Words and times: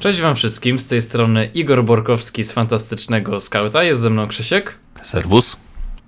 Cześć 0.00 0.20
wam 0.20 0.36
wszystkim, 0.36 0.78
z 0.78 0.86
tej 0.86 1.00
strony 1.00 1.50
Igor 1.54 1.84
Borkowski 1.84 2.44
z 2.44 2.52
Fantastycznego 2.52 3.40
Skauta, 3.40 3.84
jest 3.84 4.00
ze 4.00 4.10
mną 4.10 4.28
Krzysiek. 4.28 4.74
Serwus. 5.02 5.56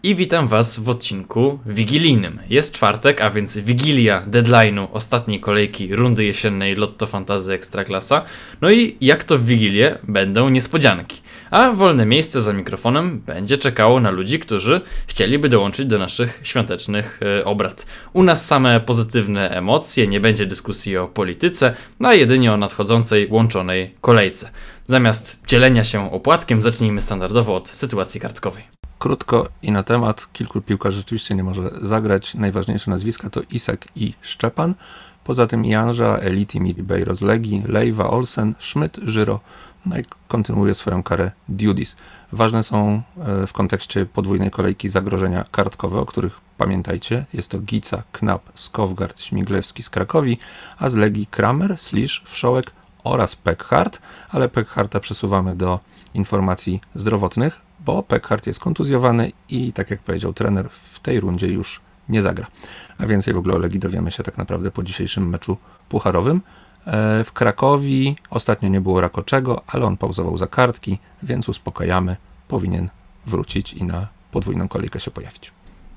I 0.02 0.14
witam 0.14 0.48
was 0.48 0.78
w 0.78 0.88
odcinku 0.88 1.58
wigilijnym. 1.66 2.38
Jest 2.50 2.74
czwartek, 2.74 3.20
a 3.20 3.30
więc 3.30 3.58
wigilia 3.58 4.26
deadline'u 4.30 4.86
ostatniej 4.92 5.40
kolejki 5.40 5.96
rundy 5.96 6.24
jesiennej 6.24 6.74
Lotto 6.74 7.06
Fantazy 7.06 7.52
Ekstraklasa. 7.52 8.24
No 8.60 8.70
i 8.70 8.96
jak 9.00 9.24
to 9.24 9.38
w 9.38 9.44
Wigilię, 9.44 9.98
będą 10.02 10.48
niespodzianki. 10.48 11.21
A 11.52 11.72
wolne 11.72 12.06
miejsce 12.06 12.42
za 12.42 12.52
mikrofonem 12.52 13.20
będzie 13.20 13.58
czekało 13.58 14.00
na 14.00 14.10
ludzi, 14.10 14.38
którzy 14.38 14.80
chcieliby 15.06 15.48
dołączyć 15.48 15.86
do 15.86 15.98
naszych 15.98 16.40
świątecznych 16.42 17.20
e, 17.40 17.44
obrad. 17.44 17.86
U 18.12 18.22
nas 18.22 18.46
same 18.46 18.80
pozytywne 18.80 19.50
emocje, 19.50 20.08
nie 20.08 20.20
będzie 20.20 20.46
dyskusji 20.46 20.96
o 20.96 21.08
polityce, 21.08 21.74
no 22.00 22.08
a 22.08 22.14
jedynie 22.14 22.52
o 22.52 22.56
nadchodzącej 22.56 23.28
łączonej 23.30 23.94
kolejce. 24.00 24.50
Zamiast 24.86 25.46
dzielenia 25.46 25.84
się 25.84 26.12
opłatkiem, 26.12 26.62
zacznijmy 26.62 27.00
standardowo 27.00 27.56
od 27.56 27.68
sytuacji 27.68 28.20
kartkowej. 28.20 28.64
Krótko 28.98 29.48
i 29.62 29.72
na 29.72 29.82
temat. 29.82 30.28
Kilku 30.32 30.60
piłkarzy 30.60 30.96
rzeczywiście 30.96 31.34
nie 31.34 31.44
może 31.44 31.70
zagrać. 31.82 32.34
Najważniejsze 32.34 32.90
nazwiska 32.90 33.30
to 33.30 33.40
Isak 33.50 33.88
i 33.96 34.14
Szczepan. 34.20 34.74
Poza 35.24 35.46
tym 35.46 35.64
Janża, 35.64 36.18
Eliti, 36.18 36.60
Milibeiro 36.60 37.14
z 37.14 37.22
Legii, 37.22 37.62
Lejwa, 37.68 38.10
Olsen, 38.10 38.54
Schmidt, 38.58 39.00
Żyro. 39.06 39.40
No 39.86 39.98
i 39.98 40.04
kontynuuje 40.28 40.74
swoją 40.74 41.02
karę 41.02 41.30
Dudis. 41.48 41.96
Ważne 42.32 42.62
są 42.62 43.02
e, 43.18 43.46
w 43.46 43.52
kontekście 43.52 44.06
podwójnej 44.06 44.50
kolejki 44.50 44.88
zagrożenia 44.88 45.44
kartkowe, 45.50 46.00
o 46.00 46.06
których 46.06 46.40
pamiętajcie. 46.58 47.26
Jest 47.32 47.50
to 47.50 47.58
Gica, 47.58 48.02
Knap, 48.12 48.42
Skowgard, 48.54 49.20
Śmiglewski 49.20 49.82
z 49.82 49.90
Krakowi, 49.90 50.38
a 50.78 50.90
z 50.90 50.94
Legii 50.94 51.26
Kramer, 51.26 51.78
Slisz, 51.78 52.22
Wszołek 52.26 52.70
oraz 53.04 53.36
Peckhardt, 53.36 54.02
ale 54.30 54.48
Peckharta 54.48 55.00
przesuwamy 55.00 55.56
do 55.56 55.80
informacji 56.14 56.80
zdrowotnych 56.94 57.72
bo 57.84 58.02
Peckhart 58.02 58.46
jest 58.46 58.60
kontuzjowany 58.60 59.32
i 59.48 59.72
tak 59.72 59.90
jak 59.90 60.00
powiedział 60.00 60.32
trener, 60.32 60.68
w 60.70 61.00
tej 61.00 61.20
rundzie 61.20 61.46
już 61.46 61.80
nie 62.08 62.22
zagra. 62.22 62.46
A 62.98 63.06
więcej 63.06 63.34
w 63.34 63.36
ogóle 63.36 63.54
o 63.54 63.58
Legii 63.58 63.78
dowiemy 63.78 64.10
się 64.10 64.22
tak 64.22 64.38
naprawdę 64.38 64.70
po 64.70 64.82
dzisiejszym 64.82 65.28
meczu 65.28 65.56
pucharowym. 65.88 66.40
E, 66.86 67.24
w 67.24 67.32
Krakowi 67.32 68.16
ostatnio 68.30 68.68
nie 68.68 68.80
było 68.80 69.00
Rakoczego, 69.00 69.62
ale 69.66 69.86
on 69.86 69.96
pauzował 69.96 70.38
za 70.38 70.46
kartki, 70.46 70.98
więc 71.22 71.48
uspokajamy. 71.48 72.16
Powinien 72.48 72.90
wrócić 73.26 73.72
i 73.72 73.84
na 73.84 74.08
podwójną 74.32 74.68
kolejkę 74.68 75.00
się 75.00 75.10
pojawić. 75.10 75.52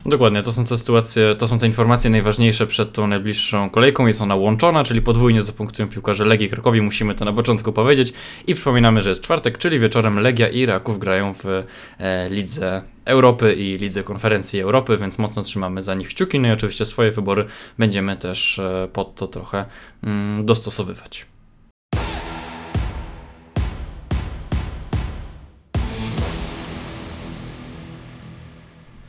Dokładnie, 0.08 0.42
to 0.42 0.52
są 0.52 0.66
te 0.66 0.78
sytuacje, 0.78 1.36
to 1.36 1.48
są 1.48 1.60
te 1.60 1.68
informacje 1.68 2.10
najważniejsze 2.10 2.68
przed 2.68 2.94
tą 2.94 3.08
najbliższą 3.08 3.70
kolejką. 3.70 4.08
Jest 4.08 4.22
ona 4.22 4.36
łączona, 4.36 4.84
czyli 4.84 5.02
podwójnie 5.02 5.42
zapunktują 5.42 5.88
piłkarze 5.88 6.26
Legii 6.26 6.50
Krakowi, 6.50 6.82
musimy 6.82 7.16
to 7.16 7.26
na 7.26 7.34
początku 7.34 7.74
powiedzieć. 7.74 8.14
I 8.48 8.56
przypominamy, 8.56 9.02
że 9.02 9.10
jest 9.10 9.22
czwartek, 9.22 9.58
czyli 9.58 9.80
wieczorem 9.80 10.20
Legia 10.20 10.50
i 10.50 10.66
Raków 10.66 11.00
grają 11.00 11.34
w 11.34 11.46
e, 12.00 12.30
Lidze 12.30 12.82
Europy 13.06 13.54
i 13.54 13.78
Lidze 13.78 14.04
Konferencji 14.04 14.62
Europy, 14.62 14.98
więc 14.98 15.20
mocno 15.20 15.44
trzymamy 15.44 15.82
za 15.82 15.96
nich 15.96 16.08
kciuki. 16.08 16.40
No 16.40 16.48
i 16.48 16.52
oczywiście 16.52 16.86
swoje 16.86 17.12
wybory 17.12 17.46
będziemy 17.78 18.18
też 18.18 18.60
e, 18.60 18.88
pod 18.94 19.16
to 19.16 19.28
trochę 19.28 19.66
mm, 20.04 20.46
dostosowywać. 20.46 21.26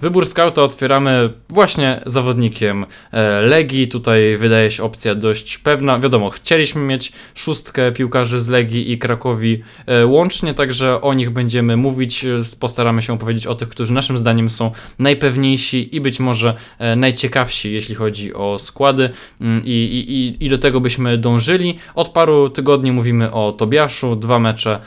Wybór 0.01 0.27
skauta 0.27 0.63
otwieramy 0.63 1.33
właśnie 1.49 2.01
zawodnikiem 2.07 2.87
e, 3.13 3.41
Legii. 3.41 3.89
Tutaj 3.89 4.37
wydaje 4.37 4.71
się 4.71 4.83
opcja 4.83 5.15
dość 5.15 5.59
pewna. 5.59 5.99
Wiadomo, 5.99 6.31
chcieliśmy 6.31 6.83
mieć 6.83 7.13
szóstkę 7.35 7.93
piłkarzy 7.93 8.41
z 8.41 8.49
Legii 8.49 8.93
i 8.93 8.99
Krakowi 8.99 9.63
e, 9.87 10.07
łącznie, 10.07 10.55
także 10.55 11.01
o 11.01 11.15
nich 11.15 11.31
będziemy 11.31 11.77
mówić. 11.77 12.25
E, 12.25 12.29
postaramy 12.61 13.03
się 13.03 13.13
opowiedzieć 13.13 13.47
o 13.47 13.55
tych, 13.55 13.69
którzy 13.69 13.93
naszym 13.93 14.19
zdaniem 14.19 14.51
są 14.51 14.71
najpewniejsi 14.99 15.97
i 15.97 16.01
być 16.01 16.21
może 16.21 16.55
najciekawsi, 16.97 17.73
jeśli 17.73 17.95
chodzi 17.95 18.35
o 18.35 18.59
składy. 18.59 19.11
Mm, 19.41 19.63
I, 19.65 19.71
i, 19.71 20.45
i 20.45 20.49
do 20.49 20.59
tego 20.59 20.81
byśmy 20.81 21.19
dążyli. 21.19 21.79
Od 21.95 22.09
paru 22.09 22.51
tygodni 22.51 22.93
mówimy 22.93 23.33
o 23.33 23.53
Tobiaszu, 23.53 24.17
dwa 24.17 24.39
mecze 24.39 24.81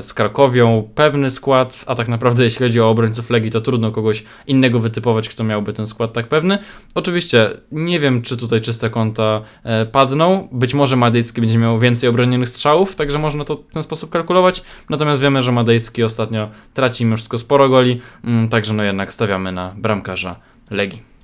z 0.00 0.14
Krakowią, 0.14 0.88
pewny 0.94 1.30
skład, 1.30 1.84
a 1.86 1.94
tak 1.94 2.08
naprawdę 2.08 2.44
jeśli 2.44 2.66
chodzi 2.66 2.80
o 2.80 2.90
obrońców 2.90 3.30
Legii, 3.30 3.50
to 3.50 3.60
trudno 3.60 3.90
kogoś 3.90 4.24
innego 4.46 4.80
wytypować, 4.80 5.28
kto 5.28 5.44
miałby 5.44 5.72
ten 5.72 5.86
skład 5.86 6.12
tak 6.12 6.28
pewny. 6.28 6.58
Oczywiście 6.94 7.50
nie 7.72 8.00
wiem, 8.00 8.22
czy 8.22 8.36
tutaj 8.36 8.60
czyste 8.60 8.90
konta 8.90 9.42
e, 9.62 9.86
padną. 9.86 10.48
Być 10.52 10.74
może 10.74 10.96
Madejski 10.96 11.40
będzie 11.40 11.58
miał 11.58 11.78
więcej 11.78 12.08
obronionych 12.08 12.48
strzałów, 12.48 12.94
także 12.94 13.18
można 13.18 13.44
to 13.44 13.54
w 13.54 13.72
ten 13.72 13.82
sposób 13.82 14.10
kalkulować. 14.10 14.62
Natomiast 14.90 15.20
wiemy, 15.20 15.42
że 15.42 15.52
Madejski 15.52 16.02
ostatnio 16.02 16.48
traci 16.74 17.04
mimo 17.04 17.16
wszystko 17.16 17.38
sporo 17.38 17.68
goli, 17.68 18.00
mm, 18.24 18.48
także 18.48 18.74
no 18.74 18.82
jednak 18.82 19.12
stawiamy 19.12 19.52
na 19.52 19.74
bramkarza 19.78 20.36
Legii. 20.70 21.14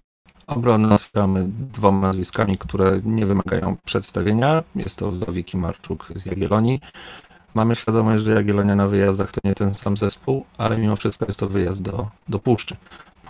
Obronę 0.47 0.95
otwieramy 0.95 1.47
dwoma 1.49 2.01
nazwiskami, 2.01 2.59
które 2.59 3.01
nie 3.05 3.27
wymagają 3.27 3.77
przedstawienia. 3.85 4.63
Jest 4.77 4.99
to 4.99 5.11
Wdowik 5.11 5.55
Marczuk 5.55 6.09
z 6.15 6.27
Jagiellonii. 6.27 6.81
Mamy 7.55 7.77
świadomość, 7.77 8.25
że 8.25 8.33
Jagiellonia 8.33 8.75
na 8.75 8.87
wyjazdach 8.87 9.33
to 9.33 9.41
nie 9.45 9.55
ten 9.55 9.75
sam 9.75 9.97
zespół, 9.97 10.45
ale 10.59 10.79
mimo 10.79 10.97
wszystko 10.97 11.27
jest 11.29 11.41
to 11.41 11.49
wyjazd 11.49 11.83
do, 11.83 12.09
do 12.29 12.39
Puszczy. 12.39 12.77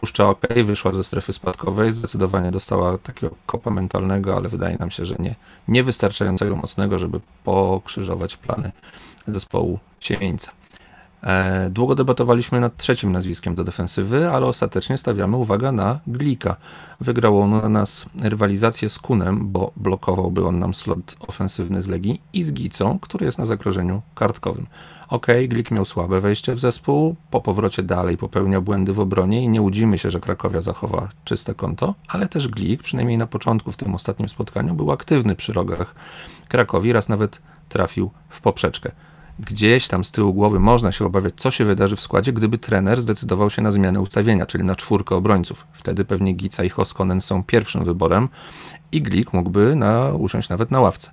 Puszcza 0.00 0.28
ok, 0.28 0.46
wyszła 0.64 0.92
ze 0.92 1.04
strefy 1.04 1.32
spadkowej, 1.32 1.92
zdecydowanie 1.92 2.50
dostała 2.50 2.98
takiego 2.98 3.34
kopa 3.46 3.70
mentalnego, 3.70 4.36
ale 4.36 4.48
wydaje 4.48 4.76
nam 4.78 4.90
się, 4.90 5.06
że 5.06 5.14
nie, 5.18 5.34
niewystarczającego 5.68 6.56
mocnego, 6.56 6.98
żeby 6.98 7.20
pokrzyżować 7.44 8.36
plany 8.36 8.72
zespołu 9.26 9.78
Siemieńca. 10.00 10.59
E, 11.22 11.70
długo 11.70 11.94
debatowaliśmy 11.94 12.60
nad 12.60 12.76
trzecim 12.76 13.12
nazwiskiem 13.12 13.54
do 13.54 13.64
defensywy, 13.64 14.30
ale 14.30 14.46
ostatecznie 14.46 14.98
stawiamy 14.98 15.36
uwagę 15.36 15.72
na 15.72 16.00
Glika. 16.06 16.56
Wygrał 17.00 17.40
on 17.40 17.50
na 17.50 17.68
nas 17.68 18.06
rywalizację 18.22 18.88
z 18.88 18.98
Kunem, 18.98 19.48
bo 19.48 19.72
blokowałby 19.76 20.46
on 20.46 20.58
nam 20.58 20.74
slot 20.74 21.16
ofensywny 21.20 21.82
z 21.82 21.88
Legii 21.88 22.20
i 22.32 22.42
z 22.42 22.52
Gicą, 22.52 22.98
który 22.98 23.26
jest 23.26 23.38
na 23.38 23.46
zagrożeniu 23.46 24.02
kartkowym. 24.14 24.66
Ok, 25.08 25.26
Glik 25.48 25.70
miał 25.70 25.84
słabe 25.84 26.20
wejście 26.20 26.54
w 26.54 26.60
zespół, 26.60 27.16
po 27.30 27.40
powrocie 27.40 27.82
dalej 27.82 28.16
popełnia 28.16 28.60
błędy 28.60 28.92
w 28.92 29.00
obronie 29.00 29.44
i 29.44 29.48
nie 29.48 29.62
łudzimy 29.62 29.98
się, 29.98 30.10
że 30.10 30.20
Krakowia 30.20 30.60
zachowa 30.60 31.08
czyste 31.24 31.54
konto, 31.54 31.94
ale 32.08 32.28
też 32.28 32.48
Glik, 32.48 32.82
przynajmniej 32.82 33.18
na 33.18 33.26
początku 33.26 33.72
w 33.72 33.76
tym 33.76 33.94
ostatnim 33.94 34.28
spotkaniu, 34.28 34.74
był 34.74 34.92
aktywny 34.92 35.36
przy 35.36 35.52
rogach 35.52 35.94
Krakowi, 36.48 36.92
raz 36.92 37.08
nawet 37.08 37.42
trafił 37.68 38.10
w 38.28 38.40
poprzeczkę 38.40 38.90
gdzieś 39.40 39.88
tam 39.88 40.04
z 40.04 40.10
tyłu 40.10 40.34
głowy 40.34 40.60
można 40.60 40.92
się 40.92 41.06
obawiać, 41.06 41.34
co 41.36 41.50
się 41.50 41.64
wydarzy 41.64 41.96
w 41.96 42.00
składzie, 42.00 42.32
gdyby 42.32 42.58
trener 42.58 43.00
zdecydował 43.00 43.50
się 43.50 43.62
na 43.62 43.72
zmianę 43.72 44.00
ustawienia, 44.00 44.46
czyli 44.46 44.64
na 44.64 44.76
czwórkę 44.76 45.14
obrońców. 45.14 45.66
Wtedy 45.72 46.04
pewnie 46.04 46.32
Gica 46.32 46.64
i 46.64 46.68
Hoskonen 46.68 47.20
są 47.20 47.44
pierwszym 47.44 47.84
wyborem 47.84 48.28
i 48.92 49.02
Glik 49.02 49.32
mógłby 49.32 49.76
na, 49.76 50.12
usiąść 50.12 50.48
nawet 50.48 50.70
na 50.70 50.80
ławce. 50.80 51.10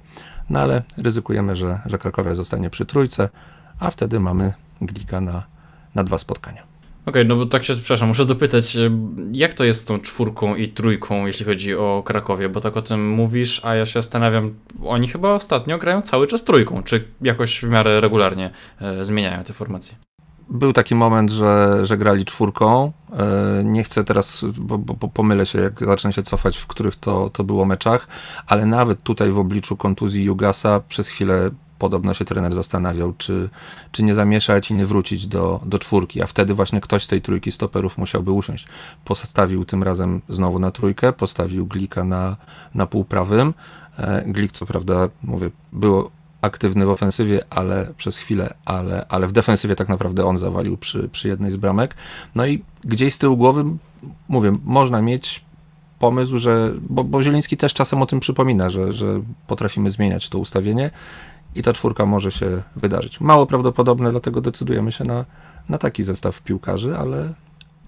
No 0.49 0.59
ale 0.59 0.83
ryzykujemy, 0.97 1.55
że, 1.55 1.79
że 1.85 1.97
Krakowia 1.97 2.35
zostanie 2.35 2.69
przy 2.69 2.85
trójce, 2.85 3.29
a 3.79 3.91
wtedy 3.91 4.19
mamy 4.19 4.53
Glika 4.81 5.21
na, 5.21 5.43
na 5.95 6.03
dwa 6.03 6.17
spotkania. 6.17 6.76
Okay, 7.07 7.25
no 7.25 7.35
bo 7.35 7.45
tak 7.45 7.63
się, 7.63 7.73
przepraszam, 7.73 8.07
muszę 8.07 8.25
dopytać, 8.25 8.77
jak 9.31 9.53
to 9.53 9.63
jest 9.63 9.79
z 9.79 9.85
tą 9.85 9.99
czwórką 9.99 10.55
i 10.55 10.67
trójką, 10.67 11.25
jeśli 11.25 11.45
chodzi 11.45 11.75
o 11.75 12.03
Krakowie, 12.05 12.49
bo 12.49 12.61
tak 12.61 12.77
o 12.77 12.81
tym 12.81 13.09
mówisz, 13.09 13.61
a 13.65 13.75
ja 13.75 13.85
się 13.85 13.93
zastanawiam, 13.93 14.53
oni 14.83 15.07
chyba 15.07 15.33
ostatnio 15.33 15.77
grają 15.77 16.01
cały 16.01 16.27
czas 16.27 16.43
trójką, 16.43 16.83
czy 16.83 17.07
jakoś 17.21 17.59
w 17.59 17.69
miarę 17.69 18.01
regularnie 18.01 18.51
e, 18.81 19.05
zmieniają 19.05 19.43
te 19.43 19.53
formacje? 19.53 19.95
Był 20.49 20.73
taki 20.73 20.95
moment, 20.95 21.31
że, 21.31 21.85
że 21.85 21.97
grali 21.97 22.25
czwórką. 22.25 22.91
E, 23.13 23.63
nie 23.63 23.83
chcę 23.83 24.03
teraz, 24.03 24.45
bo, 24.57 24.77
bo, 24.77 25.07
pomylę 25.07 25.45
się, 25.45 25.59
jak 25.59 25.85
zacznę 25.85 26.13
się 26.13 26.23
cofać, 26.23 26.57
w 26.57 26.67
których 26.67 26.95
to, 26.95 27.29
to 27.29 27.43
było 27.43 27.65
meczach, 27.65 28.07
ale 28.47 28.65
nawet 28.65 29.03
tutaj 29.03 29.31
w 29.31 29.39
obliczu 29.39 29.77
kontuzji 29.77 30.23
Jugasa 30.23 30.79
przez 30.79 31.07
chwilę 31.07 31.49
podobno 31.79 32.13
się 32.13 32.25
trener 32.25 32.55
zastanawiał, 32.55 33.13
czy, 33.17 33.49
czy 33.91 34.03
nie 34.03 34.15
zamieszać 34.15 34.71
i 34.71 34.73
nie 34.73 34.85
wrócić 34.85 35.27
do, 35.27 35.61
do 35.65 35.79
czwórki, 35.79 36.21
a 36.21 36.27
wtedy 36.27 36.53
właśnie 36.53 36.81
ktoś 36.81 37.03
z 37.03 37.07
tej 37.07 37.21
trójki 37.21 37.51
stoperów 37.51 37.97
musiałby 37.97 38.31
usiąść. 38.31 38.67
Postawił 39.05 39.65
tym 39.65 39.83
razem 39.83 40.21
znowu 40.29 40.59
na 40.59 40.71
trójkę, 40.71 41.13
postawił 41.13 41.67
Glika 41.67 42.03
na, 42.03 42.37
na 42.75 42.87
półprawym. 42.87 43.53
E, 43.97 44.23
Glik, 44.27 44.51
co 44.51 44.65
prawda, 44.65 45.09
mówię, 45.23 45.49
było 45.73 46.11
aktywny 46.41 46.85
w 46.85 46.89
ofensywie, 46.89 47.41
ale 47.49 47.93
przez 47.97 48.17
chwilę, 48.17 48.53
ale, 48.65 49.05
ale 49.09 49.27
w 49.27 49.31
defensywie 49.31 49.75
tak 49.75 49.89
naprawdę 49.89 50.25
on 50.25 50.37
zawalił 50.37 50.77
przy, 50.77 51.09
przy 51.09 51.27
jednej 51.27 51.51
z 51.51 51.55
bramek. 51.55 51.95
No 52.35 52.45
i 52.45 52.63
gdzieś 52.83 53.13
z 53.13 53.17
tyłu 53.17 53.37
głowy, 53.37 53.65
mówię, 54.29 54.57
można 54.63 55.01
mieć 55.01 55.45
pomysł, 55.99 56.37
że, 56.37 56.73
bo, 56.89 57.03
bo 57.03 57.23
Zieliński 57.23 57.57
też 57.57 57.73
czasem 57.73 58.01
o 58.01 58.05
tym 58.05 58.19
przypomina, 58.19 58.69
że, 58.69 58.93
że 58.93 59.21
potrafimy 59.47 59.91
zmieniać 59.91 60.29
to 60.29 60.39
ustawienie 60.39 60.91
i 61.59 61.63
ta 61.63 61.73
czwórka 61.73 62.05
może 62.05 62.31
się 62.31 62.61
wydarzyć. 62.75 63.21
Mało 63.21 63.45
prawdopodobne, 63.45 64.11
dlatego 64.11 64.41
decydujemy 64.41 64.91
się 64.91 65.03
na, 65.03 65.25
na 65.69 65.77
taki 65.77 66.03
zestaw 66.03 66.41
piłkarzy, 66.41 66.97
ale. 66.97 67.33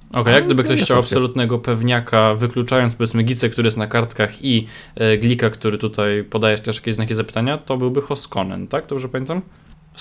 Okej, 0.10 0.22
okay, 0.22 0.34
jak 0.34 0.46
gdyby 0.46 0.64
ktoś 0.64 0.82
chciał 0.82 1.00
absolutnego 1.00 1.60
pewniaka, 1.60 2.36
wykluczając 2.36 2.96
powiedzmy 2.96 3.24
Gicę, 3.24 3.50
który 3.50 3.68
jest 3.68 3.78
na 3.78 3.88
kartkach 3.88 4.46
i 4.46 4.68
e, 4.96 5.18
Glika, 5.18 5.50
który 5.50 5.78
tutaj 5.78 6.24
podaje 6.24 6.58
też 6.58 6.76
jakieś 6.76 6.96
znaki 6.96 7.14
zapytania, 7.14 7.58
to 7.58 7.78
byłby 7.78 8.02
Hoskonen, 8.02 8.68
tak? 8.68 8.88
Dobrze 8.88 9.10
pamiętam? 9.10 9.42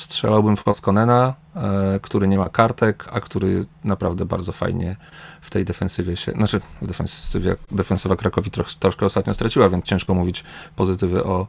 strzelałbym 0.00 0.56
w 0.56 0.64
Hoskonena, 0.64 1.34
e, 1.56 2.00
który 2.02 2.28
nie 2.28 2.38
ma 2.38 2.48
kartek, 2.48 3.08
a 3.12 3.20
który 3.20 3.66
naprawdę 3.84 4.24
bardzo 4.24 4.52
fajnie 4.52 4.96
w 5.40 5.50
tej 5.50 5.64
defensywie 5.64 6.16
się, 6.16 6.32
znaczy 6.32 6.60
w 6.82 6.86
defensywie, 6.86 7.56
defensywa 7.70 8.16
Krakowi 8.16 8.50
troch, 8.50 8.74
troszkę 8.74 9.06
ostatnio 9.06 9.34
straciła, 9.34 9.68
więc 9.68 9.84
ciężko 9.84 10.14
mówić 10.14 10.44
pozytywy 10.76 11.24
o 11.24 11.46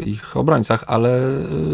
ich 0.00 0.36
obrońcach, 0.36 0.84
ale 0.86 1.10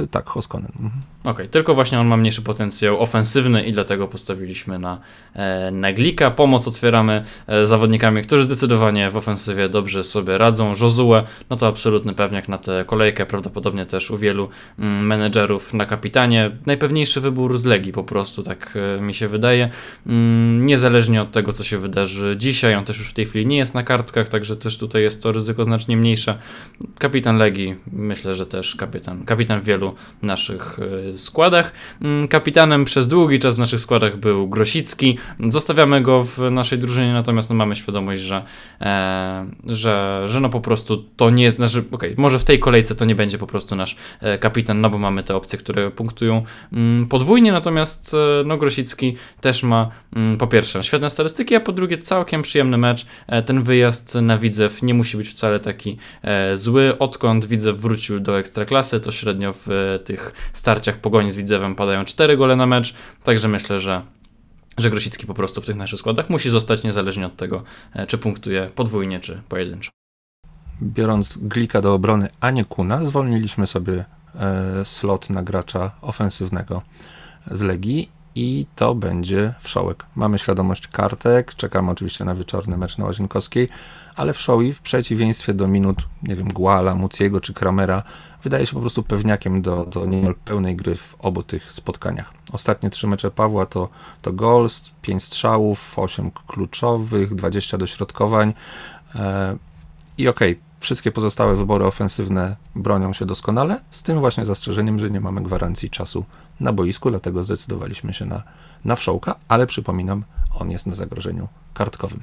y, 0.04 0.06
tak, 0.10 0.34
Hoskonen. 0.34 0.72
Mhm. 0.78 1.02
Okay, 1.26 1.48
tylko 1.48 1.74
właśnie 1.74 2.00
on 2.00 2.06
ma 2.06 2.16
mniejszy 2.16 2.42
potencjał 2.42 3.00
ofensywny 3.00 3.64
i 3.64 3.72
dlatego 3.72 4.08
postawiliśmy 4.08 4.78
na, 4.78 5.00
e, 5.34 5.70
na 5.70 5.92
Glika. 5.92 6.30
Pomoc 6.30 6.68
otwieramy 6.68 7.24
e, 7.46 7.66
zawodnikami, 7.66 8.22
którzy 8.22 8.44
zdecydowanie 8.44 9.10
w 9.10 9.16
ofensywie 9.16 9.68
dobrze 9.68 10.04
sobie 10.04 10.38
radzą. 10.38 10.72
Josue, 10.80 11.22
no 11.50 11.56
to 11.56 11.66
absolutny 11.66 12.14
pewniak 12.14 12.48
na 12.48 12.58
tę 12.58 12.84
kolejkę, 12.86 13.26
prawdopodobnie 13.26 13.86
też 13.86 14.10
u 14.10 14.18
wielu 14.18 14.48
mm, 14.78 15.06
menedżerów 15.06 15.74
na 15.74 15.86
kapitanie. 15.86 16.50
Najpewniejszy 16.66 17.20
wybór 17.20 17.58
z 17.58 17.64
Legii 17.64 17.92
po 17.92 18.04
prostu, 18.04 18.42
tak 18.42 18.78
e, 18.98 19.00
mi 19.00 19.14
się 19.14 19.28
wydaje. 19.28 19.70
Mm, 20.06 20.66
niezależnie 20.66 21.22
od 21.22 21.32
tego, 21.32 21.52
co 21.52 21.64
się 21.64 21.78
wydarzy 21.78 22.36
dzisiaj, 22.38 22.74
on 22.74 22.84
też 22.84 22.98
już 22.98 23.08
w 23.08 23.12
tej 23.12 23.26
chwili 23.26 23.46
nie 23.46 23.56
jest 23.56 23.74
na 23.74 23.82
kartkach, 23.82 24.28
także 24.28 24.56
też 24.56 24.78
tutaj 24.78 25.02
jest 25.02 25.22
to 25.22 25.32
ryzyko 25.32 25.64
znacznie 25.64 25.96
mniejsze. 25.96 26.38
Kapitan 26.98 27.36
Legii, 27.36 27.76
myślę, 27.92 28.34
że 28.34 28.46
też 28.46 28.76
kapitan, 28.76 29.24
kapitan 29.24 29.60
wielu 29.60 29.94
naszych 30.22 30.78
składach. 31.18 31.72
Mm, 32.02 32.28
kapitanem 32.28 32.84
przez 32.84 33.08
długi 33.08 33.38
czas 33.38 33.56
w 33.56 33.58
naszych 33.58 33.80
składach 33.80 34.16
był 34.16 34.48
Grosicki. 34.48 35.18
Zostawiamy 35.48 36.00
go 36.00 36.24
w 36.24 36.38
naszej 36.50 36.78
drużynie, 36.78 37.12
natomiast 37.12 37.50
no, 37.50 37.56
mamy 37.56 37.76
świadomość, 37.76 38.20
że, 38.20 38.44
e, 38.80 39.46
że, 39.66 40.22
że 40.24 40.40
no 40.40 40.48
po 40.48 40.60
prostu 40.60 41.04
to 41.16 41.30
nie 41.30 41.44
jest, 41.44 41.56
znaczy, 41.56 41.84
okay, 41.90 42.14
może 42.16 42.38
w 42.38 42.44
tej 42.44 42.58
kolejce 42.58 42.94
to 42.94 43.04
nie 43.04 43.14
będzie 43.14 43.38
po 43.38 43.46
prostu 43.46 43.76
nasz 43.76 43.96
e, 44.20 44.38
kapitan, 44.38 44.80
no 44.80 44.90
bo 44.90 44.98
mamy 44.98 45.22
te 45.22 45.36
opcje, 45.36 45.58
które 45.58 45.90
punktują 45.90 46.42
mm, 46.72 47.06
podwójnie, 47.06 47.52
natomiast 47.52 48.14
e, 48.14 48.44
no 48.44 48.56
Grosicki 48.56 49.16
też 49.40 49.62
ma 49.62 49.90
mm, 50.16 50.38
po 50.38 50.46
pierwsze 50.46 50.82
świetne 50.82 51.10
statystyki, 51.10 51.54
a 51.54 51.60
po 51.60 51.72
drugie 51.72 51.98
całkiem 51.98 52.42
przyjemny 52.42 52.78
mecz. 52.78 53.06
E, 53.26 53.42
ten 53.42 53.62
wyjazd 53.62 54.14
na 54.14 54.38
Widzew 54.38 54.82
nie 54.82 54.94
musi 54.94 55.16
być 55.16 55.28
wcale 55.28 55.60
taki 55.60 55.98
zły. 56.54 56.98
Odkąd 56.98 57.44
Widzew 57.44 57.76
wrócił 57.78 58.20
do 58.20 58.38
Ekstraklasy, 58.38 59.00
to 59.00 59.12
średnio 59.12 59.54
w 59.66 59.98
tych 60.04 60.32
starciach 60.52 60.98
Pogoni 61.06 61.30
z 61.30 61.36
Widzewem 61.36 61.74
padają 61.74 62.04
4 62.04 62.36
gole 62.36 62.56
na 62.56 62.66
mecz, 62.66 62.94
także 63.24 63.48
myślę, 63.48 63.80
że 63.80 64.02
że 64.78 64.90
Grosicki 64.90 65.26
po 65.26 65.34
prostu 65.34 65.60
w 65.60 65.66
tych 65.66 65.76
naszych 65.76 65.98
składach 65.98 66.30
musi 66.30 66.50
zostać 66.50 66.82
niezależnie 66.82 67.26
od 67.26 67.36
tego, 67.36 67.62
e, 67.92 68.06
czy 68.06 68.18
punktuje 68.18 68.70
podwójnie, 68.74 69.20
czy 69.20 69.42
pojedynczo. 69.48 69.90
Biorąc 70.82 71.38
Glika 71.38 71.82
do 71.82 71.94
obrony, 71.94 72.28
a 72.40 72.50
nie 72.50 72.64
Kuna, 72.64 73.04
zwolniliśmy 73.04 73.66
sobie 73.66 74.04
e, 74.34 74.84
slot 74.84 75.30
na 75.30 75.42
gracza 75.42 75.90
ofensywnego 76.02 76.82
z 77.50 77.60
Legii 77.60 78.08
i 78.34 78.66
to 78.76 78.94
będzie 78.94 79.54
wszołek. 79.60 80.06
Mamy 80.16 80.38
świadomość 80.38 80.88
kartek, 80.88 81.54
czekamy 81.54 81.90
oczywiście 81.90 82.24
na 82.24 82.34
wieczorny 82.34 82.76
mecz 82.76 82.98
na 82.98 83.04
Łazienkowskiej, 83.04 83.68
ale 84.16 84.32
wszoły 84.32 84.72
w 84.72 84.80
przeciwieństwie 84.80 85.54
do 85.54 85.68
minut, 85.68 85.98
nie 86.22 86.36
wiem, 86.36 86.48
Guala, 86.48 86.94
Muciego 86.94 87.40
czy 87.40 87.54
Kramera, 87.54 88.02
wydaje 88.42 88.66
się 88.66 88.74
po 88.74 88.80
prostu 88.80 89.02
pewniakiem 89.02 89.62
do, 89.62 89.86
do 89.86 90.06
niemal 90.06 90.34
pełnej 90.34 90.76
gry 90.76 90.94
w 90.94 91.16
obu 91.18 91.42
tych 91.42 91.72
spotkaniach. 91.72 92.32
Ostatnie 92.52 92.90
trzy 92.90 93.06
mecze 93.06 93.30
Pawła 93.30 93.66
to, 93.66 93.88
to 94.22 94.32
gols, 94.32 94.90
5 95.02 95.24
strzałów, 95.24 95.98
8 95.98 96.30
kluczowych, 96.30 97.34
20 97.34 97.78
dośrodkowań 97.78 98.54
e, 99.14 99.56
i 100.18 100.28
okej, 100.28 100.52
okay, 100.52 100.62
wszystkie 100.80 101.12
pozostałe 101.12 101.56
wybory 101.56 101.84
ofensywne 101.84 102.56
bronią 102.74 103.12
się 103.12 103.26
doskonale, 103.26 103.80
z 103.90 104.02
tym 104.02 104.20
właśnie 104.20 104.44
zastrzeżeniem, 104.44 104.98
że 104.98 105.10
nie 105.10 105.20
mamy 105.20 105.42
gwarancji 105.42 105.90
czasu 105.90 106.24
na 106.60 106.72
boisku, 106.72 107.10
dlatego 107.10 107.44
zdecydowaliśmy 107.44 108.14
się 108.14 108.24
na, 108.24 108.42
na 108.84 108.96
wszołka, 108.96 109.34
ale 109.48 109.66
przypominam, 109.66 110.24
on 110.54 110.70
jest 110.70 110.86
na 110.86 110.94
zagrożeniu 110.94 111.48
kartkowym. 111.74 112.22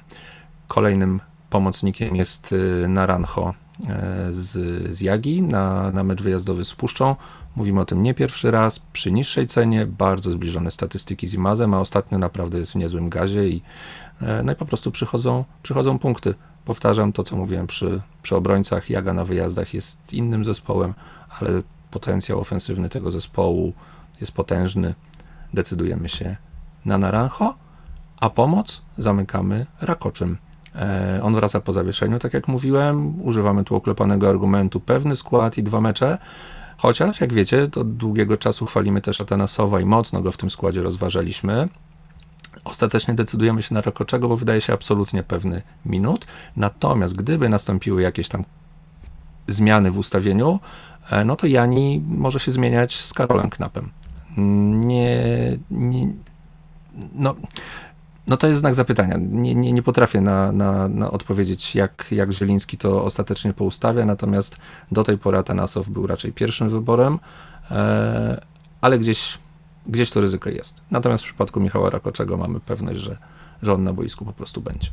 Kolejnym 0.68 1.19
pomocnikiem 1.50 2.16
jest 2.16 2.51
y, 2.51 2.88
Naranjo 2.88 3.54
z, 4.31 4.52
z 4.98 5.02
Jagi 5.02 5.42
na, 5.42 5.92
na 5.92 6.04
mecz 6.04 6.22
wyjazdowy 6.22 6.66
z 6.66 6.75
Puszczą. 6.75 7.16
Mówimy 7.56 7.81
o 7.81 7.86
tym 7.86 8.04
nie 8.04 8.14
pierwszy 8.14 8.52
raz, 8.52 8.80
przy 8.80 9.12
niższej 9.12 9.48
cenie, 9.48 9.86
bardzo 9.86 10.31
zbliżone 10.31 10.72
statystyki 10.72 11.28
z 11.28 11.34
Imazem, 11.34 11.74
a 11.74 11.80
ostatnio 11.80 12.18
naprawdę 12.18 12.60
jest 12.60 12.72
w 12.72 12.75
niezłym 12.75 13.10
gazie 13.10 13.48
i, 13.48 13.62
e, 14.22 14.44
no 14.44 14.54
i 14.54 14.56
po 14.56 14.66
prostu 14.66 14.92
przychodzą, 14.92 15.46
przychodzą 15.64 16.00
punkty. 16.00 16.34
Powtarzam 16.66 17.14
to, 17.14 17.24
co 17.24 17.36
mówiłem 17.36 17.68
przy, 17.68 18.02
przy 18.22 18.36
obrońcach. 18.36 18.90
Jaga 18.90 19.14
na 19.14 19.25
wyjazdach 19.25 19.74
jest 19.74 20.14
innym 20.14 20.46
zespołem, 20.46 20.94
ale 21.40 21.50
potencjał 21.92 22.40
ofensywny 22.40 22.90
tego 22.90 23.12
zespołu 23.12 23.74
jest 24.22 24.31
potężny. 24.31 24.96
Decydujemy 25.54 26.10
się 26.10 26.38
na 26.86 26.98
Naranjo, 26.98 27.56
a 28.22 28.30
pomoc 28.30 28.81
zamykamy 28.98 29.66
Rakoczym. 29.81 30.38
E, 30.75 31.20
on 31.24 31.36
wraca 31.36 31.60
po 31.60 31.74
zawieszeniu, 31.74 32.20
tak 32.20 32.34
jak 32.34 32.48
mówiłem. 32.48 33.22
Używamy 33.22 33.64
tu 33.64 33.75
oklepanego 33.75 34.30
argumentu 34.30 34.80
pewny 34.80 35.16
skład 35.16 35.58
i 35.58 35.64
dwa 35.64 35.81
mecze. 35.81 36.18
Chociaż, 36.78 37.22
jak 37.22 37.34
wiecie, 37.34 37.64
od 37.64 37.96
długiego 37.96 38.38
czasu 38.38 38.66
chwalimy 38.66 39.02
też 39.02 39.22
Atanasowa 39.22 39.80
i 39.80 39.86
mocno 39.86 40.22
go 40.22 40.31
w 40.31 40.38
tym 40.38 40.50
składzie 40.50 40.84
rozważaliśmy. 40.84 41.70
Ostatecznie 42.64 43.14
decydujemy 43.14 43.64
się 43.64 43.74
na 43.74 43.81
Rakoczego, 43.81 44.30
bo 44.30 44.38
wydaje 44.38 44.62
się 44.62 44.74
absolutnie 44.74 45.24
pewny 45.24 45.62
minut. 45.86 46.28
Natomiast 46.56 47.16
gdyby 47.16 47.50
nastąpiły 47.50 48.02
jakieś 48.02 48.30
tam 48.30 48.44
zmiany 49.48 49.92
w 49.92 49.98
ustawieniu, 49.98 50.60
e, 51.10 51.26
no 51.26 51.36
to 51.36 51.48
Jani 51.48 52.04
może 52.08 52.40
się 52.40 52.52
zmieniać 52.52 53.00
z 53.00 53.14
Karolem 53.14 53.50
Knapem. 53.50 53.92
Nie, 54.38 55.18
nie 55.72 56.08
no, 57.16 57.36
no 58.28 58.38
to 58.38 58.48
jest 58.48 58.60
znak 58.60 58.75
zapytania. 58.75 59.18
Nie, 59.20 59.56
nie, 59.56 59.74
nie 59.74 59.84
potrafię 59.84 60.22
na, 60.22 60.52
na, 60.52 60.88
na 60.88 61.12
odpowiedzieć, 61.12 61.75
jak, 61.75 62.06
jak 62.12 62.31
Zieliński 62.31 62.78
to 62.78 63.04
ostatecznie 63.04 63.54
poustawia, 63.54 64.06
natomiast 64.06 64.58
do 64.92 65.04
tej 65.04 65.18
pory 65.18 65.38
Atanasow 65.38 65.90
był 65.90 66.08
raczej 66.08 66.34
pierwszym 66.34 66.70
wyborem, 66.70 67.20
e, 67.72 68.42
ale 68.81 69.00
gdzieś, 69.00 69.38
gdzieś 69.88 70.10
to 70.10 70.22
ryzyko 70.22 70.50
jest. 70.50 70.75
Natomiast 70.92 71.24
w 71.24 71.28
przypadku 71.28 71.60
Michała 71.60 71.90
Rakoczego 71.90 72.38
mamy 72.38 72.60
pewność, 72.60 73.00
że, 73.00 73.18
że 73.62 73.74
on 73.74 73.84
na 73.84 73.94
boisku 73.94 74.26
po 74.26 74.34
prostu 74.34 74.62
będzie 74.62 74.90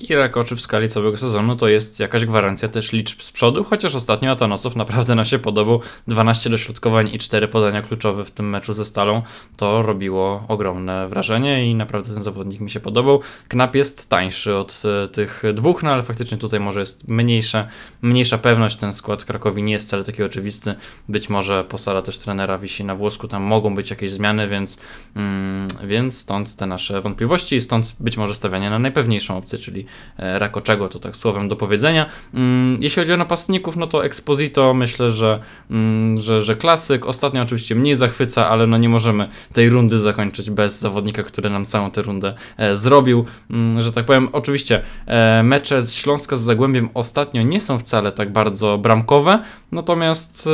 i 0.00 0.14
Rakoczy 0.14 0.56
w 0.56 0.60
skali 0.60 0.88
całego 0.88 1.16
sezonu 1.16 1.56
to 1.56 1.68
jest 1.68 2.00
jakaś 2.00 2.24
gwarancja 2.24 2.68
też 2.68 2.92
liczb 2.92 3.22
z 3.22 3.32
przodu, 3.32 3.64
chociaż 3.64 3.94
ostatnio 3.94 4.30
Atanosow 4.30 4.76
naprawdę 4.76 5.14
nam 5.14 5.24
się 5.24 5.38
podobał. 5.38 5.80
12 6.08 6.50
dośrodkowań 6.50 7.10
i 7.12 7.18
4 7.18 7.48
podania 7.48 7.82
kluczowe 7.82 8.24
w 8.24 8.30
tym 8.30 8.50
meczu 8.50 8.72
ze 8.72 8.84
Stalą. 8.84 9.22
To 9.56 9.82
robiło 9.82 10.44
ogromne 10.48 11.08
wrażenie 11.08 11.66
i 11.66 11.74
naprawdę 11.74 12.14
ten 12.14 12.22
zawodnik 12.22 12.60
mi 12.60 12.70
się 12.70 12.80
podobał. 12.80 13.20
Knap 13.48 13.74
jest 13.74 14.10
tańszy 14.10 14.56
od 14.56 14.82
e, 15.04 15.08
tych 15.08 15.42
dwóch, 15.54 15.82
no 15.82 15.90
ale 15.90 16.02
faktycznie 16.02 16.38
tutaj 16.38 16.60
może 16.60 16.80
jest 16.80 17.08
mniejsza, 17.08 17.68
mniejsza 18.02 18.38
pewność. 18.38 18.76
Ten 18.76 18.92
skład 18.92 19.24
Krakowi 19.24 19.62
nie 19.62 19.72
jest 19.72 19.86
wcale 19.86 20.04
taki 20.04 20.22
oczywisty. 20.22 20.74
Być 21.08 21.28
może 21.28 21.64
posada 21.64 22.02
też 22.02 22.18
trenera 22.18 22.58
wisi 22.58 22.84
na 22.84 22.94
włosku, 22.94 23.28
tam 23.28 23.42
mogą 23.42 23.74
być 23.74 23.90
jakieś 23.90 24.10
zmiany, 24.10 24.48
więc, 24.48 24.80
mm, 25.16 25.68
więc 25.84 26.18
stąd 26.18 26.56
te 26.56 26.66
nasze 26.66 27.00
wątpliwości 27.00 27.56
i 27.56 27.60
stąd 27.60 27.96
być 28.00 28.16
może 28.16 28.34
stawianie 28.34 28.70
na 28.70 28.78
najpewniejszą 28.78 29.36
opcję, 29.36 29.58
czyli 29.58 29.86
Rakoczego, 30.18 30.88
to 30.88 30.98
tak 30.98 31.16
słowem 31.16 31.48
do 31.48 31.56
powiedzenia. 31.56 32.06
Mm, 32.34 32.78
jeśli 32.82 33.02
chodzi 33.02 33.12
o 33.12 33.16
napastników, 33.16 33.76
no 33.76 33.86
to 33.86 34.04
Exposito 34.04 34.74
myślę, 34.74 35.10
że, 35.10 35.40
mm, 35.70 36.20
że, 36.20 36.42
że 36.42 36.56
klasyk. 36.56 37.06
Ostatnio 37.06 37.42
oczywiście 37.42 37.74
mniej 37.74 37.96
zachwyca, 37.96 38.48
ale 38.48 38.66
no 38.66 38.78
nie 38.78 38.88
możemy 38.88 39.28
tej 39.52 39.70
rundy 39.70 39.98
zakończyć 39.98 40.50
bez 40.50 40.80
zawodnika, 40.80 41.22
który 41.22 41.50
nam 41.50 41.66
całą 41.66 41.90
tę 41.90 42.02
rundę 42.02 42.34
e, 42.56 42.76
zrobił, 42.76 43.24
mm, 43.50 43.82
że 43.82 43.92
tak 43.92 44.06
powiem. 44.06 44.28
Oczywiście 44.32 44.82
e, 45.06 45.42
mecze 45.42 45.82
z 45.82 45.94
Śląska 45.94 46.36
z 46.36 46.40
Zagłębiem 46.40 46.88
ostatnio 46.94 47.42
nie 47.42 47.60
są 47.60 47.78
wcale 47.78 48.12
tak 48.12 48.32
bardzo 48.32 48.78
bramkowe, 48.78 49.42
natomiast 49.72 50.48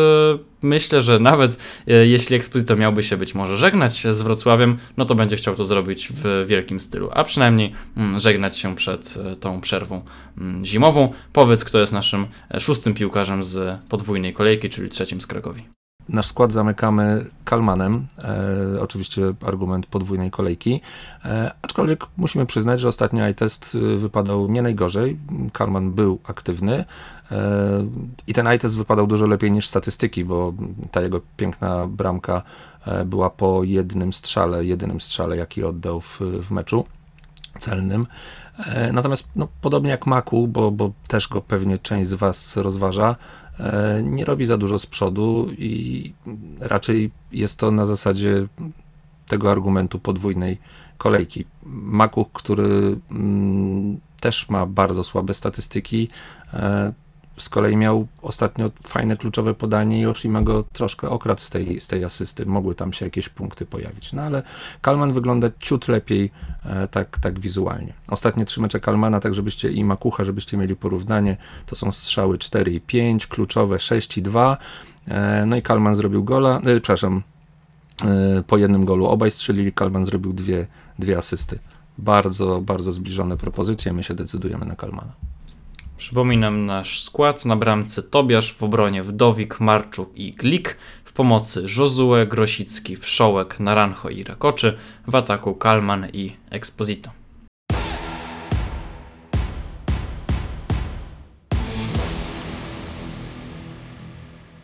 myślę, 0.63 1.03
że 1.03 1.19
nawet 1.19 1.59
e, 1.89 2.07
jeśli 2.07 2.37
Exposito 2.37 2.77
miałby 2.77 3.03
się 3.03 3.17
być 3.17 3.35
może 3.35 3.57
żegnać 3.57 4.07
z 4.11 4.23
Wrocławiem, 4.23 4.79
no 4.97 5.05
to 5.05 5.15
będzie 5.15 5.37
chciał 5.37 5.55
to 5.55 5.65
zrobić 5.65 6.13
w 6.15 6.45
wielkim 6.47 6.81
stylu, 6.81 7.11
a 7.13 7.25
przynajmniej 7.25 7.73
mm, 7.97 8.21
żegnać 8.21 8.59
się 8.59 8.77
przed 8.77 9.15
e, 9.17 9.37
tą 9.37 9.61
przerwą 9.61 10.05
mm, 10.39 10.65
zimową. 10.65 11.13
Powiedz, 11.33 11.65
kto 11.65 11.81
jest 11.81 11.93
naszym 11.93 12.27
e, 12.55 12.61
szóstym 12.61 12.95
piłkarzem 12.95 13.43
z 13.43 13.85
podwójnej 13.85 14.33
kolejki, 14.33 14.71
czyli 14.71 14.89
trzecim 14.89 15.21
z 15.21 15.27
Krakowi. 15.27 15.63
Nasz 16.09 16.27
skład 16.27 16.53
zamykamy 16.53 17.27
Kalmanem, 17.45 18.07
e, 18.19 18.81
oczywiście 18.81 19.23
argument 19.47 19.87
podwójnej 19.87 20.31
kolejki, 20.31 20.81
e, 21.25 21.51
aczkolwiek 21.63 22.05
musimy 22.17 22.47
przyznać, 22.47 22.81
że 22.81 22.89
ostatni 22.89 23.21
test 23.37 23.77
wypadał 23.97 24.49
nie 24.49 24.63
najgorzej. 24.63 25.19
Kalman 25.53 25.93
był 25.93 26.21
aktywny 26.25 26.85
i 28.27 28.35
ten 28.35 28.59
test 28.59 28.77
wypadał 28.77 29.07
dużo 29.07 29.27
lepiej 29.27 29.53
niż 29.53 29.69
statystyki, 29.69 30.25
bo 30.25 30.53
ta 30.91 31.01
jego 31.01 31.21
piękna 31.37 31.87
bramka 31.87 32.43
e, 32.87 33.05
była 33.05 33.31
po 33.31 33.65
jednym 33.65 34.13
strzale, 34.13 34.65
jedynym 34.65 35.01
strzale, 35.01 35.37
jaki 35.37 35.65
oddał 35.65 36.01
w, 36.01 36.21
w 36.21 36.51
meczu 36.51 36.85
celnym. 37.59 38.07
E, 38.67 38.93
natomiast 38.93 39.29
no, 39.37 39.49
podobnie 39.61 39.91
jak 39.91 40.07
Maku, 40.07 40.49
bo, 40.49 40.71
bo 40.71 40.93
też 41.09 41.29
go 41.29 41.41
pewnie 41.41 41.79
część 41.79 42.11
z 42.11 42.15
Was 42.15 42.57
rozważa, 42.57 43.17
e, 43.61 44.01
nie 44.03 44.25
robi 44.25 44.47
za 44.47 44.57
dużo 44.57 44.79
z 44.79 44.87
przodu 44.87 45.49
i 45.59 46.13
raczej 46.61 47.11
jest 47.33 47.59
to 47.59 47.71
na 47.71 47.87
zasadzie 47.87 48.47
tego 49.29 49.51
argumentu 49.51 49.99
podwójnej 49.99 50.59
kolejki. 50.99 51.45
Makuch, 51.63 52.33
który 52.33 52.97
mm, 53.11 54.01
też 54.21 54.49
ma 54.49 54.67
bardzo 54.67 55.05
słabe 55.05 55.35
statystyki, 55.35 56.09
z 57.37 57.49
kolei 57.49 57.77
miał 57.77 58.07
ostatnio 58.23 58.71
fajne 58.87 59.17
kluczowe 59.17 59.55
podanie 59.55 60.01
i 60.01 60.07
Oshima 60.07 60.43
go 60.43 60.63
troszkę 60.63 61.11
okradł 61.11 61.41
z 61.41 61.51
tej, 61.51 61.81
z 61.81 61.89
tej 61.89 62.05
asysty. 62.05 62.47
Mogły 62.47 62.75
tam 62.75 62.93
się 62.93 63.05
jakieś 63.05 63.29
punkty 63.29 63.67
pojawić. 63.67 64.13
No 64.13 64.23
ale 64.23 64.43
Kalman 64.81 65.13
wygląda 65.13 65.49
ciut 65.59 65.89
lepiej 65.89 66.31
e, 66.65 66.89
tak, 66.89 67.19
tak 67.19 67.41
wizualnie. 67.41 67.93
Ostatnie 68.09 68.45
trzy 68.45 68.61
mecze 68.61 68.81
Kalmana, 68.81 69.21
tak 69.21 69.35
żebyście 69.35 69.71
i 69.71 69.85
Makucha, 69.85 70.25
żebyście 70.25 70.57
mieli 70.57 70.77
porównanie, 70.77 71.37
to 71.67 71.77
są 71.77 71.93
strzały 71.93 72.39
4 72.39 72.73
i 72.73 72.81
5, 72.81 73.27
kluczowe 73.27 73.79
6 73.79 74.19
i 74.19 74.23
2. 74.23 74.57
E, 75.09 75.47
no 75.47 75.57
i 75.57 75.63
Kalman 75.63 75.97
zrobił 75.97 76.25
gola, 76.25 76.57
e, 76.59 76.81
przepraszam, 76.81 77.23
e, 78.05 78.43
po 78.47 78.57
jednym 78.57 78.85
golu 78.85 79.07
obaj 79.07 79.31
strzelili, 79.31 79.73
Kalman 79.73 80.05
zrobił 80.05 80.33
dwie, 80.33 80.67
dwie 80.99 81.19
asysty. 81.19 81.59
Bardzo, 81.99 82.61
bardzo 82.61 82.93
zbliżone 82.93 83.37
propozycje, 83.37 83.93
my 83.93 84.03
się 84.03 84.15
decydujemy 84.15 84.67
na 84.67 84.77
Kalmana. 84.77 85.13
Przypominam 85.97 86.67
nasz 86.67 87.01
skład 87.01 87.45
na 87.45 87.57
bramce 87.57 88.03
Tobiasz, 88.03 88.55
w 88.55 88.63
obronie 88.63 89.03
Wdowik, 89.03 89.61
Marczuk 89.61 90.17
i 90.17 90.33
Glik, 90.33 90.77
w 91.05 91.13
pomocy 91.13 91.65
Josue, 91.79 92.27
Grosicki, 92.29 92.97
Wszołek, 92.97 93.61
Naranjo 93.61 94.09
i 94.11 94.25
Rakoczy, 94.25 94.77
w 95.07 95.15
ataku 95.15 95.55
Kalman 95.55 96.07
i 96.13 96.37
Exposito. 96.51 97.11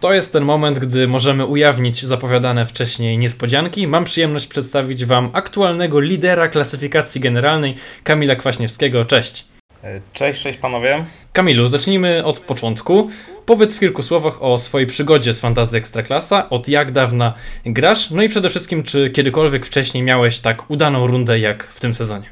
To 0.01 0.13
jest 0.13 0.33
ten 0.33 0.45
moment, 0.45 0.79
gdy 0.79 1.09
możemy 1.09 1.47
ujawnić 1.47 2.05
zapowiadane 2.05 2.67
wcześniej 2.67 3.19
niespodzianki. 3.19 3.87
Mam 3.87 4.05
przyjemność 4.05 4.47
przedstawić 4.47 5.05
Wam 5.05 5.31
aktualnego 5.33 6.01
lidera 6.01 6.49
klasyfikacji 6.49 7.21
generalnej, 7.21 7.75
Kamila 8.05 8.37
Kwaśniewskiego. 8.37 9.05
Cześć! 9.05 9.53
Cześć, 10.13 10.43
cześć 10.43 10.59
panowie. 10.59 11.05
Kamilu, 11.33 11.69
zacznijmy 11.69 12.25
od 12.25 12.41
początku. 12.41 13.09
Powiedz 13.47 13.77
w 13.77 13.81
kilku 13.81 14.03
słowach 14.03 14.43
o 14.43 14.59
swojej 14.59 14.87
przygodzie 14.87 15.35
z 15.35 15.41
Fantasy 15.41 15.77
Ekstraklasa, 15.77 16.51
od 16.51 16.69
jak 16.69 16.93
dawna 16.93 17.35
grasz, 17.67 18.11
no 18.11 18.23
i 18.23 18.29
przede 18.29 18.51
wszystkim, 18.51 18.83
czy 18.83 19.11
kiedykolwiek 19.11 19.67
wcześniej 19.67 20.03
miałeś 20.03 20.41
tak 20.41 20.71
udaną 20.71 21.07
rundę 21.07 21.39
jak 21.39 21.65
w 21.65 21.81
tym 21.81 21.95
sezonie? 21.95 22.27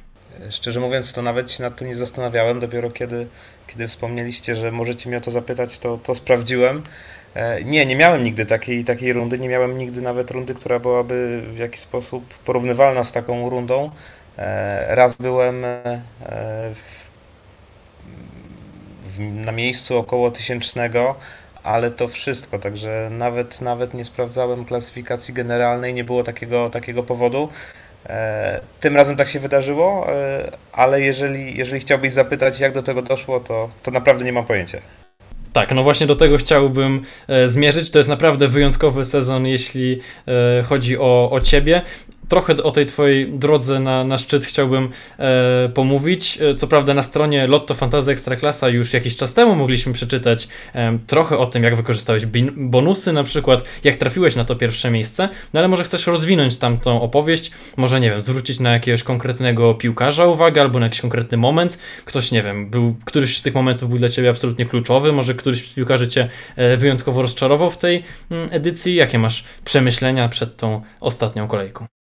Szczerze 0.51 0.81
mówiąc, 0.81 1.13
to 1.13 1.23
nawet 1.23 1.53
się 1.53 1.63
nad 1.63 1.77
tym 1.77 1.89
nie 1.89 1.97
zastanawiałem. 1.97 2.61
Dopiero 2.61 2.91
kiedy, 2.91 3.27
kiedy 3.67 3.89
wspomnieliście, 3.89 4.55
że 4.57 4.73
możecie 4.73 5.09
mnie 5.09 5.19
o 5.19 5.21
to 5.21 5.31
zapytać, 5.31 5.79
to, 5.79 5.99
to 6.03 6.15
sprawdziłem. 6.15 6.83
E, 7.35 7.65
nie, 7.65 7.87
nie 7.87 7.97
miałem 7.97 8.25
nigdy 8.25 8.47
takiej, 8.47 8.85
takiej 8.85 9.13
rundy. 9.13 9.39
Nie 9.39 9.49
miałem 9.49 9.79
nigdy 9.79 10.03
nawet 10.03 10.31
rundy, 10.31 10.55
która 10.55 10.79
byłaby 10.79 11.43
w 11.55 11.59
jakiś 11.59 11.81
sposób 11.81 12.35
porównywalna 12.35 13.05
z 13.05 13.13
taką 13.13 13.51
rundą. 13.51 13.91
E, 14.39 14.95
raz 14.95 15.15
byłem 15.15 15.65
e, 15.65 16.01
w 16.75 17.10
na 19.19 19.53
miejscu 19.53 19.99
około 19.99 20.31
tysięcznego, 20.31 21.15
ale 21.63 21.91
to 21.91 22.09
wszystko, 22.09 22.59
także 22.59 23.09
nawet, 23.11 23.61
nawet 23.61 23.95
nie 23.95 24.05
sprawdzałem 24.05 24.65
klasyfikacji 24.65 25.35
generalnej, 25.35 25.95
nie 25.95 26.05
było 26.05 26.23
takiego, 26.23 26.71
takiego 26.71 27.03
powodu. 27.03 27.49
E, 28.07 28.61
tym 28.81 28.97
razem 28.97 29.17
tak 29.17 29.29
się 29.29 29.41
wydarzyło, 29.41 30.13
e, 30.13 30.53
ale 30.73 31.01
jeżeli, 31.01 31.59
jeżeli 31.59 31.81
chciałbyś 31.81 32.13
zapytać, 32.13 32.61
jak 32.61 32.73
do 32.73 32.83
tego 32.83 33.03
doszło, 33.03 33.41
to, 33.41 33.69
to 33.83 33.91
naprawdę 33.91 34.25
nie 34.25 34.33
mam 34.33 34.45
pojęcia. 34.45 34.79
Tak, 35.53 35.75
no 35.75 35.83
właśnie 35.83 36.07
do 36.07 36.17
tego 36.17 36.37
chciałbym 36.37 37.03
e, 37.29 37.49
zmierzyć. 37.49 37.91
To 37.91 37.99
jest 37.99 38.09
naprawdę 38.09 38.49
wyjątkowy 38.49 39.05
sezon, 39.05 39.47
jeśli 39.47 40.01
e, 40.29 40.63
chodzi 40.63 40.99
o, 40.99 41.31
o 41.31 41.41
ciebie 41.41 41.83
trochę 42.31 42.57
o 42.57 42.73
tej 42.73 42.87
twojej 42.87 43.33
drodze 43.33 43.81
na, 43.81 44.05
na 44.05 44.19
szczyt 44.19 44.45
chciałbym 44.45 44.89
e, 45.19 45.69
pomówić. 45.75 46.39
E, 46.41 46.55
co 46.55 46.67
prawda 46.67 46.95
na 46.95 47.03
stronie 47.03 47.47
Lotto 47.47 47.75
Fantasy 47.75 48.13
Ekstraklasa 48.13 48.69
już 48.69 48.93
jakiś 48.93 49.17
czas 49.17 49.35
temu 49.35 49.55
mogliśmy 49.55 49.93
przeczytać 49.93 50.49
e, 50.75 50.99
trochę 51.07 51.39
o 51.39 51.47
tym, 51.47 51.63
jak 51.63 51.77
wykorzystałeś 51.77 52.27
bonusy 52.57 53.13
na 53.13 53.25
przykład, 53.25 53.65
jak 53.85 53.97
trafiłeś 53.97 54.37
na 54.37 54.45
to 54.45 54.57
pierwsze 54.57 54.91
miejsce, 54.91 55.29
no 55.55 55.61
ale 55.61 55.69
może 55.69 55.85
chcesz 55.85 56.07
rozwinąć 56.07 56.57
tamtą 56.57 57.03
opowieść, 57.03 57.51
może 57.77 58.01
nie 58.01 58.11
wiem, 58.11 58.21
zwrócić 58.21 58.61
na 58.61 58.73
jakiegoś 58.73 59.03
konkretnego 59.03 59.75
piłkarza 59.75 60.27
uwagę 60.27 60.61
albo 60.63 60.79
na 60.79 60.87
jakiś 60.87 61.01
konkretny 61.01 61.39
moment. 61.39 61.79
Ktoś, 62.05 62.33
nie 62.33 62.43
wiem, 62.43 62.71
był, 62.71 62.97
któryś 63.05 63.39
z 63.39 63.43
tych 63.43 63.55
momentów 63.55 63.89
był 63.89 63.99
dla 63.99 64.09
ciebie 64.09 64.31
absolutnie 64.31 64.67
kluczowy, 64.67 65.13
może 65.13 65.35
któryś 65.35 65.69
z 65.69 65.73
piłkarzy 65.73 66.09
cię 66.09 66.29
e, 66.57 66.77
wyjątkowo 66.77 67.23
rozczarował 67.23 67.71
w 67.71 67.79
tej 67.79 68.05
mm, 68.31 68.49
edycji. 68.53 68.95
Jakie 68.95 69.19
masz 69.19 69.45
przemyślenia 69.65 70.29
przed 70.29 70.57
tą 70.57 70.83
ostatnią 71.01 71.49
kolejką? 71.49 72.00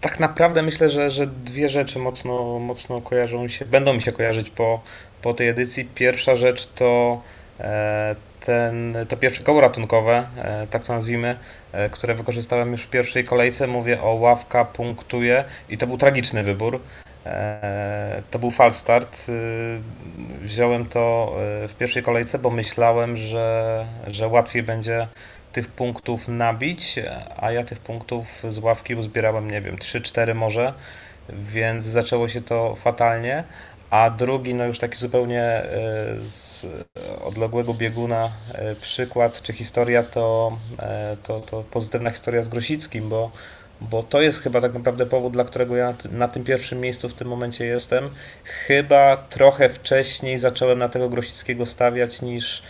Tak 0.00 0.20
naprawdę 0.20 0.62
myślę, 0.62 0.90
że, 0.90 1.10
że 1.10 1.26
dwie 1.26 1.68
rzeczy 1.68 1.98
mocno, 1.98 2.58
mocno 2.58 3.00
kojarzą 3.00 3.48
się, 3.48 3.64
będą 3.64 3.94
mi 3.94 4.02
się 4.02 4.12
kojarzyć 4.12 4.50
po, 4.50 4.80
po 5.22 5.34
tej 5.34 5.48
edycji. 5.48 5.84
Pierwsza 5.84 6.36
rzecz 6.36 6.66
to 6.66 7.20
e, 7.60 8.16
ten, 8.40 8.96
to 9.08 9.16
pierwsze 9.16 9.42
koło 9.42 9.60
ratunkowe, 9.60 10.26
e, 10.36 10.66
tak 10.66 10.84
to 10.84 10.92
nazwijmy, 10.92 11.36
e, 11.72 11.90
które 11.90 12.14
wykorzystałem 12.14 12.72
już 12.72 12.82
w 12.82 12.90
pierwszej 12.90 13.24
kolejce. 13.24 13.66
Mówię 13.66 14.00
o 14.00 14.14
ławka 14.14 14.64
punktuje 14.64 15.44
i 15.68 15.78
to 15.78 15.86
był 15.86 15.98
tragiczny 15.98 16.42
wybór. 16.42 16.80
To 18.30 18.38
był 18.38 18.50
false 18.50 18.78
start. 18.78 19.26
Wziąłem 20.40 20.86
to 20.86 21.34
w 21.68 21.74
pierwszej 21.78 22.02
kolejce, 22.02 22.38
bo 22.38 22.50
myślałem, 22.50 23.16
że, 23.16 23.86
że 24.06 24.28
łatwiej 24.28 24.62
będzie 24.62 25.08
tych 25.58 25.68
punktów 25.68 26.28
nabić, 26.28 26.94
a 27.36 27.52
ja 27.52 27.64
tych 27.64 27.78
punktów 27.78 28.42
z 28.48 28.58
ławki 28.58 28.94
uzbierałem, 28.94 29.50
nie 29.50 29.60
wiem, 29.60 29.76
3-4 29.76 30.34
może, 30.34 30.74
więc 31.28 31.84
zaczęło 31.84 32.28
się 32.28 32.40
to 32.40 32.74
fatalnie. 32.76 33.44
A 33.90 34.10
drugi, 34.10 34.54
no 34.54 34.66
już 34.66 34.78
taki 34.78 34.98
zupełnie 34.98 35.42
e, 35.42 35.66
z 36.20 36.66
odległego 37.24 37.74
bieguna 37.74 38.32
e, 38.52 38.74
przykład 38.74 39.42
czy 39.42 39.52
historia, 39.52 40.02
to, 40.02 40.56
e, 40.78 41.16
to, 41.22 41.40
to 41.40 41.62
pozytywna 41.62 42.10
historia 42.10 42.42
z 42.42 42.48
Grosickim, 42.48 43.08
bo, 43.08 43.30
bo 43.80 44.02
to 44.02 44.22
jest 44.22 44.42
chyba 44.42 44.60
tak 44.60 44.74
naprawdę 44.74 45.06
powód, 45.06 45.32
dla 45.32 45.44
którego 45.44 45.76
ja 45.76 45.94
na 46.10 46.28
tym 46.28 46.44
pierwszym 46.44 46.80
miejscu 46.80 47.08
w 47.08 47.14
tym 47.14 47.28
momencie 47.28 47.64
jestem. 47.64 48.10
Chyba 48.44 49.16
trochę 49.16 49.68
wcześniej 49.68 50.38
zacząłem 50.38 50.78
na 50.78 50.88
tego 50.88 51.08
Grosickiego 51.08 51.66
stawiać 51.66 52.22
niż, 52.22 52.62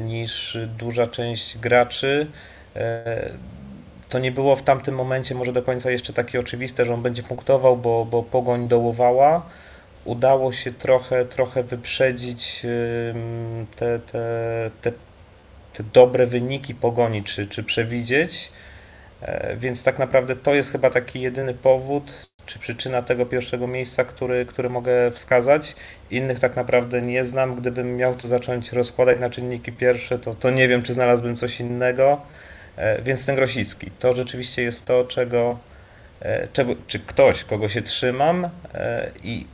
niż 0.00 0.58
duża 0.78 1.06
część 1.06 1.58
graczy. 1.58 2.26
E, 2.76 3.30
to 4.08 4.18
nie 4.18 4.32
było 4.32 4.56
w 4.56 4.62
tamtym 4.62 4.94
momencie 4.94 5.34
może 5.34 5.52
do 5.52 5.62
końca 5.62 5.90
jeszcze 5.90 6.12
takie 6.12 6.40
oczywiste, 6.40 6.86
że 6.86 6.94
on 6.94 7.02
będzie 7.02 7.22
punktował, 7.22 7.76
bo, 7.76 8.04
bo 8.04 8.22
pogoń 8.22 8.68
dołowała. 8.68 9.46
Udało 10.04 10.52
się 10.52 10.72
trochę, 10.72 11.24
trochę 11.24 11.62
wyprzedzić 11.62 12.62
te, 13.76 13.98
te, 13.98 14.70
te, 14.80 14.92
te 15.72 15.82
dobre 15.92 16.26
wyniki 16.26 16.74
pogoni, 16.74 17.24
czy, 17.24 17.46
czy 17.46 17.62
przewidzieć. 17.62 18.52
E, 19.20 19.56
więc 19.56 19.84
tak 19.84 19.98
naprawdę 19.98 20.36
to 20.36 20.54
jest 20.54 20.72
chyba 20.72 20.90
taki 20.90 21.20
jedyny 21.20 21.54
powód, 21.54 22.33
czy 22.46 22.58
przyczyna 22.58 23.02
tego 23.02 23.26
pierwszego 23.26 23.66
miejsca, 23.66 24.04
który, 24.04 24.46
który 24.46 24.70
mogę 24.70 25.10
wskazać. 25.10 25.76
Innych 26.10 26.40
tak 26.40 26.56
naprawdę 26.56 27.02
nie 27.02 27.24
znam. 27.24 27.54
Gdybym 27.54 27.96
miał 27.96 28.14
to 28.14 28.28
zacząć 28.28 28.72
rozkładać 28.72 29.20
na 29.20 29.30
czynniki 29.30 29.72
pierwsze, 29.72 30.18
to, 30.18 30.34
to 30.34 30.50
nie 30.50 30.68
wiem, 30.68 30.82
czy 30.82 30.94
znalazłbym 30.94 31.36
coś 31.36 31.60
innego. 31.60 32.20
E, 32.76 33.02
więc 33.02 33.26
ten 33.26 33.36
Grosicki, 33.36 33.90
to 33.98 34.14
rzeczywiście 34.14 34.62
jest 34.62 34.86
to, 34.86 35.04
czego, 35.04 35.58
e, 36.20 36.48
czego 36.52 36.74
czy 36.86 36.98
ktoś, 36.98 37.44
kogo 37.44 37.68
się 37.68 37.82
trzymam 37.82 38.48
e, 38.74 39.10
i, 39.22 39.46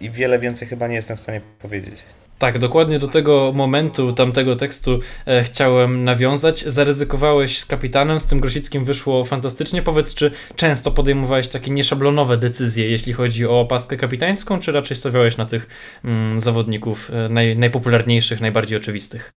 i 0.00 0.10
wiele 0.10 0.38
więcej 0.38 0.68
chyba 0.68 0.88
nie 0.88 0.94
jestem 0.94 1.16
w 1.16 1.20
stanie 1.20 1.40
powiedzieć. 1.58 2.04
Tak, 2.38 2.58
dokładnie 2.58 2.98
do 2.98 3.08
tego 3.08 3.52
momentu 3.54 4.12
tamtego 4.12 4.56
tekstu 4.56 4.98
e, 5.26 5.42
chciałem 5.42 6.04
nawiązać. 6.04 6.64
Zaryzykowałeś 6.64 7.58
z 7.58 7.66
kapitanem, 7.66 8.20
z 8.20 8.26
tym 8.26 8.40
Grosickim 8.40 8.84
wyszło 8.84 9.24
fantastycznie. 9.24 9.82
Powiedz, 9.82 10.14
czy 10.14 10.30
często 10.56 10.90
podejmowałeś 10.90 11.48
takie 11.48 11.70
nieszablonowe 11.70 12.36
decyzje, 12.36 12.90
jeśli 12.90 13.12
chodzi 13.12 13.46
o 13.46 13.60
opaskę 13.60 13.96
kapitańską, 13.96 14.60
czy 14.60 14.72
raczej 14.72 14.96
stawiałeś 14.96 15.36
na 15.36 15.46
tych 15.46 15.68
mm, 16.04 16.40
zawodników 16.40 17.10
e, 17.10 17.28
naj, 17.28 17.58
najpopularniejszych, 17.58 18.40
najbardziej 18.40 18.78
oczywistych? 18.78 19.32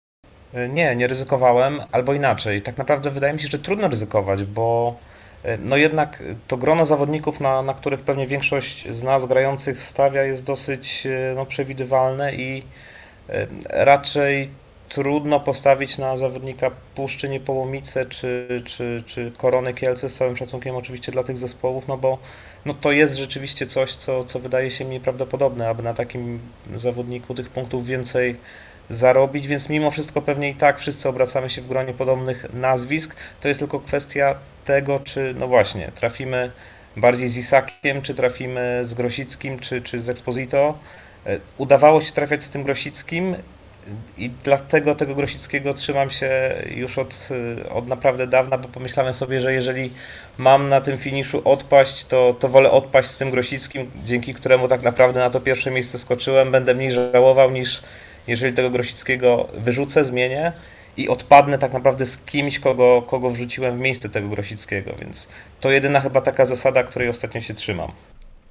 E, 0.55 0.69
nie, 0.69 0.97
nie 0.97 1.07
ryzykowałem, 1.07 1.81
albo 1.93 2.15
inaczej. 2.15 2.63
Tak 2.63 2.79
naprawdę 2.79 3.11
wydaje 3.11 3.33
mi 3.33 3.41
się, 3.41 3.49
że 3.49 3.59
trudno 3.59 3.89
ryzykować, 3.89 4.45
bo 4.45 4.97
no 5.59 5.77
jednak 5.77 6.23
to 6.49 6.57
grono 6.57 6.85
zawodników, 6.85 7.41
na, 7.41 7.63
na 7.63 7.75
których 7.75 8.01
pewnie 8.01 8.27
większość 8.27 8.91
z 8.91 9.03
nas 9.03 9.27
grających 9.27 9.83
stawia, 9.83 10.23
jest 10.23 10.45
dosyć 10.45 11.07
no, 11.37 11.47
przewidywalne 11.47 12.35
i 12.35 12.63
raczej 13.71 14.51
trudno 14.89 15.41
postawić 15.41 15.99
na 15.99 16.17
zawodnika 16.17 16.71
Puszczy 16.95 17.29
Niepołomice 17.29 18.07
czy, 18.07 18.63
czy, 18.65 19.03
czy 19.07 19.33
Korony 19.37 19.75
Kielce, 19.75 20.09
z 20.09 20.15
całym 20.15 20.37
szacunkiem 20.37 20.77
oczywiście 20.77 21.13
dla 21.13 21.23
tych 21.23 21.39
zespołów, 21.39 21.89
no 21.89 21.97
bo 21.97 22.19
no 22.65 22.75
to 22.75 22.93
jest 22.93 23.17
rzeczywiście 23.17 23.67
coś, 23.67 23.95
co, 23.95 24.25
co 24.25 24.39
wydaje 24.39 24.71
się 24.71 24.85
mi 24.85 24.91
nieprawdopodobne, 24.91 25.69
aby 25.69 25.83
na 25.83 25.95
takim 25.95 26.41
zawodniku 26.77 27.35
tych 27.35 27.51
punktów 27.51 27.87
więcej 27.87 28.37
zarobić, 28.91 29.47
więc 29.47 29.69
mimo 29.69 29.91
wszystko 29.91 30.23
pewnie 30.23 30.51
i 30.51 30.55
tak 30.55 30.79
wszyscy 30.79 31.09
obracamy 31.09 31.51
się 31.51 31.63
w 31.63 31.69
gronie 31.69 31.93
podobnych 31.93 32.55
nazwisk. 32.55 33.17
To 33.41 33.49
jest 33.49 33.61
tylko 33.61 33.81
kwestia 33.81 34.35
tego, 34.65 35.01
czy 35.01 35.35
no 35.39 35.49
właśnie, 35.49 35.93
trafimy 35.95 36.51
bardziej 36.97 37.29
z 37.29 37.37
Isakiem, 37.37 38.03
czy 38.03 38.15
trafimy 38.15 38.81
z 38.85 38.95
Grosickim, 38.95 39.59
czy, 39.59 39.83
czy 39.83 40.01
z 40.01 40.09
Exposito. 40.09 40.79
E, 41.27 41.39
udawało 41.59 42.01
się 42.01 42.13
trafiać 42.13 42.45
z 42.45 42.51
tym 42.51 42.63
Grosickim 42.63 43.37
i 44.19 44.31
dlatego 44.45 44.95
tego 44.95 45.15
Grosickiego 45.15 45.75
trzymam 45.75 46.11
się 46.11 46.55
już 46.71 46.99
od, 46.99 47.29
od 47.71 47.89
naprawdę 47.89 48.27
dawna, 48.27 48.59
bo 48.59 48.69
pomyślałem 48.69 49.15
sobie, 49.15 49.41
że 49.41 49.53
jeżeli 49.53 49.91
mam 50.39 50.69
na 50.69 50.81
tym 50.81 50.99
finiszu 50.99 51.43
odpaść, 51.45 52.05
to, 52.05 52.35
to 52.41 52.49
wolę 52.49 52.71
odpaść 52.71 53.09
z 53.09 53.19
tym 53.19 53.31
Grosickim, 53.31 53.91
dzięki 54.05 54.35
któremu 54.35 54.69
tak 54.69 54.83
naprawdę 54.83 55.21
na 55.21 55.31
to 55.31 55.41
pierwsze 55.41 55.71
miejsce 55.71 55.99
skoczyłem. 55.99 56.51
Będę 56.51 56.75
mniej 56.75 56.93
żałował 56.93 57.51
niż 57.51 57.83
jeżeli 58.27 58.53
tego 58.53 58.71
Grosickiego 58.71 59.49
wyrzucę, 59.55 60.05
zmienię 60.05 60.53
i 60.97 61.09
odpadnę 61.09 61.59
tak 61.59 61.73
naprawdę 61.73 62.07
z 62.07 62.19
kimś, 62.19 62.59
kogo, 62.59 63.03
kogo 63.07 63.31
wrzuciłem 63.31 63.77
w 63.77 63.81
miejsce 63.81 64.09
tego 64.09 64.29
Grosickiego, 64.29 64.95
więc 65.01 65.29
to 65.61 65.71
jedyna 65.71 66.01
chyba 66.01 66.21
taka 66.21 66.45
zasada, 66.45 66.85
której 66.85 67.09
ostatnio 67.09 67.41
się 67.41 67.55
trzymam. 67.55 67.93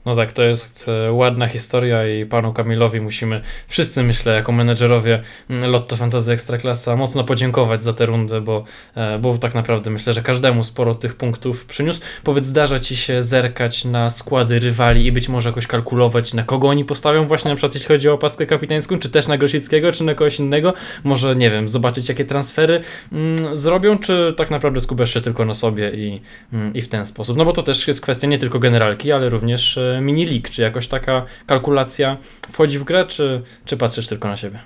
No 0.05 0.15
tak, 0.15 0.33
to 0.33 0.43
jest 0.43 0.89
e, 1.07 1.11
ładna 1.11 1.47
historia 1.47 2.07
i 2.07 2.25
panu 2.25 2.53
Kamilowi 2.53 3.01
musimy 3.01 3.41
wszyscy, 3.67 4.03
myślę, 4.03 4.35
jako 4.35 4.51
menedżerowie 4.51 5.21
mm, 5.49 5.71
Lotto 5.71 5.95
Fantasy 5.95 6.31
Ekstraklasa 6.31 6.95
mocno 6.95 7.23
podziękować 7.23 7.83
za 7.83 7.93
tę 7.93 8.05
rundę, 8.05 8.41
bo, 8.41 8.63
e, 8.95 9.19
bo 9.19 9.37
tak 9.37 9.55
naprawdę 9.55 9.89
myślę, 9.89 10.13
że 10.13 10.21
każdemu 10.21 10.63
sporo 10.63 10.95
tych 10.95 11.15
punktów 11.15 11.65
przyniósł. 11.65 12.01
Powiedz, 12.23 12.45
zdarza 12.45 12.79
ci 12.79 12.95
się 12.95 13.23
zerkać 13.23 13.85
na 13.85 14.09
składy 14.09 14.59
rywali 14.59 15.05
i 15.05 15.11
być 15.11 15.29
może 15.29 15.49
jakoś 15.49 15.67
kalkulować, 15.67 16.33
na 16.33 16.43
kogo 16.43 16.67
oni 16.67 16.85
postawią 16.85 17.27
właśnie 17.27 17.49
na 17.49 17.55
przykład 17.55 17.73
jeśli 17.73 17.87
chodzi 17.87 18.09
o 18.09 18.13
opaskę 18.13 18.45
kapitańską, 18.45 18.99
czy 18.99 19.09
też 19.09 19.27
na 19.27 19.37
Grosickiego, 19.37 19.91
czy 19.91 20.03
na 20.03 20.13
kogoś 20.13 20.39
innego? 20.39 20.73
Może, 21.03 21.35
nie 21.35 21.51
wiem, 21.51 21.69
zobaczyć 21.69 22.09
jakie 22.09 22.25
transfery 22.25 22.81
mm, 23.11 23.57
zrobią, 23.57 23.97
czy 23.97 24.33
tak 24.37 24.51
naprawdę 24.51 24.81
skupiasz 24.81 25.13
się 25.13 25.21
tylko 25.21 25.45
na 25.45 25.53
sobie 25.53 25.91
i, 25.91 26.21
mm, 26.53 26.73
i 26.73 26.81
w 26.81 26.87
ten 26.87 27.05
sposób? 27.05 27.37
No 27.37 27.45
bo 27.45 27.53
to 27.53 27.63
też 27.63 27.87
jest 27.87 28.01
kwestia 28.01 28.27
nie 28.27 28.37
tylko 28.37 28.59
generalki, 28.59 29.11
ale 29.11 29.29
również 29.29 29.77
e, 29.77 29.94
mini 30.01 30.25
league? 30.25 30.49
Czy 30.51 30.61
jakoś 30.61 30.87
taka 30.87 31.25
kalkulacja 31.45 32.17
wchodzi 32.51 32.79
w 32.79 32.83
grę, 32.83 33.05
czy, 33.05 33.41
czy 33.65 33.77
patrzysz 33.77 34.07
tylko 34.07 34.27
na 34.27 34.37
siebie? 34.37 34.59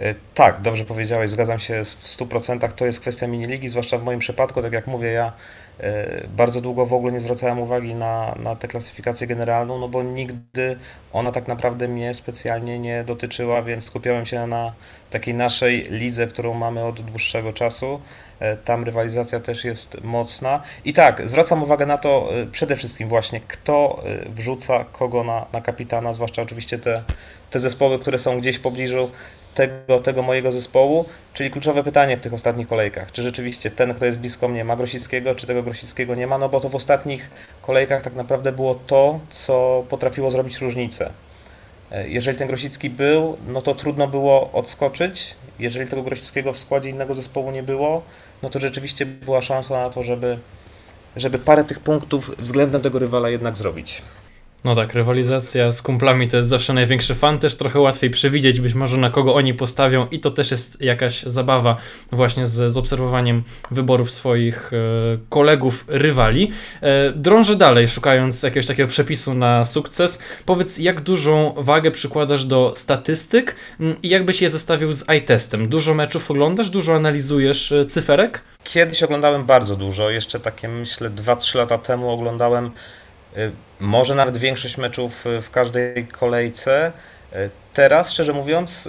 E, 0.00 0.14
tak, 0.34 0.60
dobrze 0.60 0.84
powiedziałeś, 0.84 1.30
zgadzam 1.30 1.58
się 1.58 1.84
w 1.84 1.88
100%. 1.88 2.72
To 2.72 2.86
jest 2.86 3.00
kwestia 3.00 3.26
miniligi, 3.26 3.68
zwłaszcza 3.68 3.98
w 3.98 4.02
moim 4.02 4.18
przypadku. 4.18 4.62
Tak 4.62 4.72
jak 4.72 4.86
mówię, 4.86 5.12
ja 5.12 5.32
e, 5.80 6.26
bardzo 6.28 6.60
długo 6.60 6.86
w 6.86 6.94
ogóle 6.94 7.12
nie 7.12 7.20
zwracałem 7.20 7.58
uwagi 7.58 7.94
na, 7.94 8.34
na 8.42 8.56
tę 8.56 8.68
klasyfikację 8.68 9.26
generalną, 9.26 9.78
no 9.78 9.88
bo 9.88 10.02
nigdy 10.02 10.76
ona 11.12 11.32
tak 11.32 11.48
naprawdę 11.48 11.88
mnie 11.88 12.14
specjalnie 12.14 12.78
nie 12.78 13.04
dotyczyła, 13.04 13.62
więc 13.62 13.84
skupiałem 13.84 14.26
się 14.26 14.46
na 14.46 14.72
takiej 15.10 15.34
naszej 15.34 15.82
lidze, 15.82 16.26
którą 16.26 16.54
mamy 16.54 16.84
od 16.84 17.00
dłuższego 17.00 17.52
czasu. 17.52 18.00
E, 18.40 18.56
tam 18.56 18.84
rywalizacja 18.84 19.40
też 19.40 19.64
jest 19.64 20.04
mocna. 20.04 20.62
I 20.84 20.92
tak, 20.92 21.28
zwracam 21.28 21.62
uwagę 21.62 21.86
na 21.86 21.98
to 21.98 22.28
przede 22.52 22.76
wszystkim 22.76 23.08
właśnie, 23.08 23.40
kto 23.40 24.04
wrzuca 24.26 24.84
kogo 24.84 25.24
na, 25.24 25.46
na 25.52 25.60
kapitana, 25.60 26.14
zwłaszcza 26.14 26.42
oczywiście 26.42 26.78
te, 26.78 27.02
te 27.50 27.58
zespoły, 27.58 27.98
które 27.98 28.18
są 28.18 28.40
gdzieś 28.40 28.56
w 28.56 28.60
pobliżu 28.60 29.10
tego, 29.54 30.00
tego 30.00 30.22
mojego 30.22 30.52
zespołu, 30.52 31.04
czyli 31.34 31.50
kluczowe 31.50 31.84
pytanie 31.84 32.16
w 32.16 32.20
tych 32.20 32.34
ostatnich 32.34 32.68
kolejkach, 32.68 33.12
czy 33.12 33.22
rzeczywiście 33.22 33.70
ten, 33.70 33.94
kto 33.94 34.06
jest 34.06 34.20
blisko 34.20 34.48
mnie 34.48 34.64
ma 34.64 34.76
Grosickiego, 34.76 35.34
czy 35.34 35.46
tego 35.46 35.62
Grosickiego 35.62 36.14
nie 36.14 36.26
ma, 36.26 36.38
no 36.38 36.48
bo 36.48 36.60
to 36.60 36.68
w 36.68 36.76
ostatnich 36.76 37.30
kolejkach 37.62 38.02
tak 38.02 38.14
naprawdę 38.14 38.52
było 38.52 38.74
to, 38.74 39.20
co 39.30 39.84
potrafiło 39.88 40.30
zrobić 40.30 40.58
różnicę. 40.58 41.10
E, 41.90 42.08
jeżeli 42.08 42.38
ten 42.38 42.48
Grosicki 42.48 42.90
był, 42.90 43.36
no 43.46 43.62
to 43.62 43.74
trudno 43.74 44.08
było 44.08 44.52
odskoczyć. 44.52 45.34
Jeżeli 45.58 45.90
tego 45.90 46.02
Grosickiego 46.02 46.52
w 46.52 46.58
składzie 46.58 46.90
innego 46.90 47.14
zespołu 47.14 47.50
nie 47.50 47.62
było, 47.62 48.02
no 48.42 48.50
to 48.50 48.58
rzeczywiście 48.58 49.06
była 49.06 49.42
szansa 49.42 49.74
na 49.74 49.90
to, 49.90 50.02
żeby, 50.02 50.38
żeby 51.16 51.38
parę 51.38 51.64
tych 51.64 51.80
punktów 51.80 52.36
względem 52.38 52.82
tego 52.82 52.98
rywala 52.98 53.30
jednak 53.30 53.56
zrobić. 53.56 54.02
No 54.64 54.74
tak, 54.74 54.94
rywalizacja 54.94 55.72
z 55.72 55.82
kumplami 55.82 56.28
to 56.28 56.36
jest 56.36 56.48
zawsze 56.48 56.72
największy 56.72 57.14
fan, 57.14 57.38
też 57.38 57.54
trochę 57.54 57.80
łatwiej 57.80 58.10
przewidzieć 58.10 58.60
być 58.60 58.74
może 58.74 58.96
na 58.96 59.10
kogo 59.10 59.34
oni 59.34 59.54
postawią 59.54 60.06
i 60.10 60.20
to 60.20 60.30
też 60.30 60.50
jest 60.50 60.82
jakaś 60.82 61.22
zabawa 61.22 61.76
właśnie 62.12 62.46
z, 62.46 62.72
z 62.72 62.76
obserwowaniem 62.76 63.42
wyborów 63.70 64.10
swoich 64.10 64.72
e, 64.72 64.76
kolegów, 65.28 65.84
rywali. 65.88 66.52
E, 66.80 67.12
drążę 67.12 67.56
dalej, 67.56 67.88
szukając 67.88 68.42
jakiegoś 68.42 68.66
takiego 68.66 68.88
przepisu 68.88 69.34
na 69.34 69.64
sukces. 69.64 70.22
Powiedz, 70.46 70.78
jak 70.78 71.00
dużą 71.00 71.54
wagę 71.58 71.90
przykładasz 71.90 72.44
do 72.44 72.72
statystyk 72.76 73.56
mm, 73.80 73.96
i 74.02 74.08
jakbyś 74.08 74.42
je 74.42 74.48
zestawił 74.48 74.92
z 74.92 75.04
iTestem? 75.18 75.68
Dużo 75.68 75.94
meczów 75.94 76.30
oglądasz, 76.30 76.70
dużo 76.70 76.94
analizujesz 76.94 77.72
e, 77.72 77.86
cyferek? 77.86 78.42
Kiedyś 78.64 79.02
oglądałem 79.02 79.44
bardzo 79.44 79.76
dużo, 79.76 80.10
jeszcze 80.10 80.40
takie 80.40 80.68
myślę 80.68 81.10
2-3 81.10 81.56
lata 81.56 81.78
temu 81.78 82.10
oglądałem 82.10 82.70
może 83.80 84.14
nawet 84.14 84.36
większość 84.36 84.76
meczów 84.76 85.26
y, 85.26 85.42
w 85.42 85.50
każdej 85.50 86.06
kolejce. 86.06 86.92
Y, 87.32 87.50
teraz, 87.72 88.12
szczerze 88.12 88.32
mówiąc, 88.32 88.88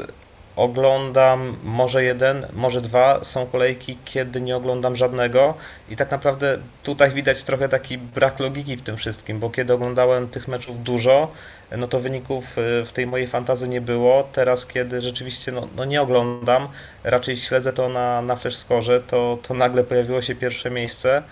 oglądam 0.55 1.57
może 1.63 2.03
jeden, 2.03 2.45
może 2.53 2.81
dwa. 2.81 3.23
Są 3.23 3.47
kolejki, 3.47 3.97
kiedy 4.05 4.41
nie 4.41 4.55
oglądam 4.55 4.95
żadnego, 4.95 5.53
i 5.89 5.95
tak 5.95 6.11
naprawdę 6.11 6.57
tutaj 6.83 7.11
widać 7.11 7.43
trochę 7.43 7.69
taki 7.69 7.97
brak 7.97 8.39
logiki 8.39 8.77
w 8.77 8.81
tym 8.81 8.97
wszystkim, 8.97 9.39
bo 9.39 9.49
kiedy 9.49 9.73
oglądałem 9.73 10.27
tych 10.27 10.47
meczów 10.47 10.83
dużo, 10.83 11.31
no 11.77 11.87
to 11.87 11.99
wyników 11.99 12.45
w 12.85 12.89
tej 12.93 13.07
mojej 13.07 13.27
fantazji 13.27 13.69
nie 13.69 13.81
było. 13.81 14.29
Teraz, 14.33 14.65
kiedy 14.65 15.01
rzeczywiście 15.01 15.51
no, 15.51 15.67
no 15.75 15.85
nie 15.85 16.01
oglądam, 16.01 16.67
raczej 17.03 17.37
śledzę 17.37 17.73
to 17.73 17.89
na, 17.89 18.21
na 18.21 18.35
flash 18.35 18.55
score, 18.55 19.01
to, 19.07 19.37
to 19.47 19.53
nagle 19.53 19.83
pojawiło 19.83 20.21
się 20.21 20.35
pierwsze 20.35 20.71
miejsce. 20.71 21.23